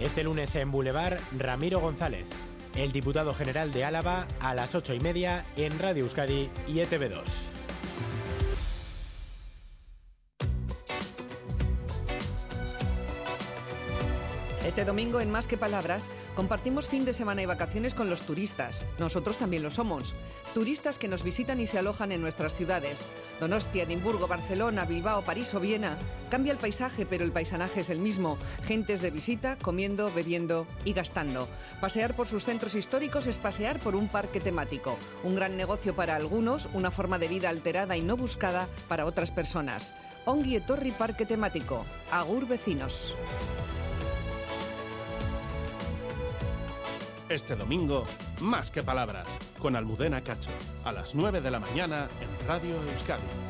Este 0.00 0.22
lunes 0.22 0.54
en 0.54 0.70
Boulevard, 0.70 1.18
Ramiro 1.36 1.80
González 1.80 2.28
el 2.78 2.92
diputado 2.92 3.34
general 3.34 3.72
de 3.72 3.84
Álava 3.84 4.26
a 4.40 4.54
las 4.54 4.74
ocho 4.74 4.94
y 4.94 5.00
media 5.00 5.44
en 5.56 5.78
Radio 5.78 6.04
Euskadi 6.04 6.48
y 6.66 6.76
ETV2. 6.76 7.57
Este 14.68 14.84
domingo 14.84 15.18
en 15.20 15.30
Más 15.30 15.48
que 15.48 15.56
Palabras 15.56 16.10
compartimos 16.36 16.90
fin 16.90 17.06
de 17.06 17.14
semana 17.14 17.40
y 17.40 17.46
vacaciones 17.46 17.94
con 17.94 18.10
los 18.10 18.20
turistas. 18.20 18.84
Nosotros 18.98 19.38
también 19.38 19.62
lo 19.62 19.70
somos. 19.70 20.14
Turistas 20.52 20.98
que 20.98 21.08
nos 21.08 21.22
visitan 21.22 21.58
y 21.58 21.66
se 21.66 21.78
alojan 21.78 22.12
en 22.12 22.20
nuestras 22.20 22.54
ciudades. 22.54 23.00
Donostia, 23.40 23.84
Edimburgo, 23.84 24.28
Barcelona, 24.28 24.84
Bilbao, 24.84 25.24
París 25.24 25.54
o 25.54 25.60
Viena. 25.60 25.96
Cambia 26.30 26.52
el 26.52 26.58
paisaje, 26.58 27.06
pero 27.06 27.24
el 27.24 27.32
paisanaje 27.32 27.80
es 27.80 27.88
el 27.88 27.98
mismo. 27.98 28.36
Gentes 28.62 29.00
de 29.00 29.10
visita, 29.10 29.56
comiendo, 29.56 30.12
bebiendo 30.12 30.66
y 30.84 30.92
gastando. 30.92 31.48
Pasear 31.80 32.14
por 32.14 32.26
sus 32.26 32.44
centros 32.44 32.74
históricos 32.74 33.26
es 33.26 33.38
pasear 33.38 33.80
por 33.80 33.96
un 33.96 34.08
parque 34.08 34.38
temático. 34.38 34.98
Un 35.24 35.34
gran 35.34 35.56
negocio 35.56 35.96
para 35.96 36.14
algunos, 36.14 36.68
una 36.74 36.90
forma 36.90 37.18
de 37.18 37.28
vida 37.28 37.48
alterada 37.48 37.96
y 37.96 38.02
no 38.02 38.18
buscada 38.18 38.68
para 38.86 39.06
otras 39.06 39.30
personas. 39.30 39.94
Ongi 40.26 40.56
Etorri 40.56 40.92
Parque 40.92 41.24
Temático. 41.24 41.86
Agur 42.10 42.46
vecinos. 42.46 43.16
Este 47.28 47.56
domingo, 47.56 48.06
más 48.40 48.70
que 48.70 48.82
palabras, 48.82 49.26
con 49.58 49.76
Almudena 49.76 50.22
Cacho, 50.22 50.50
a 50.84 50.92
las 50.92 51.14
9 51.14 51.42
de 51.42 51.50
la 51.50 51.60
mañana 51.60 52.08
en 52.22 52.48
Radio 52.48 52.74
Euskadi. 52.90 53.47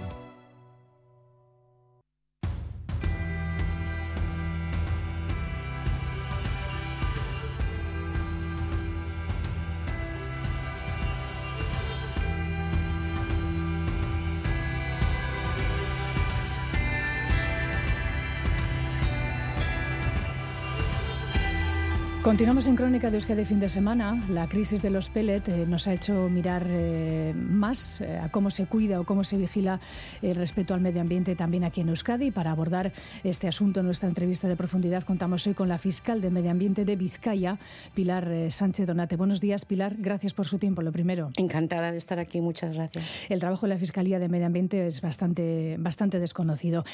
Continuamos 22.29 22.67
en 22.67 22.77
Crónica 22.77 23.11
de 23.11 23.17
Euskadi 23.17 23.47
fin 23.47 23.59
de 23.59 23.71
semana. 23.71 24.23
La 24.29 24.51
crisis 24.51 24.83
de 24.83 24.91
los 24.91 25.09
pellet 25.09 25.49
eh, 25.49 25.65
nos 25.67 25.89
ha 25.89 25.95
hecho 25.95 26.29
mirar 26.29 26.63
eh, 26.69 27.33
más 27.35 28.03
eh, 28.03 28.19
a 28.19 28.29
cómo 28.29 28.51
se 28.51 28.67
cuida 28.67 29.01
o 29.01 29.05
cómo 29.05 29.25
se 29.25 29.39
vigila 29.39 29.81
el 30.21 30.35
respeto 30.35 30.75
al 30.75 30.83
medio 30.83 31.01
ambiente 31.01 31.35
también 31.37 31.65
aquí 31.65 31.81
en 31.81 31.89
Euskadi. 31.89 32.31
Para 32.31 32.51
abordar 32.51 32.93
este 33.25 33.49
asunto 33.49 33.81
en 33.81 33.87
nuestra 33.87 34.11
entrevista 34.11 34.47
de 34.47 34.57
profundidad 34.57 35.05
contamos 35.05 35.47
hoy 35.47 35.55
con 35.55 35.71
la 35.71 35.79
fiscal 35.79 36.21
de 36.21 36.29
Medio 36.29 36.51
Ambiente 36.51 36.85
de 36.85 36.97
Vizcaya, 36.97 37.59
Pilar 37.95 38.31
Sánchez 38.51 38.87
Donate. 38.87 39.17
Buenos 39.17 39.41
días, 39.41 39.65
Pilar. 39.65 39.95
Gracias 39.97 40.35
por 40.35 40.47
su 40.47 40.59
tiempo, 40.59 40.83
lo 40.83 40.93
primero. 40.93 41.31
Encantada 41.39 41.93
de 41.93 41.97
estar 41.97 42.19
aquí. 42.19 42.43
Muchas 42.43 42.75
gracias. 42.75 43.19
El 43.31 43.41
trabajo 43.41 43.65
de 43.65 43.73
la 43.73 43.79
Fiscalía 43.79 44.19
de 44.19 44.29
Medio 44.29 44.45
Ambiente 44.45 44.87
es 44.87 45.01
bastante, 45.01 45.77
bastante 45.79 46.19
desconocido. 46.19 46.85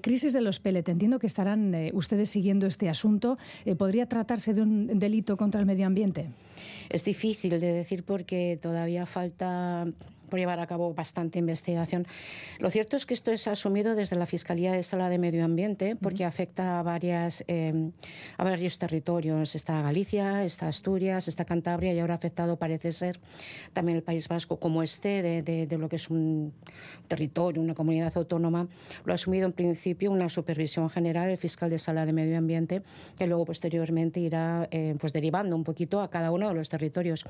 crisis 0.00 0.32
de 0.32 0.42
los 0.42 0.60
pellet. 0.60 0.88
Entiendo 0.88 1.18
que 1.18 1.26
estarán 1.26 1.74
ustedes 1.92 2.30
siguiendo 2.30 2.68
este 2.68 2.88
asunto. 2.88 3.36
¿Podría 3.76 4.06
tratarse 4.06 4.54
de 4.54 4.62
un 4.62 4.75
delito 4.76 5.36
contra 5.36 5.60
el 5.60 5.66
medio 5.66 5.86
ambiente? 5.86 6.30
Es 6.88 7.04
difícil 7.04 7.60
de 7.60 7.72
decir 7.72 8.04
porque 8.04 8.58
todavía 8.60 9.06
falta 9.06 9.86
por 10.28 10.38
llevar 10.38 10.60
a 10.60 10.66
cabo 10.66 10.92
bastante 10.94 11.38
investigación. 11.38 12.06
Lo 12.58 12.70
cierto 12.70 12.96
es 12.96 13.06
que 13.06 13.14
esto 13.14 13.32
es 13.32 13.46
asumido 13.48 13.94
desde 13.94 14.16
la 14.16 14.26
Fiscalía 14.26 14.72
de 14.72 14.82
Sala 14.82 15.08
de 15.08 15.18
Medio 15.18 15.44
Ambiente 15.44 15.96
porque 15.96 16.24
afecta 16.24 16.78
a, 16.78 16.82
varias, 16.82 17.44
eh, 17.48 17.90
a 18.36 18.44
varios 18.44 18.78
territorios. 18.78 19.54
Está 19.54 19.82
Galicia, 19.82 20.44
está 20.44 20.68
Asturias, 20.68 21.28
está 21.28 21.44
Cantabria 21.44 21.92
y 21.92 21.98
ahora 21.98 22.14
afectado, 22.14 22.56
parece 22.56 22.92
ser, 22.92 23.20
también 23.72 23.96
el 23.96 24.02
País 24.02 24.28
Vasco 24.28 24.58
como 24.58 24.82
este, 24.82 25.22
de, 25.22 25.66
de, 25.66 25.78
lo 25.78 25.88
que 25.88 25.96
es 25.96 26.10
un 26.10 26.52
territorio, 27.08 27.62
una 27.62 27.74
comunidad 27.74 28.12
autónoma. 28.16 28.68
Lo 29.04 29.12
ha 29.12 29.14
asumido 29.14 29.46
en 29.46 29.52
principio 29.52 30.10
una 30.10 30.28
supervisión 30.28 30.90
general, 30.90 31.30
el 31.30 31.38
fiscal 31.38 31.70
de 31.70 31.78
Sala 31.78 32.06
de 32.06 32.12
Medio 32.12 32.38
Ambiente, 32.38 32.82
que 33.18 33.26
luego 33.26 33.44
posteriormente 33.44 34.20
irá 34.20 34.68
eh, 34.70 34.94
pues 34.98 35.12
derivando 35.12 35.56
un 35.56 35.64
poquito 35.64 36.00
a 36.00 36.10
cada 36.10 36.30
uno 36.30 36.48
de 36.48 36.54
los 36.54 36.68
territorios. 36.68 37.24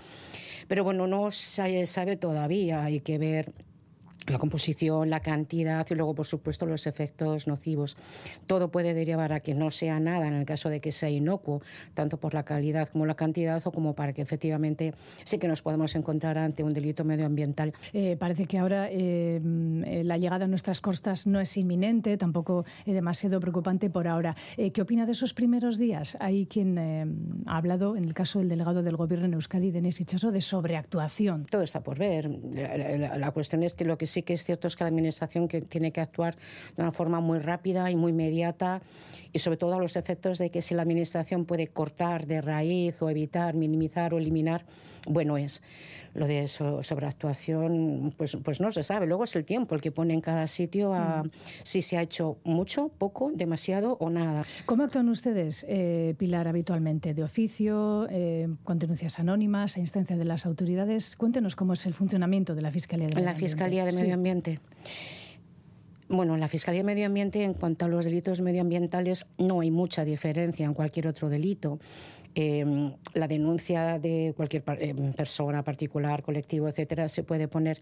Pero 0.69 0.85
bueno, 0.85 1.07
no 1.07 1.31
se 1.31 1.87
sabe 1.87 2.17
todavía 2.17 2.86
hay 2.87 3.01
que 3.01 3.18
ver 3.18 3.53
la 4.27 4.39
composición, 4.39 5.11
la 5.11 5.20
cantidad 5.20 5.87
y 5.89 5.95
luego, 5.95 6.14
por 6.14 6.27
supuesto, 6.27 6.66
los 6.66 6.87
efectos 6.87 7.47
nocivos. 7.47 7.97
Todo 8.47 8.70
puede 8.70 8.95
derivar 8.95 9.33
a 9.33 9.41
que 9.41 9.55
no 9.55 9.70
sea 9.70 10.01
nada 10.01 10.27
en 10.27 10.35
el 10.35 10.45
caso 10.45 10.68
de 10.68 10.81
que 10.81 10.93
sea 10.93 11.11
inocuo, 11.11 11.62
tanto 11.95 12.18
por 12.18 12.35
la 12.35 12.45
calidad 12.45 12.89
como 12.89 13.07
la 13.07 13.14
cantidad 13.14 13.62
o 13.64 13.72
como 13.72 13.95
para 13.95 14.12
que 14.12 14.22
efectivamente 14.22 14.95
sí 15.24 15.39
que 15.39 15.49
nos 15.49 15.62
podemos 15.62 15.95
encontrar 15.95 16.39
ante 16.39 16.62
un 16.62 16.72
delito 16.72 17.05
medioambiental. 17.05 17.72
Eh, 17.93 18.16
parece 18.18 18.47
que 18.47 18.59
ahora 18.59 18.89
eh, 18.91 19.41
la 20.05 20.18
llegada 20.18 20.47
a 20.47 20.49
nuestras 20.49 20.81
costas 20.81 21.27
no 21.27 21.41
es 21.41 21.57
inminente, 21.57 22.16
tampoco 22.16 22.64
es 22.85 22.95
demasiado 22.95 23.41
preocupante 23.41 23.91
por 23.91 24.09
ahora. 24.09 24.35
Eh, 24.57 24.70
¿Qué 24.72 24.83
opina 24.83 25.07
de 25.07 25.12
esos 25.12 25.35
primeros 25.35 25.79
días? 25.79 26.16
Hay 26.20 26.47
quien 26.47 26.79
ha 27.47 27.57
hablado, 27.57 27.97
en 27.97 28.05
el 28.05 28.14
caso 28.14 28.39
del 28.41 28.49
delegado 28.49 28.83
del 28.83 28.97
Gobierno 28.97 29.27
en 29.27 29.35
Euskadi, 29.35 29.70
Denis 29.70 30.01
Ichaso, 30.01 30.33
de 30.33 30.41
sobreactuación. 30.41 31.47
Todo 31.47 31.62
está 31.62 31.83
por 31.83 31.99
ver. 31.99 32.29
La, 32.53 33.16
la 33.16 33.31
cuestión 33.31 33.62
es 33.62 33.74
que 33.74 33.85
lo 33.85 33.99
que 33.99 34.07
sí 34.17 34.23
que 34.23 34.33
es 34.33 34.45
cierto 34.45 34.67
es 34.67 34.77
que 34.77 34.85
la 34.85 34.89
Administración 34.89 35.47
que 35.47 35.61
tiene 35.61 35.93
que 35.93 36.01
actuar 36.01 36.37
de 36.75 36.83
una 36.83 36.91
forma 36.91 37.21
muy 37.21 37.39
rápida 37.39 37.91
y 37.91 37.97
muy 37.97 38.12
inmediata 38.12 38.81
y 39.31 39.39
sobre 39.41 39.59
todo 39.59 39.75
a 39.75 39.79
los 39.79 39.95
efectos 39.95 40.39
de 40.39 40.49
que 40.49 40.62
si 40.62 40.75
la 40.75 40.81
Administración 40.81 41.45
puede 41.45 41.67
cortar 41.67 42.27
de 42.27 42.41
raíz 42.41 43.03
o 43.03 43.11
evitar, 43.11 43.55
minimizar 43.55 44.14
o 44.14 44.19
eliminar, 44.19 44.64
bueno 45.07 45.37
es. 45.37 45.63
Lo 46.15 46.27
de 46.27 46.49
sobreactuación, 46.49 48.15
pues, 48.17 48.39
pues 48.43 48.59
no 48.59 48.73
se 48.73 48.83
sabe. 48.85 49.07
Luego 49.07 49.25
es 49.25 49.37
el 49.37 49.45
tiempo 49.45 49.75
el 49.75 49.83
que 49.83 49.93
pone 49.93 50.15
en 50.15 50.23
cada 50.23 50.47
sitio 50.47 50.95
a 50.95 51.25
mm. 51.25 51.31
si 51.63 51.83
se 51.83 51.99
ha 51.99 52.03
hecho 52.03 52.39
mucho, 52.43 52.89
poco, 52.89 53.31
demasiado 53.35 53.99
o 54.01 54.09
nada. 54.09 54.45
¿Cómo 54.65 54.85
actúan 54.85 55.11
ustedes, 55.11 55.67
eh, 55.69 56.15
Pilar, 56.17 56.49
habitualmente? 56.49 57.13
¿De 57.13 57.23
oficio, 57.23 58.07
eh, 58.11 58.49
con 58.65 58.79
denuncias 58.79 59.19
anónimas, 59.19 59.77
a 59.77 59.81
instancia 59.81 60.17
de 60.17 60.25
las 60.25 60.47
autoridades? 60.47 61.17
Cuéntenos 61.17 61.55
cómo 61.55 61.75
es 61.75 61.85
el 61.85 61.93
funcionamiento 61.93 62.55
de 62.55 62.63
la 62.63 62.71
Fiscalía 62.71 63.09
de 63.09 63.15
Medio 63.15 63.25
la 63.27 63.33
Ambiente. 63.33 63.49
Fiscalía 63.49 63.85
de 63.85 63.93
Medio 63.93 64.15
Ambiente. 64.15 64.61
Bueno, 66.09 66.35
en 66.35 66.41
la 66.41 66.47
Fiscalía 66.47 66.83
de 66.83 66.85
Medio 66.85 67.07
Ambiente, 67.07 67.43
en 67.43 67.53
cuanto 67.53 67.85
a 67.85 67.89
los 67.89 68.05
delitos 68.05 68.41
medioambientales, 68.41 69.27
no 69.39 69.61
hay 69.61 69.73
mucha 69.73 70.05
diferencia 70.05 70.65
en 70.65 70.73
cualquier 70.73 71.09
otro 71.09 71.29
delito. 71.29 71.81
Em, 72.39 72.93
la 73.14 73.28
denuncia 73.28 73.99
de 73.99 74.34
cualquier 74.37 74.62
em, 74.78 75.14
persona 75.14 75.62
particular, 75.62 76.22
colectivo, 76.22 76.68
etcétera, 76.68 77.09
se 77.09 77.22
puede 77.22 77.49
poner 77.49 77.80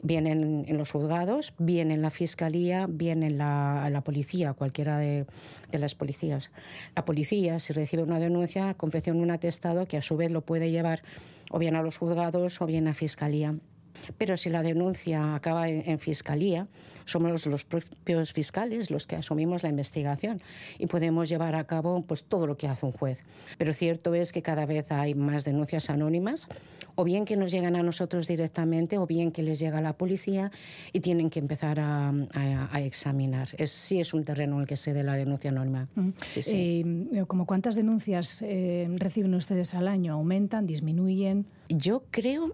bien 0.00 0.28
en, 0.28 0.78
los 0.78 0.92
juzgados, 0.92 1.54
bien 1.58 1.90
en 1.90 2.02
la 2.02 2.10
fiscalía, 2.10 2.86
bien 2.88 3.24
en 3.24 3.36
la, 3.36 4.00
policía, 4.04 4.52
cualquiera 4.52 4.98
de, 4.98 5.26
las 5.72 5.96
policías. 5.96 6.52
La 6.94 7.04
policía, 7.04 7.58
si 7.58 7.72
recibe 7.72 8.04
una 8.04 8.20
denuncia, 8.20 8.74
confecciona 8.74 9.20
un 9.20 9.32
atestado 9.32 9.86
que 9.86 9.96
a 9.96 10.02
su 10.02 10.16
vez 10.16 10.30
lo 10.30 10.42
puede 10.42 10.70
llevar 10.70 11.02
o 11.50 11.58
bien 11.58 11.74
a 11.74 11.82
los 11.82 11.98
juzgados 11.98 12.62
o 12.62 12.66
bien 12.66 12.86
a 12.86 12.94
fiscalía. 12.94 13.56
Pero 14.18 14.36
si 14.36 14.50
la 14.50 14.62
denuncia 14.62 15.34
acaba 15.34 15.68
en, 15.68 15.98
fiscalía, 15.98 16.66
somos 17.04 17.46
los 17.46 17.64
propios 17.64 18.32
fiscales 18.32 18.90
los 18.90 19.06
que 19.06 19.16
asumimos 19.16 19.62
la 19.62 19.68
investigación 19.68 20.42
y 20.78 20.86
podemos 20.86 21.28
llevar 21.28 21.54
a 21.54 21.64
cabo 21.64 22.02
pues, 22.02 22.24
todo 22.24 22.46
lo 22.46 22.56
que 22.56 22.66
hace 22.68 22.84
un 22.84 22.92
juez. 22.92 23.24
Pero 23.58 23.72
cierto 23.72 24.14
es 24.14 24.32
que 24.32 24.42
cada 24.42 24.66
vez 24.66 24.90
hay 24.90 25.14
más 25.14 25.44
denuncias 25.44 25.88
anónimas, 25.88 26.48
o 26.96 27.04
bien 27.04 27.24
que 27.24 27.36
nos 27.36 27.52
llegan 27.52 27.76
a 27.76 27.82
nosotros 27.82 28.26
directamente, 28.26 28.98
o 28.98 29.06
bien 29.06 29.30
que 29.30 29.42
les 29.42 29.58
llega 29.58 29.78
a 29.78 29.82
la 29.82 29.92
policía 29.92 30.50
y 30.92 31.00
tienen 31.00 31.30
que 31.30 31.38
empezar 31.38 31.78
a, 31.78 32.12
examinar. 32.76 33.48
Es, 33.58 33.70
sí 33.70 34.00
es 34.00 34.14
un 34.14 34.24
terreno 34.24 34.56
en 34.56 34.62
el 34.62 34.66
que 34.66 34.76
se 34.76 34.92
dé 34.92 35.02
la 35.02 35.14
denuncia 35.14 35.50
anónima. 35.50 35.88
Mm. 35.94 36.10
Eh, 36.46 37.24
¿Como 37.26 37.46
cuántas 37.46 37.74
denuncias 37.74 38.42
eh, 38.42 38.88
reciben 38.96 39.34
ustedes 39.34 39.74
al 39.74 39.88
año? 39.88 40.14
¿Aumentan? 40.14 40.66
¿Disminuyen? 40.66 41.46
Yo 41.68 42.04
creo 42.10 42.52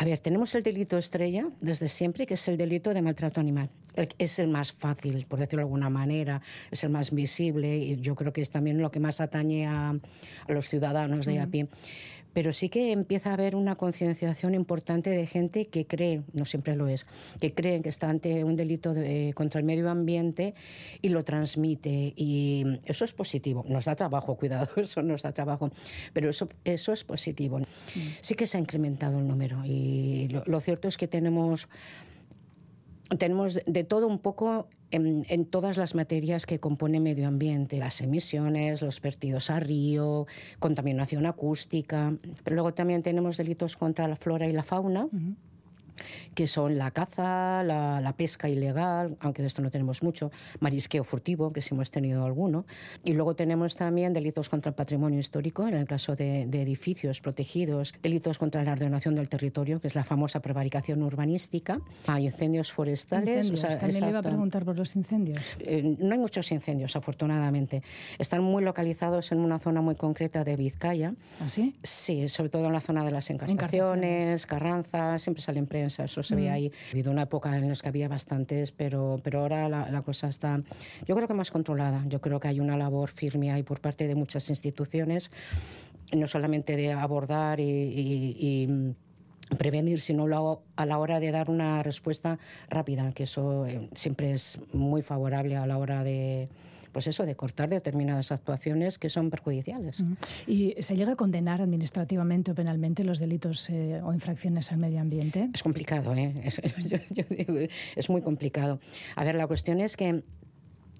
a 0.00 0.04
ver, 0.06 0.18
tenemos 0.18 0.54
el 0.54 0.62
delito 0.62 0.96
estrella 0.96 1.46
desde 1.60 1.86
siempre, 1.90 2.24
que 2.24 2.32
es 2.32 2.48
el 2.48 2.56
delito 2.56 2.94
de 2.94 3.02
maltrato 3.02 3.38
animal. 3.38 3.68
Es 4.16 4.38
el 4.38 4.48
más 4.48 4.72
fácil, 4.72 5.26
por 5.26 5.38
decirlo 5.38 5.58
de 5.58 5.64
alguna 5.64 5.90
manera, 5.90 6.40
es 6.70 6.82
el 6.84 6.88
más 6.88 7.10
visible 7.10 7.76
y 7.76 8.00
yo 8.00 8.14
creo 8.14 8.32
que 8.32 8.40
es 8.40 8.48
también 8.48 8.80
lo 8.80 8.90
que 8.90 8.98
más 8.98 9.20
atañe 9.20 9.66
a, 9.66 9.94
los 10.48 10.70
ciudadanos 10.70 11.26
de 11.26 11.38
a 11.38 11.46
pie 11.48 11.68
pero 12.32 12.52
sí 12.52 12.68
que 12.68 12.92
empieza 12.92 13.30
a 13.30 13.34
haber 13.34 13.56
una 13.56 13.76
concienciación 13.76 14.54
importante 14.54 15.10
de 15.10 15.26
gente 15.26 15.66
que 15.66 15.86
cree, 15.86 16.22
no 16.32 16.44
siempre 16.44 16.76
lo 16.76 16.88
es, 16.88 17.06
que 17.40 17.52
cree 17.52 17.82
que 17.82 17.88
está 17.88 18.08
ante 18.08 18.44
un 18.44 18.56
delito 18.56 18.94
contra 19.34 19.60
el 19.60 19.66
medio 19.66 19.90
ambiente 19.90 20.54
y 21.02 21.08
lo 21.08 21.24
transmite. 21.24 22.12
Y 22.16 22.64
eso 22.84 23.04
es 23.04 23.12
positivo. 23.12 23.64
Nos 23.68 23.84
da 23.84 23.96
trabajo, 23.96 24.34
cuidado, 24.38 24.68
eso 24.76 25.02
nos 25.02 25.22
da 25.22 25.32
trabajo, 25.32 25.70
pero 26.12 26.30
eso, 26.30 26.48
eso 26.64 26.92
es 26.92 27.04
positivo. 27.04 27.58
Mm. 27.58 27.64
Sí 28.20 28.34
que 28.34 28.46
se 28.46 28.58
ha 28.58 28.60
incrementado 28.60 29.18
el 29.18 29.26
número 29.26 29.64
y 29.64 30.28
lo 30.46 30.60
cierto 30.60 30.88
es 30.88 30.96
que 30.96 31.08
tenemos 31.08 31.68
tenemos 33.18 33.58
de 33.66 33.84
todo 33.84 34.06
un 34.06 34.18
poco 34.18 34.68
en, 34.90 35.44
todas 35.46 35.76
las 35.76 35.94
materias 35.94 36.46
que 36.46 36.58
compone 36.58 37.00
medio 37.00 37.28
ambiente, 37.28 37.78
las 37.78 38.00
emisiones, 38.00 38.82
los 38.82 39.00
vertidos 39.00 39.50
a 39.50 39.60
río, 39.60 40.26
contaminación 40.58 41.26
acústica, 41.26 42.14
pero 42.44 42.54
luego 42.54 42.74
también 42.74 43.02
tenemos 43.02 43.36
delitos 43.36 43.76
contra 43.76 44.08
la 44.08 44.16
flora 44.16 44.46
y 44.48 44.52
la 44.52 44.62
fauna. 44.62 45.08
Que 46.34 46.46
son 46.46 46.78
la 46.78 46.90
caza, 46.90 47.62
la, 47.62 48.00
la, 48.00 48.12
pesca 48.12 48.48
ilegal, 48.48 49.16
aunque 49.20 49.42
de 49.42 49.48
esto 49.48 49.62
no 49.62 49.70
tenemos 49.70 50.02
mucho, 50.02 50.30
marisqueo 50.60 51.04
furtivo, 51.04 51.52
que 51.52 51.62
sí 51.62 51.74
hemos 51.74 51.90
tenido 51.90 52.24
alguno, 52.24 52.66
y 53.04 53.12
luego 53.12 53.34
tenemos 53.34 53.76
también 53.76 54.12
delitos 54.12 54.48
contra 54.48 54.70
el 54.70 54.74
patrimonio 54.74 55.18
histórico, 55.18 55.66
en 55.66 55.74
el 55.74 55.86
caso 55.86 56.14
de, 56.14 56.46
de 56.46 56.62
edificios 56.62 57.20
protegidos, 57.20 57.94
delitos 58.02 58.38
contra 58.38 58.62
la 58.64 58.72
ordenación 58.72 59.14
del 59.14 59.28
territorio, 59.28 59.80
que 59.80 59.86
es 59.86 59.94
la 59.94 60.04
famosa 60.04 60.40
prevaricación 60.40 61.02
urbanística, 61.02 61.80
hay 62.06 62.26
incendios 62.26 62.72
forestales. 62.72 63.46
Incendios. 63.46 63.64
O 63.64 63.66
sea, 63.66 63.78
También 63.78 64.04
le 64.04 64.10
iba 64.10 64.18
a 64.18 64.22
preguntar 64.22 64.64
por 64.64 64.76
los 64.76 64.96
incendios. 64.96 65.38
Eh, 65.60 65.96
no 65.98 66.12
hay 66.12 66.18
muchos 66.18 66.50
incendios, 66.52 66.96
afortunadamente. 66.96 67.82
Están 68.18 68.42
muy 68.42 68.62
localizados 68.62 69.32
en 69.32 69.40
una 69.40 69.58
zona 69.58 69.80
muy 69.80 69.94
concreta 69.94 70.44
de 70.44 70.56
Vizcaya. 70.56 71.14
¿Ah, 71.40 71.48
sí? 71.48 71.74
Sí, 71.82 72.28
sobre 72.28 72.50
todo 72.50 72.66
en 72.66 72.72
la 72.72 72.80
zona 72.80 73.04
de 73.04 73.10
las 73.10 73.30
encartaciones, 73.30 74.46
Carranzas, 74.46 75.22
siempre 75.22 75.42
sale 75.42 75.58
en 75.58 75.66
eso 75.98 76.22
se 76.22 76.34
ve 76.36 76.48
mm. 76.48 76.52
ahí. 76.52 76.72
Ha 76.88 76.90
habido 76.92 77.10
una 77.10 77.22
época 77.22 77.56
en 77.56 77.68
la 77.68 77.74
que 77.74 77.88
había 77.88 78.08
bastantes, 78.08 78.72
pero, 78.72 79.18
pero 79.22 79.40
ahora 79.40 79.68
la, 79.68 79.90
la, 79.90 80.02
cosa 80.02 80.28
está, 80.28 80.62
yo 81.06 81.16
creo 81.16 81.26
que 81.28 81.34
más 81.34 81.50
controlada. 81.50 82.04
Yo 82.08 82.20
creo 82.20 82.38
que 82.40 82.48
hay 82.48 82.60
una 82.60 82.76
labor 82.76 83.10
firme 83.10 83.50
ahí 83.50 83.62
por 83.62 83.80
parte 83.80 84.06
de 84.06 84.14
muchas 84.14 84.48
instituciones, 84.50 85.30
no 86.12 86.26
solamente 86.26 86.76
de 86.76 86.92
abordar 86.92 87.60
y, 87.60 87.64
y, 87.64 88.36
y 88.38 88.94
prevenir, 89.56 90.00
sino 90.00 90.26
a 90.76 90.86
la 90.86 90.98
hora 90.98 91.20
de 91.20 91.30
dar 91.30 91.50
una 91.50 91.82
respuesta 91.82 92.38
rápida, 92.68 93.12
que 93.12 93.24
eso 93.24 93.66
eh, 93.66 93.88
siempre 93.94 94.32
es 94.32 94.58
muy 94.72 95.02
favorable 95.02 95.56
a 95.56 95.66
la 95.66 95.78
hora 95.78 96.04
de 96.04 96.48
pues 96.92 97.06
eso, 97.06 97.24
de 97.24 97.36
cortar 97.36 97.68
determinadas 97.68 98.32
actuaciones 98.32 98.98
que 98.98 99.10
son 99.10 99.30
perjudiciales. 99.30 100.04
¿Y 100.46 100.74
se 100.80 100.96
llega 100.96 101.12
a 101.12 101.16
condenar 101.16 101.62
administrativamente 101.62 102.52
o 102.52 102.54
penalmente 102.54 103.04
los 103.04 103.18
delitos 103.18 103.70
eh, 103.70 104.00
o 104.02 104.12
infracciones 104.12 104.72
al 104.72 104.78
medio 104.78 105.00
ambiente? 105.00 105.48
Es 105.54 105.62
complicado, 105.62 106.14
¿eh? 106.14 106.34
Es, 106.44 106.60
yo, 106.88 106.98
yo 107.10 107.24
digo, 107.30 107.54
es 107.96 108.10
muy 108.10 108.22
complicado. 108.22 108.80
A 109.16 109.24
ver, 109.24 109.34
la 109.34 109.46
cuestión 109.46 109.80
es 109.80 109.96
que 109.96 110.22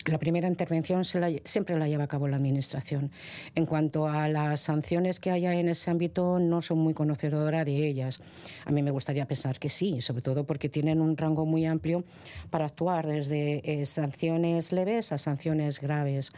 la 0.07 0.19
primera 0.19 0.49
intervención 0.49 1.05
siempre 1.05 1.79
la 1.79 1.89
lleva 1.89 2.05
a 2.05 2.09
cabo 2.09 2.29
la 2.29 2.37
Administración. 2.37 3.11
En 3.55 3.67
cuanto 3.67 4.09
a 4.09 4.29
las 4.29 4.61
sanciones 4.61 5.21
que 5.21 5.31
haya 5.31 5.53
en 5.55 5.69
ese 5.69 5.91
ámbito, 5.91 6.39
no 6.39 6.63
soy 6.63 6.77
muy 6.77 6.95
conocedora 6.95 7.65
de 7.65 7.87
ellas. 7.87 8.21
A 8.65 8.71
mí 8.71 8.83
me 8.83 8.91
gustaría 8.91 9.27
pensar 9.27 9.59
que 9.59 9.69
sí, 9.69 10.01
sobre 10.01 10.23
todo 10.23 10.45
porque 10.45 10.69
tienen 10.69 11.01
un 11.01 11.17
rango 11.17 11.45
muy 11.45 11.67
amplio 11.67 12.05
para 12.51 12.67
actuar, 12.67 13.07
desde 13.07 13.61
eh, 13.65 13.87
sanciones 13.87 14.73
leves 14.73 15.13
a 15.13 15.19
sanciones 15.19 15.81
graves. 15.81 16.31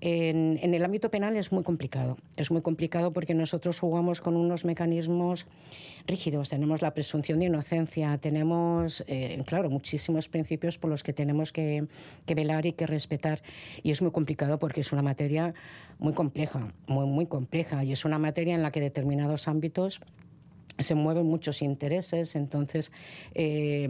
En, 0.00 0.58
el 0.62 0.84
ámbito 0.84 1.10
penal 1.10 1.36
es 1.36 1.52
muy 1.52 1.62
complicado. 1.62 2.16
Es 2.36 2.50
muy 2.50 2.62
complicado 2.62 3.10
porque 3.10 3.34
nosotros 3.34 3.80
jugamos 3.80 4.20
con 4.20 4.36
unos 4.36 4.64
mecanismos 4.64 5.46
rígidos. 6.06 6.48
Tenemos 6.48 6.82
la 6.82 6.92
presunción 6.92 7.38
de 7.40 7.46
inocencia, 7.46 8.18
tenemos, 8.18 9.04
eh, 9.06 9.42
claro, 9.46 9.70
muchísimos 9.70 10.28
principios 10.28 10.78
por 10.78 10.90
los 10.90 11.02
que 11.02 11.12
tenemos 11.12 11.52
que, 11.52 11.86
que, 12.26 12.34
velar 12.34 12.66
y 12.66 12.72
que 12.72 12.86
respetar. 12.86 13.42
Y 13.82 13.90
es 13.90 14.02
muy 14.02 14.10
complicado 14.10 14.58
porque 14.58 14.80
es 14.82 14.92
una 14.92 15.02
materia 15.02 15.54
muy 15.98 16.12
compleja, 16.12 16.72
muy, 16.86 17.06
muy 17.06 17.26
compleja. 17.26 17.84
Y 17.84 17.92
es 17.92 18.04
una 18.04 18.18
materia 18.18 18.54
en 18.54 18.62
la 18.62 18.70
que 18.70 18.80
determinados 18.80 19.48
ámbitos 19.48 20.00
se 20.78 20.94
mueven 20.94 21.26
muchos 21.26 21.62
intereses, 21.62 22.34
entonces 22.34 22.90
eh, 23.34 23.88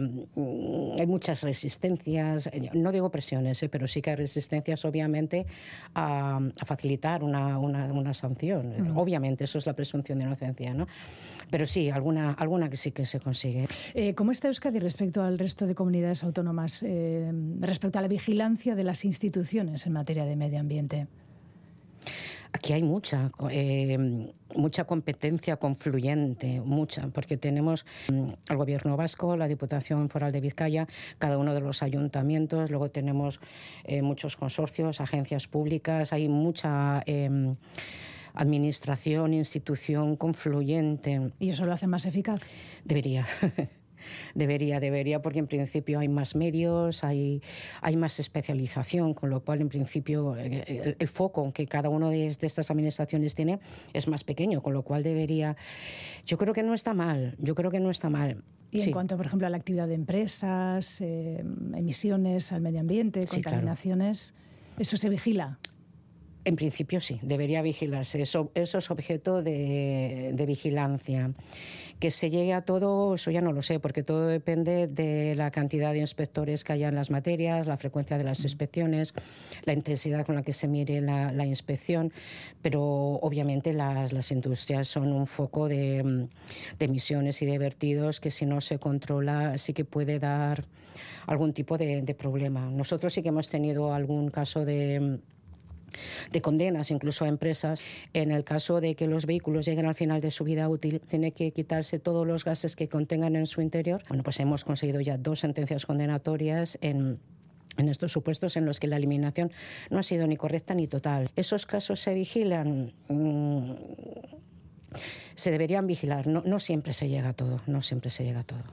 hay 0.97 1.07
muchas 1.07 1.41
resistencias, 1.41 2.49
no 2.73 2.91
digo 2.91 3.09
presiones, 3.09 3.61
eh, 3.63 3.69
pero 3.69 3.87
sí 3.87 4.01
que 4.01 4.11
hay 4.11 4.15
resistencias 4.15 4.85
obviamente 4.85 5.45
a, 5.93 6.37
a 6.37 6.65
facilitar 6.65 7.23
una, 7.23 7.57
una, 7.57 7.91
una 7.91 8.13
sanción. 8.13 8.93
Obviamente, 8.95 9.45
eso 9.45 9.57
es 9.57 9.65
la 9.65 9.73
presunción 9.73 10.19
de 10.19 10.25
inocencia, 10.25 10.73
¿no? 10.73 10.87
Pero 11.49 11.65
sí, 11.65 11.89
alguna, 11.89 12.33
alguna 12.33 12.69
que 12.69 12.77
sí 12.77 12.91
que 12.91 13.05
se 13.05 13.19
consigue. 13.19 13.67
Eh, 13.93 14.13
¿Cómo 14.15 14.31
está 14.31 14.47
Euskadi 14.47 14.79
respecto 14.79 15.23
al 15.23 15.37
resto 15.37 15.67
de 15.67 15.75
comunidades 15.75 16.23
autónomas, 16.23 16.83
eh, 16.83 17.31
respecto 17.59 17.99
a 17.99 18.01
la 18.01 18.07
vigilancia 18.07 18.75
de 18.75 18.83
las 18.83 19.05
instituciones 19.05 19.85
en 19.85 19.93
materia 19.93 20.25
de 20.25 20.35
medio 20.35 20.59
ambiente? 20.59 21.07
Aquí 22.55 22.71
hay 22.71 22.83
mucha, 22.83 23.29
eh, 23.51 24.31
mucha 24.55 24.85
competencia 24.85 25.57
confluyente, 25.57 26.61
mucha, 26.61 27.09
porque 27.09 27.35
tenemos 27.35 27.85
mm, 28.09 28.29
al 28.47 28.55
Gobierno 28.55 28.95
vasco, 28.95 29.35
la 29.35 29.49
Diputación 29.49 30.07
Foral 30.07 30.31
de 30.31 30.39
Vizcaya, 30.39 30.87
cada 31.17 31.37
uno 31.37 31.53
de 31.53 31.59
los 31.59 31.83
ayuntamientos, 31.83 32.69
luego 32.69 32.87
tenemos 32.87 33.41
eh, 33.83 34.01
muchos 34.01 34.37
consorcios, 34.37 35.01
agencias 35.01 35.47
públicas, 35.47 36.13
hay 36.13 36.29
mucha. 36.29 37.03
Eh, 37.05 37.55
administración, 38.37 39.33
institución 39.33 40.17
confluyente. 40.17 41.31
¿Y 41.39 41.51
eso 41.51 41.65
lo 41.65 41.71
hace 41.71 41.87
más 41.87 42.05
eficaz? 42.05 42.41
Debería. 42.83 43.25
Debería, 44.33 44.79
debería, 44.79 45.21
porque 45.21 45.39
en 45.39 45.47
principio 45.47 45.99
hay 45.99 46.07
más 46.07 46.35
medios, 46.35 47.03
hay, 47.03 47.41
hay 47.81 47.95
más 47.95 48.19
especialización, 48.19 49.13
con 49.13 49.29
lo 49.29 49.41
cual 49.41 49.61
en 49.61 49.69
principio 49.69 50.35
eh, 50.37 50.63
el, 50.67 50.95
el 50.99 51.07
foco 51.07 51.51
que 51.53 51.65
cada 51.65 51.89
una 51.89 52.09
de, 52.09 52.35
de, 52.35 52.47
estas 52.47 52.71
administraciones 52.71 53.35
tiene 53.35 53.59
es 53.93 54.07
más 54.07 54.23
pequeño, 54.23 54.61
con 54.61 54.73
lo 54.73 54.83
cual 54.83 55.03
debería... 55.03 55.55
Yo 56.25 56.37
creo 56.37 56.53
que 56.53 56.63
no 56.63 56.73
está 56.73 56.93
mal, 56.93 57.35
yo 57.39 57.55
creo 57.55 57.71
que 57.71 57.79
no 57.79 57.91
está 57.91 58.09
mal. 58.09 58.43
Y 58.71 58.81
sí. 58.81 58.89
en 58.89 58.93
cuanto, 58.93 59.15
por 59.15 59.25
ejemplo, 59.25 59.47
a 59.47 59.49
la 59.49 59.57
actividad 59.57 59.87
de 59.87 59.93
empresas, 59.93 60.99
eh, 61.01 61.43
emisiones 61.75 62.51
al 62.51 62.61
medio 62.61 62.79
ambiente, 62.79 63.21
contaminaciones, 63.25 64.19
sí, 64.19 64.33
claro. 64.33 64.81
¿eso 64.81 64.97
se 64.97 65.09
vigila? 65.09 65.59
En 66.45 66.55
principio 66.55 66.99
sí, 66.99 67.19
debería 67.23 67.63
vigilarse. 67.63 68.21
Eso, 68.21 68.51
eso 68.53 68.77
es 68.77 68.91
objeto 68.91 69.41
de, 69.41 70.29
de, 70.31 70.45
vigilancia. 70.45 71.31
Que 71.99 72.11
se 72.11 72.29
llegue 72.29 72.53
a 72.53 72.61
todo, 72.61 73.15
eso 73.15 73.31
ya 73.31 73.41
no 73.41 73.51
lo 73.51 73.63
sé, 73.63 73.79
porque 73.79 74.03
todo 74.03 74.27
depende 74.27 74.85
de 74.85 75.33
la 75.33 75.49
cantidad 75.49 75.91
de 75.91 75.99
inspectores 75.99 76.63
que 76.63 76.73
haya 76.73 76.89
en 76.89 76.95
las 76.95 77.09
materias, 77.09 77.65
la 77.65 77.77
frecuencia 77.77 78.19
de 78.19 78.25
las 78.25 78.43
inspecciones, 78.43 79.15
la 79.63 79.73
intensidad 79.73 80.23
con 80.23 80.35
la 80.35 80.43
que 80.43 80.53
se 80.53 80.67
mire 80.67 81.01
la, 81.01 81.31
la 81.31 81.47
inspección. 81.47 82.13
Pero 82.61 82.83
obviamente 82.83 83.73
las, 83.73 84.13
las, 84.13 84.31
industrias 84.31 84.87
son 84.87 85.11
un 85.11 85.25
foco 85.25 85.67
de, 85.67 86.27
de 86.77 86.85
emisiones 86.85 87.41
y 87.41 87.47
de 87.47 87.57
vertidos 87.57 88.19
que 88.19 88.29
si 88.29 88.45
no 88.45 88.61
se 88.61 88.77
controla 88.77 89.57
sí 89.57 89.73
que 89.73 89.83
puede 89.83 90.19
dar 90.19 90.63
algún 91.25 91.53
tipo 91.53 91.79
de, 91.79 92.03
de 92.03 92.13
problema. 92.13 92.69
Nosotros 92.69 93.13
sí 93.13 93.23
que 93.23 93.29
hemos 93.29 93.49
tenido 93.49 93.95
algún 93.95 94.29
caso 94.29 94.63
de 94.63 95.21
de 96.31 96.41
condenas 96.41 96.91
incluso 96.91 97.25
a 97.25 97.27
empresas. 97.27 97.83
En 98.13 98.31
el 98.31 98.43
caso 98.43 98.81
de 98.81 98.95
que 98.95 99.07
los 99.07 99.25
vehículos 99.25 99.65
lleguen 99.65 99.85
al 99.85 99.95
final 99.95 100.21
de 100.21 100.31
su 100.31 100.43
vida 100.43 100.67
útil, 100.69 101.01
tiene 101.01 101.31
que 101.31 101.51
quitarse 101.51 101.99
todos 101.99 102.25
los 102.25 102.43
gases 102.43 102.75
que 102.75 102.89
contengan 102.89 103.35
en 103.35 103.47
su 103.47 103.61
interior. 103.61 104.03
Bueno, 104.07 104.23
pues 104.23 104.39
hemos 104.39 104.63
conseguido 104.63 105.01
ya 105.01 105.17
dos 105.17 105.39
sentencias 105.39 105.85
condenatorias 105.85 106.77
en 106.81 107.19
en 107.77 107.89
estos 107.89 108.11
supuestos 108.11 108.55
en 108.57 108.65
los 108.65 108.79
que 108.79 108.87
la 108.87 108.97
eliminación 108.97 109.51
no 109.89 109.99
ha 109.99 110.03
sido 110.03 110.27
ni 110.27 110.37
correcta 110.37 110.73
ni 110.73 110.87
total. 110.87 111.29
¿Esos 111.35 111.65
casos 111.65 111.99
se 111.99 112.13
vigilan? 112.13 112.93
Mm, 113.09 113.73
se 115.35 115.51
deberían 115.51 115.87
vigilar. 115.87 116.27
No, 116.27 116.43
no, 116.45 116.59
siempre 116.59 116.93
se 116.93 117.09
llega 117.09 117.29
a 117.29 117.33
todo, 117.33 117.61
no 117.67 117.81
siempre 117.81 118.09
se 118.11 118.23
llega 118.23 118.41
a 118.41 118.43
todo. 118.43 118.63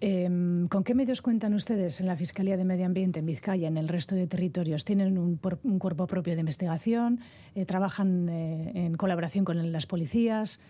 Eh, 0.00 0.28
¿Con 0.68 0.84
qué 0.84 0.94
medios 0.94 1.22
cuentan 1.22 1.54
ustedes 1.54 2.00
en 2.00 2.06
la 2.06 2.16
Fiscalía 2.16 2.56
de 2.56 2.64
Medio 2.64 2.86
Ambiente 2.86 3.20
en 3.20 3.26
Vizcaya, 3.26 3.68
en 3.68 3.76
el 3.76 3.88
resto 3.88 4.14
de 4.14 4.26
territorios? 4.26 4.84
¿Tienen 4.84 5.18
un, 5.18 5.40
un 5.62 5.78
cuerpo 5.78 6.06
propio 6.06 6.34
de 6.34 6.40
investigación? 6.40 7.20
Eh, 7.54 7.64
¿Trabajan 7.64 8.28
eh, 8.28 8.72
en 8.74 8.94
colaboración 8.96 9.44
con 9.44 9.72
las 9.72 9.86
policías? 9.86 10.60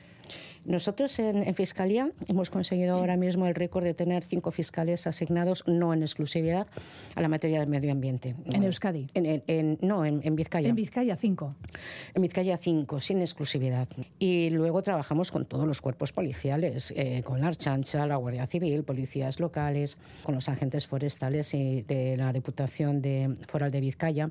Nosotros 0.65 1.19
en, 1.21 1.45
en, 1.45 1.55
Fiscalía 1.55 2.11
hemos 2.27 2.51
conseguido 2.51 2.97
ahora 2.97 3.17
mismo 3.17 3.47
el 3.47 3.55
récord 3.55 3.85
de 3.85 3.95
tener 3.95 4.25
cinco 4.25 4.51
fiscales 4.51 5.07
asignados, 5.07 5.63
no 5.67 5.95
en 5.95 6.03
exclusividad, 6.03 6.67
a 7.15 7.21
la 7.21 7.29
materia 7.29 7.61
del 7.61 7.69
medio 7.69 7.93
ambiente. 7.93 8.35
¿En 8.47 8.65
Euskadi? 8.65 9.07
En, 9.15 9.43
en, 9.47 9.79
no, 9.81 10.05
en, 10.05 10.37
Vizcaya. 10.37 10.69
En 10.69 10.75
Vizcaya 10.75 11.15
cinco. 11.17 11.55
En 12.15 12.23
Vizcaya 12.23 12.57
cinco, 12.57 12.99
sin 12.99 13.21
exclusividad. 13.21 13.89
Y 14.19 14.51
luego 14.51 14.83
trabajamos 14.83 15.31
con 15.31 15.45
todos 15.45 15.67
los 15.67 15.81
cuerpos 15.81 16.13
policiales, 16.13 16.93
eh, 16.97 17.23
con 17.23 17.41
la 17.41 17.49
Archancha, 17.49 18.07
la 18.07 18.17
Guardia 18.17 18.47
Civil, 18.47 18.83
policías 18.83 19.39
locales, 19.39 19.99
con 20.25 20.35
los 20.35 20.49
agentes 20.49 20.87
forestales 20.89 21.55
y 21.55 21.83
de 21.83 22.17
la 22.17 22.33
Diputación 22.33 23.01
de 23.01 23.37
Foral 23.47 23.71
de 23.71 23.81
Vizcaya. 23.81 24.31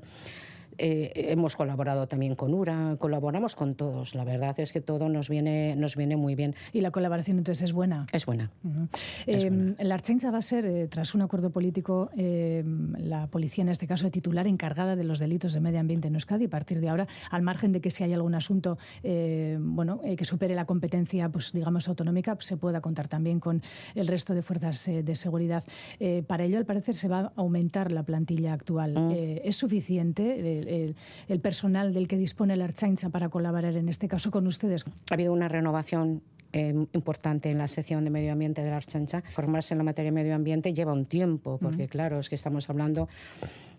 Eh, 0.78 1.12
hemos 1.30 1.56
colaborado 1.56 2.06
también 2.06 2.34
con 2.34 2.54
URA, 2.54 2.96
colaboramos 2.98 3.54
con 3.54 3.74
todos. 3.74 4.14
La 4.14 4.24
verdad 4.24 4.58
es 4.60 4.72
que 4.72 4.80
todo 4.80 5.08
nos 5.08 5.28
viene, 5.28 5.76
nos 5.76 5.96
viene 5.96 6.16
muy 6.16 6.34
bien. 6.34 6.54
¿Y 6.72 6.80
la 6.80 6.90
colaboración 6.90 7.38
entonces 7.38 7.64
es 7.64 7.72
buena? 7.72 8.06
Es 8.12 8.26
buena. 8.26 8.50
Uh 8.64 8.68
-huh. 8.68 8.88
es 9.26 9.44
eh, 9.44 9.50
buena. 9.50 9.74
La 9.78 9.94
Archencha 9.94 10.30
va 10.30 10.38
a 10.38 10.42
ser, 10.42 10.66
eh, 10.66 10.88
tras 10.88 11.14
un 11.14 11.22
acuerdo 11.22 11.50
político, 11.50 12.10
eh, 12.16 12.64
la 12.98 13.26
policía, 13.28 13.62
en 13.62 13.68
este 13.68 13.86
caso, 13.86 14.10
titular 14.10 14.46
encargada 14.46 14.96
de 14.96 15.04
los 15.04 15.18
delitos 15.18 15.52
de 15.54 15.60
medio 15.60 15.80
ambiente 15.80 16.08
en 16.08 16.14
Euskadi. 16.14 16.46
A 16.46 16.50
partir 16.50 16.80
de 16.80 16.88
ahora, 16.88 17.06
al 17.30 17.42
margen 17.42 17.72
de 17.72 17.80
que 17.80 17.90
si 17.90 18.04
hay 18.04 18.12
algún 18.12 18.34
asunto 18.34 18.78
eh, 19.02 19.58
bueno, 19.60 20.00
que 20.16 20.24
supere 20.24 20.54
la 20.54 20.64
competencia, 20.64 21.28
pues 21.28 21.52
digamos, 21.52 21.88
autonómica, 21.88 22.34
pues, 22.34 22.46
se 22.46 22.56
pueda 22.56 22.80
contar 22.80 23.08
también 23.08 23.40
con 23.40 23.62
el 23.94 24.06
resto 24.06 24.34
de 24.34 24.42
fuerzas 24.42 24.86
de 24.86 25.14
seguridad. 25.16 25.64
para 26.26 26.44
ello, 26.44 26.58
al 26.58 26.66
parecer, 26.66 26.94
se 26.94 27.08
va 27.08 27.20
a 27.20 27.32
aumentar 27.36 27.92
la 27.92 28.02
plantilla 28.02 28.52
actual. 28.52 28.96
Uh 28.96 29.00
-huh. 29.10 29.40
¿Es 29.44 29.56
suficiente? 29.56 30.65
El, 30.66 30.96
el, 31.28 31.40
personal 31.40 31.92
del 31.92 32.08
que 32.08 32.16
dispone 32.16 32.56
la 32.56 32.64
Archaincha 32.64 33.08
para 33.08 33.28
colaborar 33.28 33.76
en 33.76 33.88
este 33.88 34.08
caso 34.08 34.30
con 34.30 34.46
ustedes? 34.46 34.84
Ha 35.10 35.14
habido 35.14 35.32
una 35.32 35.48
renovación 35.48 36.22
eh, 36.52 36.72
importante 36.92 37.50
en 37.50 37.58
la 37.58 37.68
sección 37.68 38.04
de 38.04 38.10
medio 38.10 38.32
ambiente 38.32 38.62
de 38.62 38.70
la 38.70 38.76
Archancha. 38.76 39.22
Formarse 39.34 39.74
en 39.74 39.78
la 39.78 39.84
materia 39.84 40.10
de 40.10 40.14
medio 40.14 40.34
ambiente 40.34 40.72
lleva 40.72 40.92
un 40.92 41.04
tiempo, 41.04 41.58
porque 41.60 41.86
claro, 41.86 42.18
es 42.18 42.30
que 42.30 42.34
estamos 42.34 42.70
hablando 42.70 43.08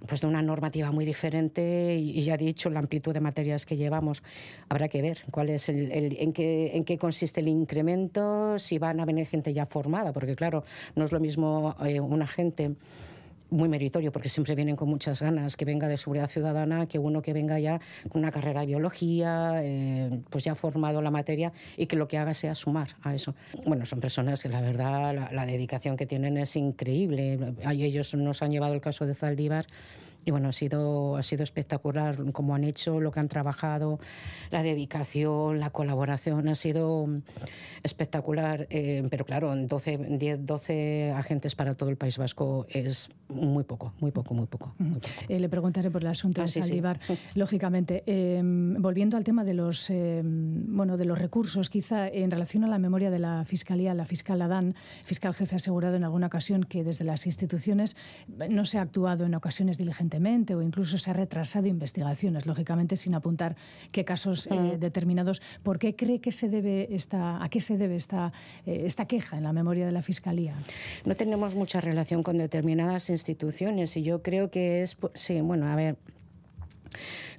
pues 0.07 0.21
de 0.21 0.27
una 0.27 0.43
normativa 0.43 0.91
muy 0.91 1.03
diferente 1.03 1.95
y, 1.95 2.23
ya 2.23 2.35
he 2.35 2.37
dicho 2.37 2.69
la 2.69 2.79
amplitud 2.79 3.13
de 3.13 3.19
materias 3.19 3.65
que 3.65 3.77
llevamos. 3.77 4.21
Habrá 4.69 4.89
que 4.89 5.01
ver 5.01 5.23
cuál 5.31 5.49
es 5.49 5.69
el, 5.69 5.91
en, 6.19 6.33
qué, 6.33 6.75
en 6.75 6.83
qué 6.83 6.99
consiste 6.99 7.41
el 7.41 7.47
incremento, 7.47 8.59
si 8.59 8.77
van 8.77 8.99
a 8.99 9.05
venir 9.05 9.25
gente 9.25 9.53
ya 9.53 9.65
formada, 9.65 10.13
porque 10.13 10.35
claro, 10.35 10.63
no 10.95 11.05
es 11.05 11.11
lo 11.11 11.19
mismo 11.19 11.75
eh, 11.83 11.99
una 11.99 12.27
gente 12.27 12.75
muy 13.49 13.69
meritorio 13.69 14.11
porque 14.11 14.29
siempre 14.29 14.55
vienen 14.55 14.75
con 14.75 14.89
muchas 14.89 15.21
ganas 15.21 15.55
que 15.55 15.65
venga 15.65 15.87
de 15.87 15.97
seguridad 15.97 16.29
ciudadana 16.29 16.85
que 16.85 16.99
uno 16.99 17.21
que 17.21 17.33
venga 17.33 17.59
ya 17.59 17.79
con 18.09 18.21
una 18.21 18.31
carrera 18.31 18.61
de 18.61 18.67
biología 18.67 19.61
eh, 19.63 20.19
pues 20.29 20.43
ya 20.43 20.55
formado 20.55 21.01
la 21.01 21.11
materia 21.11 21.53
y 21.77 21.85
que 21.85 21.95
lo 21.95 22.07
que 22.07 22.17
haga 22.17 22.33
sea 22.33 22.55
sumar 22.55 22.89
a 23.03 23.13
eso. 23.13 23.35
Bueno 23.65 23.85
son 23.85 23.99
personas 23.99 24.41
que 24.41 24.49
la 24.49 24.61
verdad 24.61 25.15
la, 25.15 25.31
la 25.31 25.45
dedicación 25.45 25.97
que 25.97 26.05
tienen 26.05 26.37
es 26.37 26.55
increíble. 26.55 27.39
Ellos 27.69 28.13
nos 28.15 28.41
han 28.41 28.51
llevado 28.51 28.73
el 28.73 28.81
caso 28.81 29.05
de 29.05 29.15
Zaldívar 29.15 29.67
y 30.27 30.31
bueno, 30.31 30.49
ha 30.49 30.51
sido, 30.51 31.15
ha 31.15 31.23
sido 31.23 31.43
espectacular 31.43 32.17
cómo 32.33 32.53
han 32.53 32.65
hecho, 32.65 32.99
lo 32.99 33.11
que 33.11 33.21
han 33.21 33.29
trabajado, 33.29 33.97
la 34.51 34.61
dedicación, 34.61 35.61
la 35.61 35.69
colaboración, 35.69 36.49
ha 36.49 36.55
sido 36.55 37.07
espectacular. 37.81 38.67
Eh, 38.69 39.07
pero 39.09 39.23
claro, 39.23 39.55
12, 39.55 40.17
10, 40.19 40.45
12 40.45 41.13
agentes 41.15 41.55
para 41.55 41.75
todo 41.75 41.89
el 41.89 41.95
País 41.95 42.17
Vasco 42.17 42.65
es 42.69 43.09
muy 43.29 43.63
poco, 43.63 43.93
muy 44.01 44.11
poco, 44.11 44.33
muy 44.33 44.47
poco. 44.47 44.75
Eh, 45.29 45.39
le 45.39 45.47
preguntaré 45.47 45.89
por 45.89 46.01
el 46.01 46.09
asunto 46.09 46.41
Ah, 46.41 46.43
de 46.43 46.49
sí, 46.49 46.61
sí. 46.61 46.67
Saldívar, 46.67 46.99
lógicamente. 47.35 48.03
Eh, 48.05 48.41
volviendo 48.43 49.15
al 49.15 49.23
tema 49.23 49.45
de 49.45 49.53
los, 49.53 49.89
eh, 49.89 50.21
bueno, 50.25 50.97
de 50.97 51.05
los 51.05 51.17
recursos, 51.17 51.69
quizá 51.69 52.09
en 52.09 52.31
relación 52.31 52.65
a 52.65 52.67
la 52.67 52.79
memoria 52.79 53.09
de 53.09 53.19
la 53.19 53.45
Fiscalía, 53.45 53.93
la 53.93 54.03
fiscal 54.03 54.41
Adán, 54.41 54.75
fiscal 55.05 55.33
jefe, 55.33 55.55
ha 55.55 55.57
asegurado 55.57 55.95
en 55.95 56.03
alguna 56.03 56.27
ocasión 56.27 56.65
que 56.65 56.83
desde 56.83 57.05
las 57.05 57.25
instituciones 57.25 57.95
no 58.49 58.65
se 58.65 58.77
ha 58.77 58.81
actuado 58.81 59.25
en 59.25 59.33
ocasiones 59.33 59.77
o 60.55 60.61
incluso 60.61 60.97
se 60.97 61.09
ha 61.11 61.13
retrasado 61.13 61.67
investigaciones, 61.67 62.45
lógicamente 62.45 62.95
sin 62.95 63.13
apuntar 63.15 63.55
qué 63.91 64.03
casos 64.03 64.47
eh, 64.47 64.53
Mm. 64.75 64.79
determinados. 64.79 65.41
¿Por 65.63 65.77
qué 65.79 65.95
cree 65.95 66.19
que 66.19 66.31
se 66.31 66.49
debe 66.49 66.87
esta, 66.95 67.43
a 67.43 67.49
qué 67.49 67.61
se 67.61 67.77
debe 67.77 67.95
esta, 67.95 68.33
eh, 68.65 68.83
esta 68.85 69.05
queja 69.05 69.37
en 69.37 69.43
la 69.43 69.53
memoria 69.53 69.85
de 69.85 69.91
la 69.91 70.01
Fiscalía? 70.01 70.55
No 71.05 71.15
tenemos 71.15 71.55
mucha 71.55 71.79
relación 71.81 72.23
con 72.23 72.37
determinadas 72.37 73.09
instituciones 73.09 73.95
y 73.97 74.03
yo 74.03 74.21
creo 74.21 74.49
que 74.49 74.81
es, 74.83 74.95
po- 74.95 75.11
sí, 75.13 75.39
bueno, 75.41 75.67
a 75.67 75.75
ver, 75.75 75.95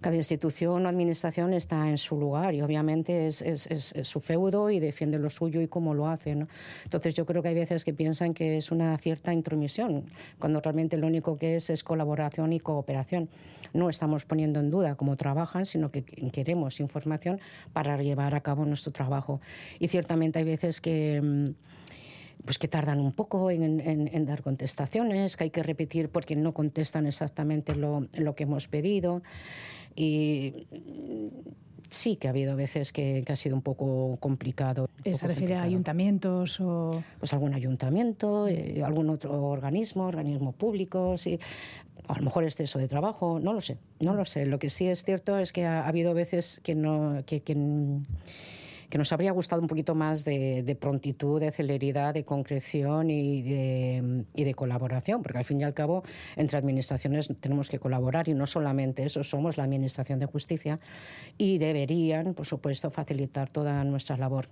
cada 0.01 0.16
institución 0.16 0.86
o 0.86 0.88
administración 0.88 1.53
está 1.53 1.88
en 1.88 1.99
su 1.99 2.16
lugar 2.16 2.55
y 2.55 2.62
obviamente 2.62 3.26
es, 3.26 3.44
su 4.03 4.20
feudo 4.20 4.70
y 4.70 4.78
defiende 4.78 5.18
lo 5.18 5.30
suyo 5.30 5.61
y 5.61 5.68
cómo 5.68 5.94
lo 5.94 6.07
hace. 6.07 6.46
Entonces 6.84 7.14
yo 7.14 7.26
creo 7.26 7.42
que 7.42 7.49
hay 7.49 7.55
veces 7.55 7.84
que 7.84 7.92
piensan 7.92 8.34
que 8.34 8.59
es 8.59 8.70
una 8.70 8.96
cierta 8.99 9.32
intromisión, 9.32 10.05
cuando 10.38 10.61
realmente 10.61 10.96
lo 10.96 11.07
único 11.07 11.36
que 11.36 11.57
es 11.57 11.70
es 11.70 11.82
colaboración 11.82 12.53
y 12.53 12.61
cooperación. 12.61 13.28
No 13.72 13.88
estamos 13.90 14.24
poniendo 14.24 14.61
en 14.61 14.70
duda 14.70 14.94
cómo 14.94 15.16
trabajan, 15.16 15.66
sino 15.66 15.90
que 15.90 16.05
queremos 16.05 16.80
información 16.80 17.40
para 17.72 18.01
llevar 18.01 18.34
a 18.34 18.40
cabo 18.40 18.64
nuestro 18.64 18.92
trabajo. 18.92 19.40
Y 19.78 19.88
ciertamente 19.88 20.38
hay 20.38 20.44
veces 20.44 20.80
que... 20.80 21.20
mm, 21.22 21.68
pues 22.44 22.57
que 22.57 22.68
tardan 22.68 23.01
un 23.01 23.12
poco 23.12 23.51
en, 23.51 24.24
dar 24.24 24.42
contestaciones, 24.42 25.36
que 25.36 25.44
hay 25.44 25.51
que 25.51 25.62
repetir 25.62 26.09
porque 26.09 26.36
no 26.36 26.55
contestan 26.55 27.05
exactamente 27.05 27.74
lo 27.74 28.34
que 28.36 28.44
hemos 28.44 28.68
pedido. 28.68 29.22
Y 29.97 30.66
mm, 30.70 31.49
sí 31.89 32.16
que 32.16 32.28
ha 32.28 32.30
habido 32.30 32.57
veces 32.57 32.93
que, 32.93 33.22
que 33.26 33.32
ha 33.32 33.36
sido 33.36 33.57
un 33.57 33.62
poco 33.62 34.16
complicado. 34.20 34.82
un 34.82 35.03
poco 35.05 35.16
¿Se 35.16 35.26
refiere 35.26 35.57
a 35.57 35.62
ayuntamientos 35.62 36.61
o...? 36.61 37.03
Pues 37.18 37.32
algún 37.32 37.55
ayuntamiento, 37.55 38.49
eh, 38.49 38.82
algún 38.84 39.11
otro 39.11 39.45
organismo, 39.45 40.07
organismo 40.07 40.53
público, 40.53 41.16
sí. 41.18 41.39
A 42.07 42.16
lo 42.16 42.22
mejor 42.22 42.45
exceso 42.45 42.78
de 42.78 42.89
trabajo, 42.89 43.39
no 43.41 43.53
lo 43.53 43.61
sé, 43.61 43.76
no 44.01 44.14
lo 44.14 44.24
sé. 44.24 44.47
Lo 44.47 44.59
que 44.59 44.70
sí 44.70 44.86
es 44.86 45.05
cierto 45.05 45.39
es 45.39 45.53
que 45.53 45.66
ha, 45.66 45.82
ha 45.82 45.89
habido 45.89 46.14
veces 46.14 46.61
que 46.62 46.74
no... 46.74 47.22
Que, 47.26 47.41
que, 47.41 47.55
que 48.89 48.99
nos 48.99 49.12
habría 49.12 49.32
gustado 49.32 49.61
un 49.61 49.68
poquito 49.68 49.95
más 49.95 50.24
de, 50.24 50.76
prontitud, 50.80 51.41
de 51.41 51.53
celeridad, 51.53 52.14
de 52.14 52.24
concreción 52.24 53.11
y 53.11 53.43
de, 53.43 54.24
y 54.34 54.45
de 54.45 54.55
colaboración, 54.55 55.22
porque 55.22 55.39
al 55.39 55.45
fin 55.45 55.61
y 55.61 55.64
al 55.64 55.74
cabo 55.74 56.03
entre 56.36 56.59
administraciones 56.59 57.28
tenemos 57.41 57.68
que 57.68 57.78
colaborar 57.78 58.28
y 58.28 58.34
no 58.34 58.47
solamente 58.47 59.05
eso, 59.05 59.22
somos 59.24 59.57
la 59.57 59.64
Administración 59.64 60.18
de 60.18 60.26
Justicia 60.26 60.80
y 61.36 61.59
deberían, 61.59 62.34
por 62.34 62.47
supuesto, 62.47 62.91
facilitar 62.91 63.51
toda 63.51 63.84
nuestra 63.84 64.16
labor. 64.16 64.47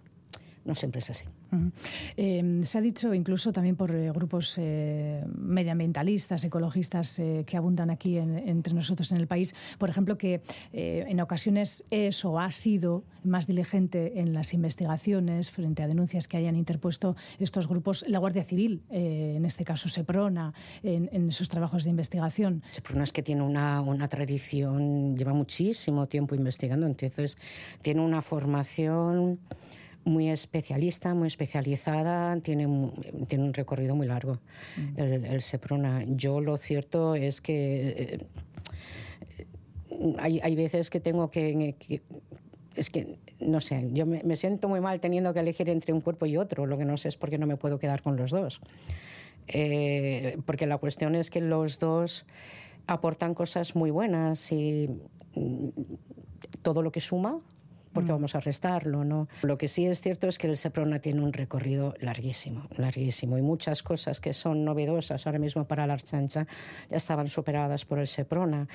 No 0.67 0.75
siempre 0.75 0.99
es 0.99 1.09
así. 1.11 1.25
Ujú. 1.53 1.71
Eh, 2.17 2.61
se 2.65 2.79
ha 2.79 2.81
dicho 2.81 3.15
incluso 3.15 3.53
también 3.53 3.77
por 3.77 3.93
eh, 3.95 4.11
grupos 4.11 4.57
eh, 4.59 5.25
medioambientalistas, 5.39 6.43
ecologistas 6.45 7.19
eh, 7.21 7.45
que 7.47 7.57
abundan 7.57 7.89
aquí 7.91 8.19
en- 8.19 8.37
entre 8.37 8.75
nosotros 8.75 9.13
en 9.13 9.19
el 9.19 9.29
país, 9.29 9.55
por 9.79 9.89
ejemplo, 9.91 10.19
que 10.19 10.43
eh, 10.73 11.05
en 11.07 11.21
ocasiones 11.21 11.85
es 11.91 12.25
o 12.25 12.41
ha 12.41 12.51
sido 12.51 13.05
más 13.23 13.47
diligente 13.47 14.21
en 14.21 14.33
las 14.35 14.53
investigaciones 14.55 15.51
frente 15.51 15.83
a 15.83 15.87
denuncias 15.87 16.27
que 16.27 16.37
hayan 16.37 16.57
interpuesto 16.57 17.15
estos 17.39 17.69
grupos, 17.69 18.05
la 18.09 18.19
Guardia 18.19 18.43
Civil, 18.43 18.83
eh, 18.91 19.35
en 19.37 19.45
este 19.45 19.65
caso 19.65 19.89
Seprona, 19.89 20.53
en, 20.83 21.09
en 21.13 21.31
sus 21.31 21.49
trabajos 21.49 21.85
de 21.85 21.91
investigación. 21.91 22.63
Seprona 22.73 23.05
es 23.05 23.13
que 23.13 23.23
tiene 23.23 23.43
una, 23.43 23.81
una 23.83 24.09
tradición, 24.09 25.17
lleva 25.17 25.33
muchísimo 25.33 26.09
tiempo 26.09 26.35
investigando, 26.35 26.87
entonces 26.87 27.39
tiene 27.83 28.01
una 28.01 28.21
formación 28.21 29.39
muy 30.07 30.29
especialista, 30.31 31.13
muy 31.15 31.27
especializada, 31.29 32.39
tiene, 32.41 32.67
tiene 33.29 33.45
un 33.45 33.53
recorrido 33.53 33.95
muy 33.95 34.07
largo 34.07 34.39
el, 34.97 35.25
el 35.27 35.43
Seprona. 35.43 36.03
Yo 36.07 36.41
lo 36.41 36.57
cierto 36.57 37.15
es 37.15 37.41
que 37.43 38.19
eh, 39.91 40.15
hay, 40.19 40.41
hay 40.43 40.55
veces 40.57 40.91
que 40.91 41.01
tengo 41.01 41.31
que, 41.31 41.75
que- 41.79 42.01
es 42.75 42.91
que, 42.91 43.17
no 43.41 43.61
sé, 43.61 43.89
yo 43.95 44.05
me, 44.05 44.23
me 44.23 44.37
siento 44.37 44.69
muy 44.69 44.81
mal 44.81 45.01
teniendo 45.01 45.33
que 45.33 45.41
elegir 45.41 45.69
entre 45.71 45.93
un 45.95 46.01
cuerpo 46.03 46.27
y 46.27 46.37
otro. 46.37 46.67
Lo 46.67 46.77
que 46.77 46.85
no 46.85 46.97
sé 46.99 47.09
es 47.09 47.17
por 47.17 47.31
qué 47.31 47.39
no 47.39 47.47
me 47.47 47.57
puedo 47.57 47.79
quedar 47.79 48.03
con 48.03 48.17
los 48.17 48.31
dos. 48.31 48.61
Eh, 49.49 50.37
porque 50.45 50.67
la 50.67 50.77
cuestión 50.79 51.15
es 51.15 51.31
que 51.31 51.41
los 51.41 51.79
dos 51.79 52.27
aportan 52.87 53.35
cosas 53.35 53.75
muy 53.77 53.91
buenas 53.91 54.53
y 54.53 54.89
mm, 55.35 55.69
todo 56.63 56.83
lo 56.83 56.93
que 56.93 57.01
suma, 57.01 57.41
porque 57.97 58.13
vamos 58.13 58.35
a 58.35 58.41
restarlo, 58.41 59.05
¿no? 59.05 59.27
Lo 59.43 59.59
que 59.59 59.69
sí 59.69 59.87
es 59.87 60.01
cierto 60.01 60.29
es 60.29 60.39
que 60.39 60.47
el 60.47 60.57
Seprona 60.57 61.01
tiene 61.01 61.23
un 61.23 61.33
recorrido 61.33 61.95
larguísimo, 61.99 62.69
larguísimo, 62.77 63.39
y 63.39 63.43
muchas 63.43 63.83
cosas 63.83 64.21
que 64.21 64.35
son 64.35 64.65
novedosas 64.65 65.27
ahora 65.27 65.39
mismo 65.39 65.65
para 65.65 65.87
la 65.87 65.95
Archancha 65.95 66.47
ya 66.89 66.97
estaban 66.97 67.29
superadas 67.29 67.85
por 67.85 67.99
el 67.99 68.07
Seprona. 68.07 68.69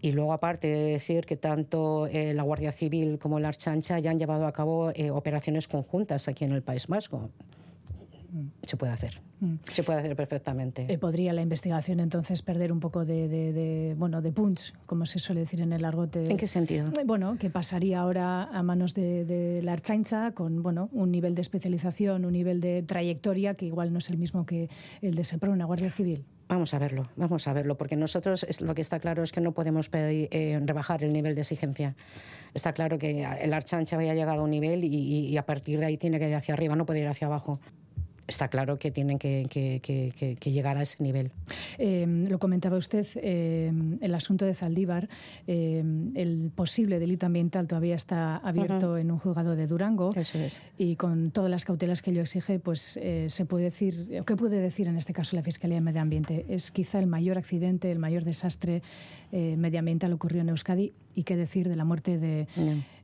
Y 0.00 0.12
luego, 0.12 0.32
aparte 0.32 0.68
de 0.68 0.92
decir 0.92 1.26
que 1.26 1.36
tanto 1.36 2.06
eh, 2.06 2.32
la 2.34 2.44
Guardia 2.44 2.70
Civil 2.70 3.18
como 3.18 3.40
la 3.40 3.48
Archancha 3.48 3.98
ya 3.98 4.10
han 4.10 4.18
llevado 4.18 4.46
a 4.46 4.52
cabo 4.52 4.92
eh, 4.94 5.10
operaciones 5.10 5.66
conjuntas 5.66 6.28
aquí 6.28 6.44
en 6.44 6.52
el 6.52 6.62
País 6.62 6.86
Vasco. 6.86 7.30
Se 8.62 8.76
puede 8.76 8.92
hacer, 8.92 9.20
Mm. 9.40 9.54
se 9.72 9.82
puede 9.82 10.00
hacer 10.00 10.14
perfectamente. 10.16 10.86
Eh, 10.88 10.98
¿Podría 10.98 11.32
la 11.32 11.40
investigación 11.42 12.00
entonces 12.00 12.42
perder 12.42 12.72
un 12.72 12.80
poco 12.80 13.04
de, 13.04 13.26
de- 13.28 13.52
de, 13.52 13.94
bueno, 13.96 14.20
de 14.20 14.32
punch, 14.32 14.74
como 14.86 15.06
se 15.06 15.18
suele 15.18 15.40
decir 15.40 15.60
en 15.60 15.72
el 15.72 15.84
argot? 15.84 16.12
de- 16.12 16.26
¿En 16.30 16.36
qué 16.36 16.46
sentido? 16.46 16.88
Eh, 16.88 17.04
Bueno, 17.06 17.36
que 17.38 17.48
pasaría 17.50 18.00
ahora 18.00 18.44
a 18.44 18.62
manos 18.62 18.92
de, 18.94 19.24
de 19.24 19.62
la 19.62 19.72
Archaincha 19.72 20.32
con 20.32 20.62
bueno, 20.62 20.88
un 20.92 21.10
nivel 21.10 21.34
de 21.34 21.40
especialización, 21.42 22.24
un 22.24 22.32
nivel 22.32 22.60
de 22.60 22.82
trayectoria 22.82 23.54
que 23.54 23.66
igual 23.66 23.92
no 23.92 23.98
es 23.98 24.10
el 24.10 24.18
mismo 24.18 24.44
que 24.44 24.68
el 25.00 25.14
de 25.14 25.24
Seprona, 25.24 25.64
Guardia 25.64 25.90
Civil. 25.90 26.24
Vamos 26.48 26.72
a 26.74 26.78
verlo, 26.78 27.08
vamos 27.16 27.46
a 27.46 27.52
verlo, 27.52 27.76
porque 27.76 27.94
nosotros 27.96 28.46
lo 28.62 28.74
que 28.74 28.80
está 28.82 29.00
claro 29.00 29.22
es 29.22 29.32
que 29.32 29.40
no 29.42 29.52
podemos 29.52 29.88
pedir, 29.90 30.28
eh, 30.30 30.58
rebajar 30.64 31.04
el 31.04 31.12
nivel 31.12 31.34
de 31.34 31.42
exigencia. 31.42 31.94
Está 32.54 32.72
claro 32.72 32.98
que 32.98 33.22
el 33.42 33.52
Archancha 33.52 33.96
había 33.96 34.14
llegado 34.14 34.40
a 34.40 34.44
un 34.44 34.50
nivel 34.50 34.82
y- 34.84 35.26
y 35.28 35.36
a 35.36 35.44
partir 35.44 35.78
de 35.78 35.86
ahí 35.86 35.98
tiene 35.98 36.18
que 36.18 36.28
ir 36.28 36.34
hacia 36.34 36.54
arriba, 36.54 36.74
no 36.74 36.86
puede 36.86 37.00
ir 37.00 37.06
hacia 37.08 37.26
abajo. 37.26 37.60
Está 38.28 38.48
claro 38.48 38.78
que 38.78 38.90
tienen 38.90 39.18
que, 39.18 39.46
que- 39.48 39.80
que- 39.82 40.12
que- 40.14 40.36
que 40.36 40.52
llegar 40.52 40.76
a 40.76 40.82
ese 40.82 41.02
nivel. 41.02 41.32
Eh, 41.78 42.06
lo 42.28 42.38
comentaba 42.38 42.76
usted, 42.76 43.06
eh, 43.16 43.72
el 44.02 44.14
asunto 44.14 44.44
de 44.44 44.52
Zaldívar, 44.52 45.08
eh, 45.46 45.82
el 46.14 46.50
posible 46.54 46.98
delito 46.98 47.24
ambiental 47.24 47.66
todavía 47.66 47.94
está 47.94 48.36
abierto 48.36 48.98
en 48.98 49.10
un 49.10 49.18
juzgado 49.18 49.56
de 49.56 49.66
Durango 49.66 50.12
Eso 50.14 50.38
es. 50.38 50.60
y 50.76 50.96
con 50.96 51.30
todas 51.30 51.50
las 51.50 51.64
cautelas 51.64 52.02
que 52.02 52.10
ello 52.10 52.20
exige, 52.20 52.58
pues 52.58 52.98
eh, 53.02 53.26
se 53.30 53.46
puede 53.46 53.64
decir, 53.64 54.22
¿qué 54.26 54.36
puede 54.36 54.60
decir 54.60 54.88
en 54.88 54.98
este 54.98 55.14
caso 55.14 55.34
la 55.34 55.42
Fiscalía 55.42 55.76
de 55.76 55.80
Medio 55.80 56.02
Ambiente? 56.02 56.44
Es 56.50 56.70
quizá 56.70 56.98
el 56.98 57.06
mayor 57.06 57.38
accidente, 57.38 57.90
el 57.90 57.98
mayor 57.98 58.24
desastre 58.24 58.82
eh, 59.32 59.56
medioambiental 59.56 60.12
ocurrió 60.12 60.42
en 60.42 60.50
Euskadi 60.50 60.92
y 61.14 61.22
qué 61.24 61.34
decir 61.36 61.66
de 61.68 61.76
la 61.76 61.84
muerte 61.86 62.18
de, 62.18 62.46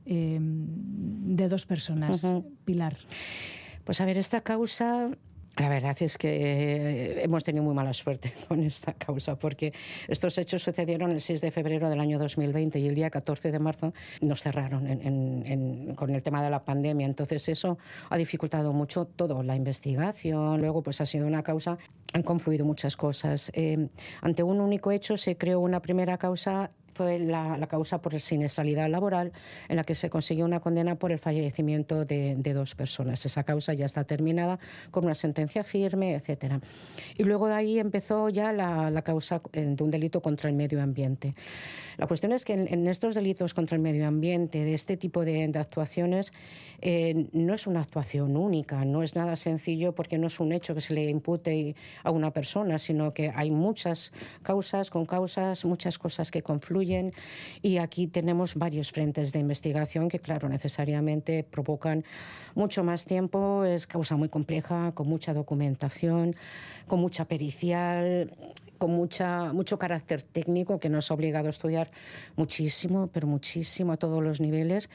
de 0.05 1.47
dos 1.49 1.65
personas. 1.65 2.25
Pilar. 2.63 2.97
Pues 3.85 4.01
a 4.01 4.05
ver, 4.05 4.17
esta 4.17 4.41
causa 4.41 5.11
La 5.57 5.69
verdad 5.69 5.95
es 6.01 6.17
que 6.17 6.27
eh, 6.27 7.23
hemos 7.23 7.43
tenido 7.43 7.63
muy 7.63 7.73
mala 7.73 7.93
suerte 7.93 8.33
con 8.49 8.61
esta 8.61 8.93
causa, 8.93 9.37
porque 9.39 9.71
estos 10.09 10.37
hechos 10.37 10.63
sucedieron 10.63 11.11
el 11.11 11.21
6 11.21 11.39
de 11.39 11.51
febrero 11.51 11.87
del 11.87 12.01
año 12.01 12.19
2020 12.19 12.77
y 12.79 12.87
el 12.87 12.95
día 12.95 13.09
14 13.09 13.51
de 13.51 13.59
marzo 13.59 13.93
nos 14.19 14.41
cerraron 14.41 14.85
con 15.95 16.09
el 16.09 16.23
tema 16.23 16.43
de 16.43 16.49
la 16.49 16.65
pandemia. 16.65 17.05
Entonces 17.05 17.47
eso 17.47 17.77
ha 18.09 18.17
dificultado 18.17 18.73
mucho 18.73 19.05
todo, 19.05 19.43
la 19.43 19.55
investigación. 19.55 20.59
Luego 20.59 20.81
pues 20.83 20.99
ha 20.99 21.05
sido 21.05 21.25
una 21.27 21.43
causa, 21.43 21.77
han 22.11 22.23
confluido 22.23 22.65
muchas 22.65 22.97
cosas. 22.97 23.51
Eh, 23.53 23.87
ante 24.21 24.43
un 24.43 24.59
único 24.59 24.91
hecho 24.91 25.15
se 25.15 25.37
creó 25.37 25.61
una 25.61 25.79
primera 25.79 26.17
causa 26.17 26.71
fue 26.95 27.19
la, 27.19 27.67
causa 27.67 28.01
por 28.01 28.17
siniestralidad 28.19 28.89
laboral 28.89 29.33
en 29.67 29.75
la 29.75 29.83
que 29.83 29.95
se 29.95 30.09
consiguió 30.09 30.45
una 30.45 30.61
condena 30.61 30.95
por 30.95 31.11
el 31.11 31.19
fallecimiento 31.19 32.05
de, 32.05 32.35
dos 32.53 32.73
personas. 32.73 33.25
Esa 33.25 33.43
causa 33.43 33.73
ya 33.73 33.85
está 33.85 34.05
terminada 34.05 34.59
con 34.91 35.03
una 35.03 35.13
sentencia 35.13 35.65
firme, 35.65 36.15
etcétera. 36.15 36.61
Y 37.17 37.23
luego 37.23 37.47
de 37.47 37.55
ahí 37.55 37.79
empezó 37.79 38.29
ya 38.29 38.53
la, 38.53 39.01
causa 39.01 39.41
de 39.51 39.83
un 39.83 39.91
delito 39.91 40.21
contra 40.21 40.49
el 40.49 40.55
medio 40.55 40.81
ambiente. 40.81 41.35
La 41.97 42.07
cuestión 42.07 42.31
es 42.31 42.45
que 42.45 42.53
en, 42.53 42.87
estos 42.87 43.15
delitos 43.15 43.53
contra 43.53 43.75
el 43.75 43.81
medio 43.81 44.07
ambiente, 44.07 44.63
de 44.63 44.73
este 44.73 44.95
tipo 44.95 45.25
de, 45.25 45.51
actuaciones, 45.55 46.31
eh, 46.81 47.27
no 47.33 47.53
es 47.53 47.67
una 47.67 47.81
actuación 47.81 48.35
única, 48.37 48.83
no 48.85 49.03
es 49.03 49.15
nada 49.15 49.35
sencillo 49.35 49.93
porque 49.93 50.17
no 50.17 50.27
es 50.27 50.39
un 50.39 50.51
hecho 50.51 50.75
que 50.75 50.81
se 50.81 50.93
le 50.93 51.09
impute 51.09 51.75
a 52.03 52.11
una 52.11 52.31
persona, 52.31 52.79
sino 52.79 53.13
que 53.13 53.31
hay 53.35 53.51
muchas 53.51 54.13
causas 54.43 54.89
con 54.89 55.05
causas, 55.05 55.65
muchas 55.65 55.97
cosas 55.97 56.31
que 56.31 56.41
confluyen 56.41 56.84
y 57.61 57.77
aquí 57.77 58.07
tenemos 58.07 58.55
varios 58.55 58.91
frentes 58.91 59.31
de 59.31 59.39
investigación 59.39 60.09
que, 60.09 60.19
claro, 60.19 60.49
necesariamente 60.49 61.43
provocan 61.43 62.03
mucho 62.53 62.83
más 62.83 63.05
tiempo, 63.05 63.65
es 63.65 63.87
causa 63.87 64.15
muy 64.15 64.29
compleja, 64.29 64.91
con 64.93 65.07
mucha 65.07 65.33
documentación, 65.33 66.35
con 66.87 66.99
mucha 66.99 67.25
pericial 67.25 68.31
con 68.77 68.91
mucha, 68.91 69.53
mucho 69.53 69.79
carácter 69.79 70.21
técnico 70.21 70.79
que 70.79 70.89
nos 70.89 71.09
ha 71.09 71.13
obligado 71.13 71.47
a 71.47 71.49
estudiar 71.49 71.89
muchísimo, 72.35 73.07
pero 73.07 73.27
muchísimo 73.27 73.93
a 73.93 73.97
todos 73.97 74.21
los 74.21 74.39
niveles. 74.39 74.89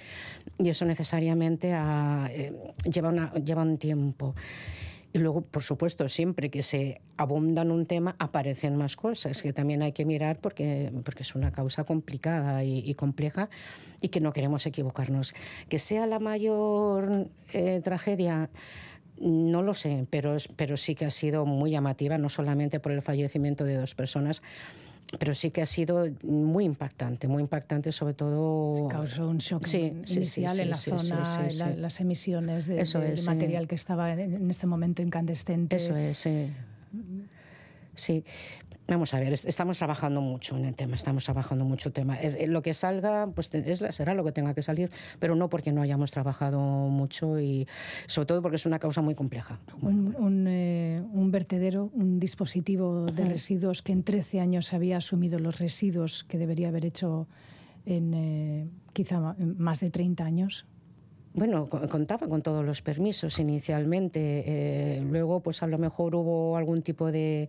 Y 0.59 0.69
eso 0.69 0.85
necesariamente 0.85 1.73
eh, 1.73 2.53
lleva, 2.85 3.33
lleva 3.35 3.63
un 3.63 3.79
tiempo. 3.79 4.35
Y 5.13 5.19
luego, 5.19 5.43
por 5.43 5.63
supuesto, 5.63 6.09
siempre 6.09 6.51
que 6.51 6.63
se 6.63 7.01
abunda 7.17 7.63
en 7.63 7.73
un 7.73 7.87
tema, 7.87 8.15
aparecen 8.19 8.77
más 8.77 8.95
cosas 8.95 9.43
que 9.43 9.53
también 9.53 9.83
hay 9.83 9.93
que 9.93 10.05
mirar 10.05 10.39
porque, 10.39 10.93
porque 11.05 11.25
es 11.25 11.35
una 11.35 11.51
causa 11.51 11.85
complicada 11.85 12.63
y, 12.63 12.95
compleja 12.95 13.51
y 14.01 14.09
que 14.09 14.21
no 14.21 14.33
queremos 14.33 14.67
equivocarnos. 14.67 15.35
Que 15.69 15.81
sea 15.81 16.07
la 16.07 16.21
mayor 16.21 17.29
eh, 17.53 17.81
tragedia 17.83 18.51
no 19.21 19.63
lo 19.63 19.75
sé, 19.75 20.07
pero, 20.09 20.37
pero 20.57 20.77
sí 20.77 20.95
que 20.95 21.05
ha 21.05 21.11
sido 21.11 21.45
muy 21.45 21.73
llamativa, 21.73 22.17
no 22.17 22.31
solamente 22.31 22.81
por 22.81 22.93
el 22.93 23.03
fallecimiento 23.03 23.65
de 23.65 23.77
dos 23.77 23.95
personas, 23.95 24.43
pero 25.19 25.35
sí 25.35 25.51
que 25.51 25.63
ha 25.63 25.67
sido 25.67 26.09
muy 26.23 26.65
impactante, 26.65 27.27
muy 27.27 27.43
impactante 27.43 27.93
sobre 27.93 28.15
todo... 28.15 28.75
Se 28.75 28.87
causó 28.89 29.29
un 29.29 29.39
shock 29.39 29.67
inicial 29.73 30.61
en 30.61 30.71
la 30.71 30.77
zona, 30.77 31.49
las 31.77 32.01
emisiones 32.01 32.67
de, 32.67 32.77
del 32.85 33.25
material 33.25 33.67
que 33.67 33.75
estaba 33.75 34.13
en 34.13 34.51
este 34.51 34.67
momento 34.67 35.03
incandescente. 35.03 35.77
Eso 35.77 35.97
es, 35.97 36.19
sí. 36.19 36.53
Sí, 37.95 38.25
Vamos 38.91 39.15
a 39.15 39.21
ver, 39.21 39.33
estamos 39.33 39.79
trabajando 39.79 40.21
mucho 40.21 40.57
en 40.57 40.65
el 40.65 40.75
tema, 40.75 40.97
estamos 40.97 41.23
trabajando 41.23 41.65
mucho 41.65 41.91
el 41.91 41.93
tema. 41.93 42.17
Eh, 42.21 42.49
lo 42.49 42.61
que 42.61 42.75
salga, 42.75 43.29
pues 43.33 43.49
será 43.91 44.15
lo 44.15 44.25
que 44.25 44.33
tenga 44.33 44.53
que 44.53 44.63
salir, 44.63 44.91
pero 45.21 45.37
no 45.37 45.49
porque 45.49 45.71
no 45.71 45.81
hayamos 45.81 46.11
trabajado 46.11 46.59
mucho 46.59 47.39
y 47.39 47.69
sobre 48.09 48.27
todo 48.27 48.43
porque 48.43 48.57
es 48.57 48.67
una 48.67 48.81
causa 48.81 49.01
muy 49.01 49.15
compleja. 49.15 49.61
Un, 49.81 50.45
eh, 50.49 51.05
vertedero, 51.15 51.89
un 51.95 52.19
dispositivo 52.19 53.07
de 53.07 53.27
residuos 53.27 53.81
que 53.81 53.93
en 53.93 54.03
13 54.03 54.41
años 54.41 54.73
había 54.73 54.97
asumido 54.97 55.39
los 55.39 55.61
residuos 55.61 56.25
que 56.25 56.37
debería 56.37 56.67
haber 56.67 56.85
hecho 56.85 57.29
en 57.87 58.13
eh, 58.13 58.69
quizá 58.93 59.37
más 59.39 59.79
de 59.79 59.91
30 59.91 60.25
años 60.25 60.67
bueno, 61.33 61.69
contaba 61.69 62.27
con 62.27 62.43
todos 62.43 62.65
los 62.65 62.83
permisos 62.83 63.39
inicialmente. 63.39 64.43
Eh, 64.47 65.01
luego, 65.09 65.41
pues 65.41 65.63
a 65.63 65.69
lo 65.69 65.79
mejor 65.79 66.17
hubo 66.17 66.57
algún 66.57 66.83
tipo 66.83 67.13
de, 67.13 67.49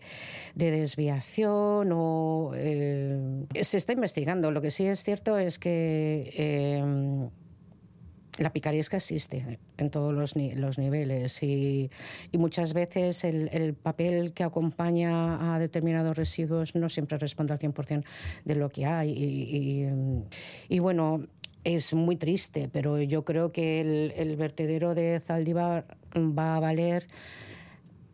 desviación 0.54 1.90
o 1.92 2.52
eh, 2.56 3.46
se 3.62 3.78
está 3.78 3.94
investigando. 3.94 4.52
Lo 4.52 4.62
que 4.62 4.70
sí 4.70 4.86
es 4.86 5.04
cierto 5.04 5.38
es 5.40 5.58
que 5.58 6.32
eh, 6.38 7.30
la 8.38 8.54
picaresca 8.54 8.98
existe 8.98 9.60
en 9.78 9.90
todos 9.90 10.14
los, 10.14 10.36
niveles 10.36 11.42
y, 11.42 11.90
muchas 12.34 12.74
veces 12.74 13.24
el, 13.24 13.74
papel 13.74 14.34
que 14.34 14.44
acompaña 14.44 15.56
a 15.56 15.60
determinados 15.60 16.16
residuos 16.16 16.76
no 16.76 16.88
siempre 16.88 17.18
responde 17.18 17.54
al 17.54 17.60
100% 17.60 18.04
de 18.46 18.56
lo 18.56 18.70
que 18.70 18.86
hay. 18.86 19.12
y, 19.12 19.88
y 20.70 20.80
bueno, 20.80 21.26
es 21.64 21.94
muy 21.94 22.16
triste, 22.16 22.70
pero 22.72 23.00
yo 23.02 23.24
creo 23.24 23.52
que 23.52 23.82
el, 24.16 24.36
vertedero 24.36 24.96
de 24.96 25.20
Zaldívar 25.20 25.86
va 26.16 26.58
a 26.58 26.60
valer 26.60 27.08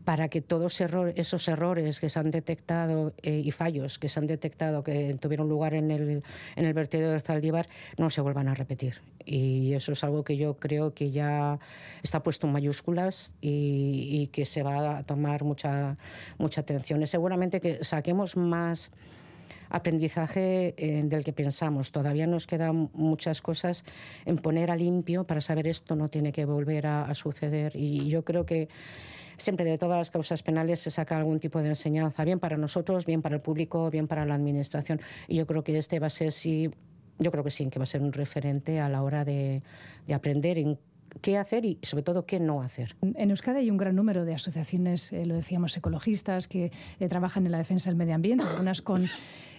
para 0.03 0.29
que 0.29 0.41
todos 0.41 0.79
esos 1.15 1.47
errores 1.49 1.99
que 1.99 2.09
se 2.09 2.17
han 2.17 2.31
detectado 2.31 3.13
eh, 3.23 3.41
y 3.43 3.51
fallos 3.51 3.99
que 3.99 4.07
se 4.07 4.19
han 4.19 4.27
detectado 4.27 4.81
que 4.81 5.17
tuvieron 5.19 5.49
lugar 5.49 5.73
en 5.73 5.91
el, 5.91 6.23
en 6.55 6.65
el 6.65 6.73
vertedero 6.73 7.11
de 7.11 7.19
Zaldívar 7.19 7.67
no 7.97 8.09
se 8.09 8.21
vuelvan 8.21 8.47
a 8.47 8.55
repetir. 8.55 9.01
Y 9.25 9.73
eso 9.73 9.91
es 9.91 10.03
algo 10.05 10.23
que 10.23 10.37
yo 10.37 10.57
creo 10.59 10.93
que 10.93 11.11
ya 11.11 11.59
está 12.03 12.23
puesto 12.23 12.47
en 12.47 12.53
mayúsculas 12.53 13.33
y, 13.41 14.07
y 14.09 14.27
que 14.27 14.45
se 14.45 14.63
va 14.63 14.99
a 14.99 15.03
tomar 15.03 15.43
mucha, 15.43 15.97
mucha 16.37 16.61
atención. 16.61 17.03
Y 17.03 17.07
seguramente 17.07 17.59
que 17.59 17.83
saquemos 17.83 18.37
más 18.37 18.91
aprendizaje 19.69 20.73
eh, 20.77 21.03
del 21.03 21.23
que 21.23 21.33
pensamos. 21.33 21.91
Todavía 21.91 22.27
nos 22.27 22.47
quedan 22.47 22.89
muchas 22.93 23.41
cosas 23.41 23.83
en 24.25 24.37
poner 24.37 24.71
a 24.71 24.75
limpio 24.75 25.25
para 25.25 25.41
saber 25.41 25.67
esto 25.67 25.95
no 25.95 26.09
tiene 26.09 26.31
que 26.31 26.45
volver 26.45 26.87
a, 26.87 27.13
suceder. 27.13 27.75
Y 27.75 28.09
yo 28.09 28.23
creo 28.23 28.45
que 28.45 28.69
siempre 29.37 29.65
de 29.65 29.77
todas 29.77 29.97
las 29.97 30.11
causas 30.11 30.43
penales 30.43 30.79
se 30.79 30.91
saca 30.91 31.17
algún 31.17 31.39
tipo 31.39 31.61
de 31.61 31.69
enseñanza, 31.69 32.23
bien 32.23 32.39
para 32.39 32.57
nosotros, 32.57 33.05
bien 33.05 33.21
para 33.21 33.35
el 33.35 33.41
público, 33.41 33.89
bien 33.89 34.07
para 34.07 34.25
la 34.25 34.35
administración. 34.35 35.01
Y 35.27 35.35
yo 35.35 35.47
creo 35.47 35.63
que 35.63 35.77
este 35.77 35.99
va 35.99 36.07
a 36.07 36.11
ser, 36.11 36.33
sí, 36.33 36.69
yo 37.19 37.31
creo 37.31 37.43
que 37.43 37.51
sí, 37.51 37.67
que 37.69 37.79
va 37.79 37.83
a 37.83 37.87
ser 37.87 38.01
un 38.01 38.13
referente 38.13 38.79
a 38.79 38.89
la 38.89 39.03
hora 39.03 39.25
de, 39.25 39.61
de 40.05 40.13
aprender 40.13 40.57
en 40.57 40.77
qué 41.19 41.37
hacer 41.37 41.65
y 41.65 41.79
sobre 41.81 42.03
todo 42.03 42.25
qué 42.25 42.39
no 42.39 42.61
hacer. 42.61 42.95
En 43.01 43.29
Euskadi 43.29 43.59
hay 43.59 43.69
un 43.69 43.77
gran 43.77 43.95
número 43.95 44.25
de 44.25 44.33
asociaciones, 44.33 45.13
eh, 45.13 45.25
lo 45.25 45.35
decíamos, 45.35 45.75
ecologistas 45.77 46.47
que 46.47 46.71
eh, 46.99 47.07
trabajan 47.07 47.45
en 47.45 47.51
la 47.51 47.57
defensa 47.57 47.89
del 47.89 47.97
medio 47.97 48.15
ambiente, 48.15 48.45
algunas 48.45 48.81
con 48.81 49.07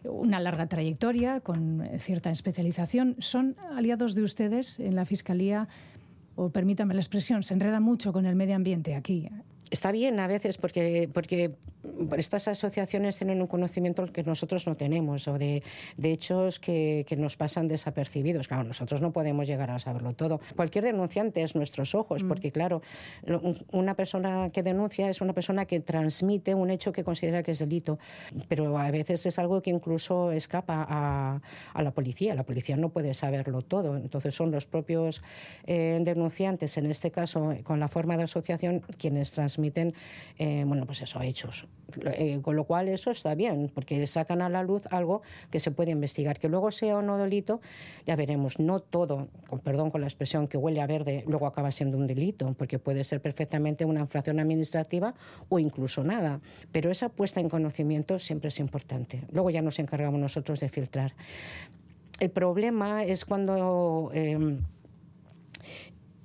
una 0.05 0.41
larga 0.41 0.67
trayectoria, 0.67 1.41
con 1.41 1.89
cierta 1.99 2.31
especialización. 2.31 3.17
¿Son 3.19 3.57
aliados 3.75 4.15
de 4.15 4.23
ustedes 4.23 4.79
en 4.79 4.95
la 4.95 5.05
Fiscalía? 5.05 5.69
O 6.37 6.51
permítame 6.51 6.95
la 6.95 7.01
expresión, 7.01 7.43
se 7.43 7.55
enreda 7.55 7.81
mucho 7.81 8.13
con 8.13 8.25
el 8.25 8.37
medio 8.37 8.55
ambiente 8.55 8.95
aquí 8.95 9.29
está 9.71 9.93
bien 9.93 10.21
a 10.21 10.27
veces 10.27 10.59
porque, 10.59 11.09
porque 11.13 11.55
estas 12.17 12.49
asociaciones 12.49 13.17
tienen 13.17 13.41
un 13.41 13.47
conocimiento 13.47 14.05
que 14.13 14.23
nosotros 14.23 14.67
no 14.67 14.75
tenemos 14.75 15.29
o 15.29 15.39
de, 15.39 15.63
de 15.97 16.13
hechos 16.13 16.59
que, 16.59 17.05
que, 17.07 17.17
nos 17.17 17.37
pasan 17.37 17.69
desapercibidos. 17.69 18.49
Claro, 18.49 18.65
nosotros 18.65 19.01
no 19.01 19.13
podemos 19.13 19.47
llegar 19.47 19.71
a 19.71 19.79
saberlo 19.79 20.15
todo. 20.15 20.41
Cualquier 20.57 20.85
denunciante 20.85 21.43
es 21.43 21.55
nuestros 21.55 21.95
ojos, 21.95 22.23
mm. 22.23 22.29
porque 22.29 22.53
claro, 22.53 22.83
una 23.73 23.95
persona 23.95 24.51
que 24.51 24.63
denuncia 24.63 25.09
es 25.11 25.21
una 25.21 25.33
persona 25.33 25.65
que 25.67 25.81
transmite 25.81 26.55
un 26.55 26.71
hecho 26.71 26.93
que 26.93 27.05
considera 27.05 27.43
que 27.43 27.53
es 27.53 27.59
delito, 27.59 27.99
pero 28.49 28.79
a 28.79 28.91
veces 28.91 29.27
es 29.27 29.39
algo 29.39 29.61
que 29.63 29.71
incluso 29.71 30.33
escapa 30.33 30.87
a, 30.89 31.41
a 31.75 31.83
la 31.83 31.91
policía. 31.91 32.35
La 32.35 32.45
policía 32.45 32.77
no 32.77 32.91
puede 32.91 33.15
saberlo 33.15 33.63
todo. 33.63 33.97
Entonces 33.97 34.35
son 34.35 34.51
los 34.51 34.67
propios 34.67 35.23
eh, 35.67 35.99
denunciantes, 36.03 36.77
en 36.79 36.87
este 36.87 37.11
caso 37.11 37.55
con 37.65 37.81
la 37.81 37.89
forma 37.89 38.17
de 38.17 38.25
asociación, 38.25 38.83
quienes 38.99 39.33
transmiten 39.33 39.58
transmiten, 39.59 39.95
eh, 40.39 40.65
bueno, 40.67 40.87
pues 40.87 41.03
eso, 41.03 41.21
hechos. 41.21 41.67
Eh, 42.05 42.41
con 42.43 42.55
lo 42.55 42.65
cual 42.65 42.89
eso 42.89 43.11
está 43.11 43.35
bien, 43.35 43.71
porque 43.75 44.07
sacan 44.07 44.43
a 44.43 44.49
la 44.49 44.63
luz 44.63 44.83
algo 44.91 45.23
que 45.51 45.59
se 45.59 45.71
puede 45.71 45.91
investigar. 45.91 46.39
Que 46.39 46.49
luego 46.49 46.71
sea 46.71 46.99
o 46.99 47.03
no 47.03 47.19
delito, 47.19 47.61
ya 48.07 48.15
veremos. 48.15 48.59
No 48.61 48.79
todo, 48.81 49.29
con 49.49 49.59
perdón 49.61 49.91
con 49.91 50.01
la 50.01 50.07
expresión, 50.07 50.47
que 50.47 50.57
huele 50.57 50.81
a 50.81 50.87
verde, 50.87 51.25
luego 51.27 51.47
acaba 51.47 51.73
siendo 51.73 51.99
un 51.99 52.07
delito, 52.07 52.55
porque 52.57 52.79
puede 52.79 53.03
ser 53.05 53.21
perfectamente 53.21 53.85
una 53.85 54.01
infracción 54.01 54.39
administrativa 54.39 55.15
o 55.49 55.59
incluso 55.59 56.05
nada. 56.05 56.41
Pero 56.71 56.91
esa 56.91 57.09
puesta 57.09 57.41
en 57.41 57.49
conocimiento 57.49 58.19
siempre 58.19 58.49
es 58.49 58.61
importante. 58.61 59.23
Luego 59.33 59.51
ya 59.51 59.63
nos 59.63 59.79
encargamos 59.79 60.21
nosotros 60.21 60.61
de 60.61 60.69
filtrar. 60.69 61.15
El 62.21 62.31
problema 62.31 63.05
es 63.05 63.25
cuando... 63.25 64.11
Eh, 64.15 64.59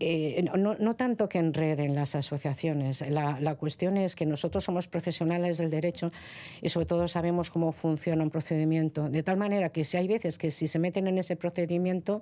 eh, 0.05 0.43
no, 0.57 0.95
tanto 0.95 1.29
que 1.29 1.39
enreden 1.39 1.95
las 1.95 2.15
asociaciones, 2.15 3.01
la, 3.09 3.55
cuestión 3.55 3.95
es 3.97 4.15
que 4.15 4.25
nosotros 4.25 4.63
somos 4.63 4.87
profesionales 4.87 5.57
del 5.59 5.69
derecho 5.69 6.11
y 6.61 6.69
sobre 6.69 6.85
todo 6.87 7.07
sabemos 7.07 7.49
cómo 7.49 7.71
funciona 7.71 8.23
un 8.23 8.29
procedimiento, 8.29 9.09
de 9.09 9.23
tal 9.23 9.37
manera 9.37 9.69
que 9.69 9.83
si 9.83 9.95
hay 9.97 10.07
veces 10.07 10.37
que 10.37 10.51
si 10.51 10.67
se 10.67 10.79
meten 10.79 11.07
en 11.07 11.17
ese 11.17 11.35
procedimiento 11.35 12.21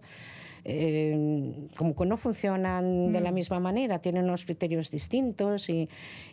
eh, 0.63 1.67
como 1.75 1.95
que 1.95 2.05
no 2.05 2.17
funcionan 2.17 3.11
de 3.11 3.19
la 3.19 3.31
Mm. 3.31 3.33
misma 3.33 3.59
manera, 3.59 3.97
tienen 3.99 4.25
unos 4.25 4.45
criterios 4.45 4.91
distintos 4.91 5.69
y, 5.69 5.89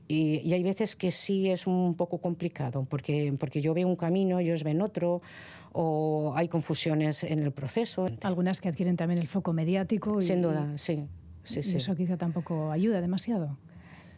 y- 0.07 0.41
y 0.45 0.53
hay 0.53 0.63
veces 0.63 0.97
que 0.97 1.11
sí 1.11 1.49
es 1.51 1.67
un 1.67 1.95
poco 1.95 2.19
complicado, 2.19 2.87
porque, 2.91 3.33
porque 3.41 3.63
yo 3.63 3.73
veo 3.73 3.89
un 3.89 3.97
camino, 3.97 4.39
ellos 4.39 4.65
ven 4.65 4.83
otro, 4.83 5.23
o 5.73 6.33
hay 6.37 6.49
confusiones 6.49 7.25
en 7.25 7.43
el 7.43 7.53
proceso. 7.53 8.07
Algunas 8.23 8.61
que 8.61 8.69
adquieren 8.69 8.97
también 8.97 9.19
el 9.19 9.29
foco 9.29 9.53
mediático. 9.55 10.19
Y, 10.21 10.23
Sin 10.23 10.43
duda, 10.43 10.73
sí. 10.77 11.05
Sí, 11.49 11.63
sí. 11.63 11.77
eso 11.79 11.95
quizá 11.97 12.17
tampoco 12.17 12.71
ayuda 12.71 13.01
demasiado. 13.01 13.57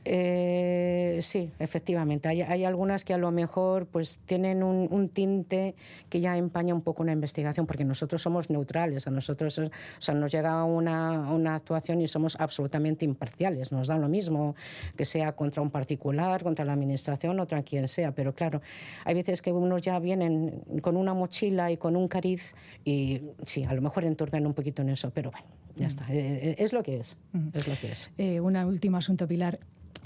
Eh, 0.04 1.18
sí, 1.20 1.52
efectivamente. 1.58 2.28
Hay, 2.28 2.40
hay 2.40 2.64
algunas 2.64 3.04
que 3.04 3.12
a 3.12 3.18
lo 3.18 3.30
mejor 3.30 3.86
pues 3.86 4.18
tienen 4.24 4.62
un, 4.62 4.88
un 4.90 5.10
tinte 5.10 5.74
que 6.08 6.20
ya 6.20 6.36
empaña 6.38 6.74
un 6.74 6.80
poco 6.80 7.02
una 7.02 7.12
investigación, 7.12 7.66
porque 7.66 7.84
nosotros 7.84 8.22
somos 8.22 8.48
neutrales, 8.48 9.06
a 9.06 9.10
nosotros 9.10 9.58
o 9.58 9.70
sea, 9.98 10.14
nos 10.14 10.32
llega 10.32 10.64
una, 10.64 11.30
una 11.30 11.54
actuación 11.54 12.00
y 12.00 12.08
somos 12.08 12.36
absolutamente 12.40 13.04
imparciales, 13.04 13.72
nos 13.72 13.88
da 13.88 13.98
lo 13.98 14.08
mismo 14.08 14.54
que 14.96 15.04
sea 15.04 15.32
contra 15.32 15.60
un 15.60 15.70
particular, 15.70 16.42
contra 16.42 16.64
la 16.64 16.72
administración 16.72 17.38
o 17.38 17.42
contra 17.42 17.62
quien 17.62 17.86
sea, 17.86 18.12
pero 18.12 18.34
claro, 18.34 18.62
hay 19.04 19.14
veces 19.14 19.42
que 19.42 19.52
unos 19.52 19.82
ya 19.82 19.98
vienen 19.98 20.62
con 20.80 20.96
una 20.96 21.12
mochila 21.12 21.70
y 21.70 21.76
con 21.76 21.94
un 21.94 22.08
cariz 22.08 22.54
y 22.84 23.20
sí, 23.44 23.64
a 23.64 23.74
lo 23.74 23.82
mejor 23.82 24.04
enturbian 24.04 24.46
un 24.46 24.54
poquito 24.54 24.80
en 24.80 24.90
eso, 24.90 25.10
pero 25.10 25.30
bueno, 25.30 25.46
ya 25.80 25.86
Mm. 25.86 25.88
está, 25.88 26.06
Eh, 26.10 26.50
eh, 26.50 26.54
es 26.58 26.72
lo 26.72 26.82
que 26.82 27.00
es, 27.00 27.16
es 27.52 27.66
lo 27.66 27.74
que 27.80 27.92
es. 27.92 28.10
Eh, 28.18 28.40
un 28.40 28.56
último 28.56 28.96
asunto, 28.98 29.26
Pilar. 29.26 29.58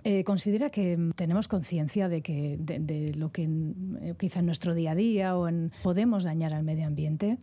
Eh, 0.05 0.23
¿Considera 0.23 0.69
que 0.71 0.97
mm, 0.97 1.13
tenemos 1.13 1.49
conciencia 1.49 2.09
de, 2.09 2.21
que, 2.21 2.57
de, 2.59 2.79
de 2.79 3.15
lo 3.15 3.33
que 3.33 3.49
mm, 3.49 4.17
quizá 4.19 4.41
en 4.41 4.47
nuestro 4.47 4.75
día 4.75 4.93
a 4.93 4.95
día 4.95 5.37
o 5.37 5.49
en, 5.49 5.73
podemos 5.83 6.25
dañar 6.25 6.53
al 6.55 6.63
medio 6.63 6.87
ambiente? 6.87 7.39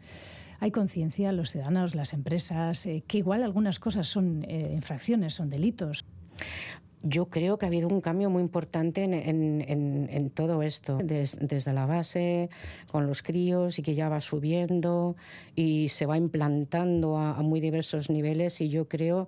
¿Hay 0.60 0.70
conciencia 0.70 1.32
los 1.32 1.52
ciudadanos, 1.52 1.96
las 1.96 2.14
empresas, 2.14 2.86
eh, 2.86 3.04
que 3.08 3.18
igual 3.18 3.42
algunas 3.42 3.80
cosas 3.80 4.08
son 4.08 4.46
eh, 4.48 4.72
infracciones, 4.76 5.34
son 5.34 5.50
delitos? 5.50 6.06
Yo 7.04 7.26
creo 7.30 7.58
que 7.58 7.66
ha 7.66 7.68
habido 7.70 7.88
un 7.88 8.00
cambio 8.02 8.30
muy 8.30 8.42
importante 8.44 9.04
en, 9.04 9.14
en- 9.16 9.62
en- 9.68 10.08
en 10.12 10.30
todo 10.30 10.62
esto, 10.62 10.98
des- 10.98 11.38
desde 11.42 11.74
la 11.74 11.88
base, 11.88 12.50
con 12.92 13.08
los 13.08 13.24
críos, 13.24 13.80
y 13.80 13.82
que 13.82 13.96
ya 13.96 14.08
va 14.08 14.22
subiendo 14.22 15.16
y 15.56 15.90
se 15.90 16.06
va 16.06 16.18
implantando 16.18 17.18
a, 17.18 17.38
a 17.38 17.42
muy 17.42 17.60
diversos 17.60 18.10
niveles. 18.12 18.62
Y 18.62 18.70
yo 18.70 18.88
creo 18.88 19.28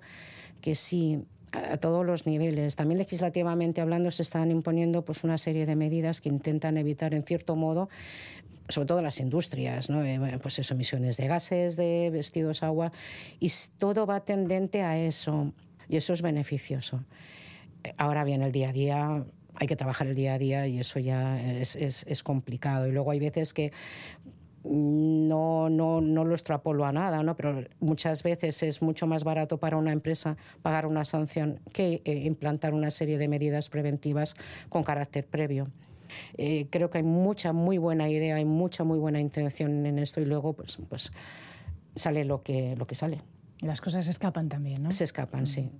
que 0.60 0.76
sí, 0.76 1.24
a, 1.50 1.76
todos 1.78 2.06
los 2.06 2.26
niveles. 2.26 2.76
También 2.76 2.98
legislativamente 2.98 3.80
hablando 3.80 4.10
se 4.12 4.22
están 4.22 4.50
imponiendo 4.52 5.04
pues, 5.04 5.24
una 5.24 5.36
serie 5.36 5.66
de 5.66 5.74
medidas 5.74 6.20
que 6.20 6.28
intentan 6.28 6.76
evitar, 6.78 7.12
en 7.12 7.24
cierto 7.24 7.56
modo, 7.56 7.88
sobre 8.68 8.86
todo 8.86 9.02
las 9.02 9.18
industrias, 9.20 9.90
¿no? 9.90 10.02
Eh, 10.04 10.38
pues 10.40 10.58
eso, 10.60 10.74
emisiones 10.74 11.16
de 11.16 11.26
gases, 11.26 11.76
de 11.76 12.10
vestidos, 12.10 12.62
agua, 12.62 12.92
y 13.40 13.50
todo 13.78 14.06
va 14.06 14.20
tendente 14.20 14.82
a 14.82 14.96
eso, 14.98 15.52
y 15.88 15.96
eso 15.96 16.12
es 16.12 16.22
beneficioso. 16.22 17.04
Ahora 17.96 18.24
bien, 18.24 18.42
el 18.42 18.52
día 18.52 18.70
a 18.70 18.72
día, 18.72 19.24
hay 19.56 19.66
que 19.66 19.76
trabajar 19.76 20.06
el 20.06 20.14
día 20.14 20.34
a 20.34 20.38
día 20.38 20.66
y 20.66 20.78
eso 20.80 20.98
ya 20.98 21.40
es, 21.60 21.76
es- 21.76 22.04
es 22.08 22.22
complicado. 22.22 22.86
Y 22.88 22.92
luego 22.92 23.10
hay 23.10 23.20
veces 23.20 23.52
que 23.54 23.72
no, 24.64 25.68
no, 25.68 26.00
no 26.00 26.24
lo 26.24 26.34
extrapolo 26.34 26.86
a 26.86 26.92
nada, 26.92 27.22
¿no? 27.22 27.36
pero 27.36 27.64
muchas 27.80 28.22
veces 28.22 28.62
es 28.62 28.80
mucho 28.80 29.06
más 29.06 29.22
barato 29.22 29.58
para 29.58 29.76
una 29.76 29.92
empresa 29.92 30.38
pagar 30.62 30.86
una 30.86 31.04
sanción 31.04 31.60
que 31.72 32.00
eh, 32.04 32.22
implantar 32.24 32.72
una 32.72 32.90
serie 32.90 33.18
de 33.18 33.28
medidas 33.28 33.68
preventivas 33.68 34.34
con 34.70 34.82
carácter 34.82 35.26
previo. 35.26 35.68
Eh, 36.38 36.68
creo 36.70 36.88
que 36.90 36.98
hay 36.98 37.04
mucha, 37.04 37.52
muy 37.52 37.76
buena 37.76 38.08
idea, 38.08 38.36
hay 38.36 38.44
mucha, 38.46 38.84
muy 38.84 38.98
buena 38.98 39.20
intención 39.20 39.84
en 39.84 39.98
esto 39.98 40.20
y 40.22 40.24
luego 40.24 40.54
pues, 40.54 40.78
pues 40.88 41.12
sale 41.94 42.24
lo 42.24 42.42
que, 42.42 42.74
lo 42.76 42.86
que 42.86 42.94
sale. 42.94 43.18
Las 43.60 43.80
cosas 43.80 44.04
se 44.04 44.10
escapan 44.10 44.48
también, 44.48 44.82
¿no? 44.82 44.90
Se 44.90 45.04
escapan, 45.04 45.46
sí. 45.46 45.70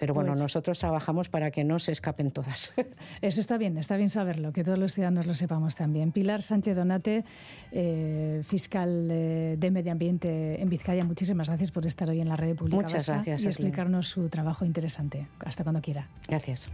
Pero 0.00 0.14
bueno, 0.14 0.30
Pues- 0.32 0.40
nosotros 0.40 0.80
trabajamos 0.80 1.28
para 1.28 1.52
que 1.52 1.62
no 1.62 1.78
se 1.78 1.92
escapen 1.92 2.32
todas. 2.32 2.72
Eso 3.22 3.40
está 3.40 3.56
bien, 3.56 3.78
está 3.78 3.96
bien 3.96 4.08
saberlo, 4.08 4.52
que 4.52 4.64
todos 4.64 4.78
los 4.78 4.94
ciudadanos 4.94 5.26
lo 5.26 5.34
sepamos 5.34 5.76
también. 5.76 6.10
Pilar 6.10 6.42
Sánchez 6.42 6.74
Donate, 6.74 7.24
eh, 7.70 8.42
fiscal 8.44 9.08
eh, 9.10 9.56
de 9.58 9.70
Medio 9.70 9.92
Ambiente 9.92 10.60
en 10.60 10.68
Vizcaya, 10.68 11.04
muchísimas 11.04 11.48
gracias 11.48 11.70
por 11.70 11.86
estar 11.86 12.10
hoy 12.10 12.20
en 12.20 12.28
la 12.28 12.36
red 12.36 12.56
pública 12.56 12.82
Muchas 12.82 13.06
vasca 13.06 13.14
gracias 13.14 13.44
y 13.44 13.46
explicarnos 13.46 14.08
su 14.08 14.28
trabajo 14.28 14.64
interesante. 14.64 15.28
Hasta 15.44 15.62
cuando 15.62 15.80
quiera. 15.80 16.08
Gracias. 16.26 16.68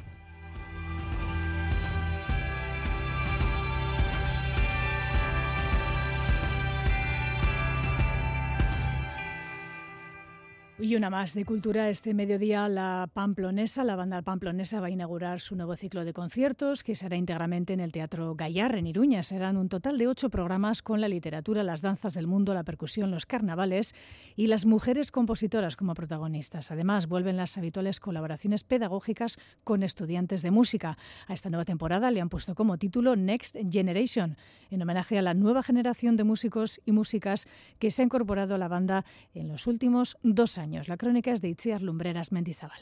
Y 10.80 10.94
una 10.94 11.10
más 11.10 11.34
de 11.34 11.44
cultura. 11.44 11.90
Este 11.90 12.14
mediodía 12.14 12.68
la 12.68 13.10
Pamplonesa, 13.12 13.82
la 13.82 13.96
banda 13.96 14.22
Pamplonesa 14.22 14.80
va 14.80 14.86
a 14.86 14.90
inaugurar 14.90 15.40
su 15.40 15.56
nuevo 15.56 15.74
ciclo 15.74 16.04
de 16.04 16.12
conciertos 16.12 16.84
que 16.84 16.94
será 16.94 17.16
íntegramente 17.16 17.72
en 17.72 17.80
el 17.80 17.90
Teatro 17.90 18.36
Gallar 18.36 18.76
en 18.76 18.86
Iruña. 18.86 19.24
Serán 19.24 19.56
un 19.56 19.68
total 19.68 19.98
de 19.98 20.06
ocho 20.06 20.30
programas 20.30 20.80
con 20.80 21.00
la 21.00 21.08
literatura, 21.08 21.64
las 21.64 21.82
danzas 21.82 22.14
del 22.14 22.28
mundo, 22.28 22.54
la 22.54 22.62
percusión, 22.62 23.10
los 23.10 23.26
carnavales 23.26 23.92
y 24.36 24.46
las 24.46 24.66
mujeres 24.66 25.10
compositoras 25.10 25.74
como 25.74 25.94
protagonistas. 25.94 26.70
Además, 26.70 27.08
vuelven 27.08 27.36
las 27.36 27.58
habituales 27.58 27.98
colaboraciones 27.98 28.62
pedagógicas 28.62 29.36
con 29.64 29.82
estudiantes 29.82 30.42
de 30.42 30.52
música. 30.52 30.96
A 31.26 31.34
esta 31.34 31.50
nueva 31.50 31.64
temporada 31.64 32.12
le 32.12 32.20
han 32.20 32.28
puesto 32.28 32.54
como 32.54 32.78
título 32.78 33.16
Next 33.16 33.56
Generation, 33.68 34.36
en 34.70 34.80
homenaje 34.80 35.18
a 35.18 35.22
la 35.22 35.34
nueva 35.34 35.64
generación 35.64 36.16
de 36.16 36.22
músicos 36.22 36.80
y 36.86 36.92
músicas 36.92 37.48
que 37.80 37.90
se 37.90 38.02
ha 38.02 38.04
incorporado 38.04 38.54
a 38.54 38.58
la 38.58 38.68
banda 38.68 39.04
en 39.34 39.48
los 39.48 39.66
últimos 39.66 40.16
dos 40.22 40.56
La 40.86 40.96
crónica 40.96 41.32
es 41.32 41.40
de 41.40 41.48
Itziar 41.48 41.82
Lumbreras 41.82 42.32
Mendizábal. 42.32 42.80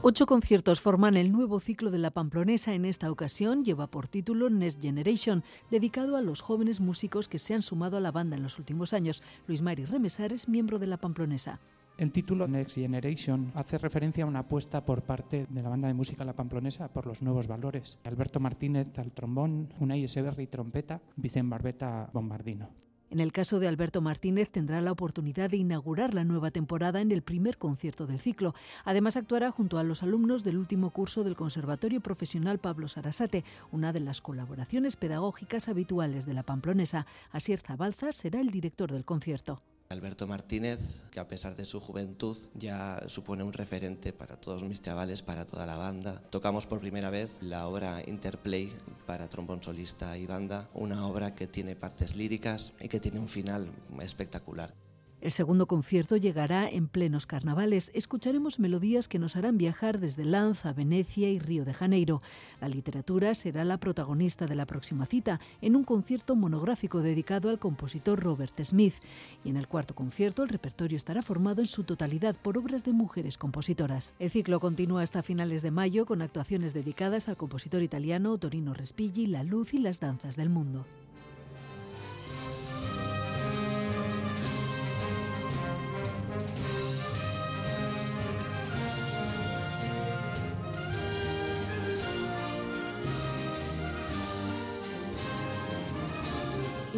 Ocho 0.00 0.26
conciertos 0.26 0.80
forman 0.80 1.16
el 1.16 1.30
nuevo 1.30 1.60
ciclo 1.60 1.90
de 1.90 1.98
la 1.98 2.10
Pamplonesa. 2.10 2.72
En 2.72 2.84
esta 2.84 3.10
ocasión 3.10 3.64
lleva 3.64 3.88
por 3.88 4.08
título 4.08 4.48
Next 4.48 4.80
Generation, 4.80 5.44
dedicado 5.70 6.16
a 6.16 6.22
los 6.22 6.40
jóvenes 6.40 6.80
músicos 6.80 7.28
que 7.28 7.38
se 7.38 7.54
han 7.54 7.62
sumado 7.62 7.96
a 7.96 8.00
la 8.00 8.10
banda 8.10 8.36
en 8.36 8.42
los 8.42 8.58
últimos 8.58 8.92
años. 8.92 9.22
Luis 9.46 9.60
Mari 9.60 9.84
Remesar 9.84 10.32
es 10.32 10.48
miembro 10.48 10.78
de 10.78 10.86
la 10.86 10.96
Pamplonesa. 10.96 11.60
El 11.98 12.12
título 12.12 12.46
Next 12.46 12.76
Generation 12.76 13.50
hace 13.56 13.76
referencia 13.76 14.22
a 14.22 14.28
una 14.28 14.38
apuesta 14.38 14.84
por 14.84 15.02
parte 15.02 15.48
de 15.50 15.62
la 15.64 15.68
banda 15.68 15.88
de 15.88 15.94
música 15.94 16.24
La 16.24 16.32
Pamplonesa 16.32 16.86
por 16.86 17.06
los 17.06 17.22
nuevos 17.22 17.48
valores. 17.48 17.98
Alberto 18.04 18.38
Martínez 18.38 18.96
al 19.00 19.10
trombón, 19.10 19.74
Unai 19.80 20.04
Eseberri 20.04 20.46
trompeta, 20.46 21.00
Vicente 21.16 21.50
Barbeta 21.50 22.08
bombardino. 22.12 22.70
En 23.10 23.18
el 23.18 23.32
caso 23.32 23.58
de 23.58 23.66
Alberto 23.66 24.00
Martínez 24.00 24.48
tendrá 24.48 24.80
la 24.80 24.92
oportunidad 24.92 25.50
de 25.50 25.56
inaugurar 25.56 26.14
la 26.14 26.22
nueva 26.22 26.52
temporada 26.52 27.00
en 27.00 27.10
el 27.10 27.22
primer 27.22 27.58
concierto 27.58 28.06
del 28.06 28.20
ciclo. 28.20 28.54
Además 28.84 29.16
actuará 29.16 29.50
junto 29.50 29.76
a 29.78 29.82
los 29.82 30.04
alumnos 30.04 30.44
del 30.44 30.56
último 30.56 30.90
curso 30.90 31.24
del 31.24 31.34
Conservatorio 31.34 32.00
Profesional 32.00 32.60
Pablo 32.60 32.86
Sarasate, 32.86 33.42
una 33.72 33.92
de 33.92 34.00
las 34.00 34.20
colaboraciones 34.20 34.94
pedagógicas 34.94 35.68
habituales 35.68 36.26
de 36.26 36.34
la 36.34 36.44
Pamplonesa. 36.44 37.06
Asier 37.32 37.58
Zabalza 37.58 38.12
será 38.12 38.40
el 38.40 38.52
director 38.52 38.92
del 38.92 39.04
concierto. 39.04 39.62
Alberto 39.90 40.26
Martínez, 40.26 40.80
que 41.10 41.18
a 41.18 41.28
pesar 41.28 41.56
de 41.56 41.64
su 41.64 41.80
juventud 41.80 42.36
ya 42.52 43.02
supone 43.06 43.42
un 43.42 43.54
referente 43.54 44.12
para 44.12 44.36
todos 44.36 44.62
mis 44.64 44.82
chavales, 44.82 45.22
para 45.22 45.46
toda 45.46 45.64
la 45.64 45.76
banda. 45.76 46.20
Tocamos 46.28 46.66
por 46.66 46.78
primera 46.78 47.08
vez 47.08 47.38
la 47.40 47.66
obra 47.66 48.02
Interplay 48.06 48.70
para 49.06 49.30
trombón 49.30 49.62
solista 49.62 50.18
y 50.18 50.26
banda, 50.26 50.68
una 50.74 51.06
obra 51.06 51.34
que 51.34 51.46
tiene 51.46 51.74
partes 51.74 52.16
líricas 52.16 52.72
y 52.80 52.88
que 52.88 53.00
tiene 53.00 53.18
un 53.18 53.28
final 53.28 53.70
espectacular. 54.02 54.74
El 55.20 55.32
segundo 55.32 55.66
concierto 55.66 56.16
llegará 56.16 56.68
en 56.68 56.86
plenos 56.86 57.26
carnavales. 57.26 57.90
Escucharemos 57.92 58.60
melodías 58.60 59.08
que 59.08 59.18
nos 59.18 59.34
harán 59.34 59.58
viajar 59.58 59.98
desde 59.98 60.24
Lanza, 60.24 60.72
Venecia 60.72 61.28
y 61.28 61.40
Río 61.40 61.64
de 61.64 61.74
Janeiro. 61.74 62.22
La 62.60 62.68
literatura 62.68 63.34
será 63.34 63.64
la 63.64 63.78
protagonista 63.78 64.46
de 64.46 64.54
la 64.54 64.64
próxima 64.64 65.06
cita, 65.06 65.40
en 65.60 65.74
un 65.74 65.82
concierto 65.82 66.36
monográfico 66.36 67.00
dedicado 67.00 67.50
al 67.50 67.58
compositor 67.58 68.20
Robert 68.20 68.62
Smith. 68.62 68.94
Y 69.44 69.48
en 69.48 69.56
el 69.56 69.66
cuarto 69.66 69.96
concierto 69.96 70.44
el 70.44 70.50
repertorio 70.50 70.96
estará 70.96 71.20
formado 71.22 71.62
en 71.62 71.66
su 71.66 71.82
totalidad 71.82 72.36
por 72.36 72.56
obras 72.56 72.84
de 72.84 72.92
mujeres 72.92 73.38
compositoras. 73.38 74.14
El 74.20 74.30
ciclo 74.30 74.60
continúa 74.60 75.02
hasta 75.02 75.24
finales 75.24 75.62
de 75.62 75.72
mayo 75.72 76.06
con 76.06 76.22
actuaciones 76.22 76.74
dedicadas 76.74 77.28
al 77.28 77.36
compositor 77.36 77.82
italiano 77.82 78.38
Torino 78.38 78.72
Respighi, 78.72 79.26
La 79.26 79.42
Luz 79.42 79.74
y 79.74 79.78
las 79.78 79.98
Danzas 79.98 80.36
del 80.36 80.48
Mundo. 80.48 80.86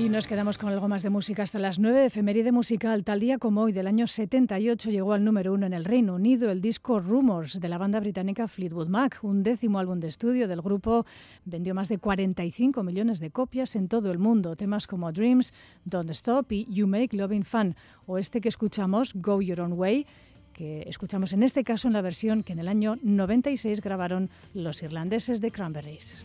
Y 0.01 0.09
nos 0.09 0.27
quedamos 0.27 0.57
con 0.57 0.71
algo 0.71 0.89
más 0.89 1.03
de 1.03 1.11
música 1.11 1.43
hasta 1.43 1.59
las 1.59 1.79
9. 1.79 2.07
Efeméride 2.07 2.53
musical. 2.53 3.05
Tal 3.05 3.21
día 3.21 3.37
como 3.37 3.61
hoy, 3.61 3.73
del 3.73 3.87
año 3.87 4.07
78, 4.07 4.91
llegó 4.91 5.13
al 5.13 5.23
número 5.23 5.53
uno 5.53 5.67
en 5.67 5.75
el 5.75 5.85
Reino 5.85 6.15
Unido 6.15 6.51
el 6.51 6.63
disco 6.63 7.01
Rumors 7.01 7.61
de 7.61 7.69
la 7.69 7.77
banda 7.77 8.01
británica 8.01 8.49
Fleetwood 8.49 8.89
Mac. 8.89 9.19
Un 9.21 9.43
décimo 9.43 9.79
álbum 9.79 10.01
de 10.01 10.09
estudio 10.09 10.49
del 10.49 10.63
grupo 10.63 11.05
vendió 11.45 11.75
más 11.75 11.91
de 11.91 11.99
45 11.99 12.83
millones 12.83 13.21
de 13.21 13.31
copias 13.31 13.77
en 13.77 13.89
todo 13.89 14.11
el 14.11 14.19
mundo. 14.19 14.57
Temas 14.57 14.87
como 14.87 15.13
Dreams, 15.13 15.53
Don't 15.85 16.09
Stop 16.13 16.51
y 16.51 16.67
You 16.73 16.87
Make 16.87 17.15
Loving 17.15 17.45
Fun. 17.45 17.77
O 18.07 18.17
este 18.17 18.41
que 18.41 18.49
escuchamos, 18.49 19.13
Go 19.13 19.43
Your 19.43 19.61
Own 19.61 19.75
Way 19.75 20.07
que 20.55 20.83
escuchamos 20.89 21.35
en 21.35 21.43
este 21.43 21.63
caso 21.63 21.89
en 21.89 21.93
la 21.93 22.01
versión 22.01 22.43
que 22.43 22.55
en 22.55 22.59
el 22.59 22.69
año 22.69 22.97
96 23.03 23.83
grabaron 23.83 24.31
los 24.55 24.83
irlandeses 24.83 25.43
de 25.43 25.51
Cranberries. 25.51 26.25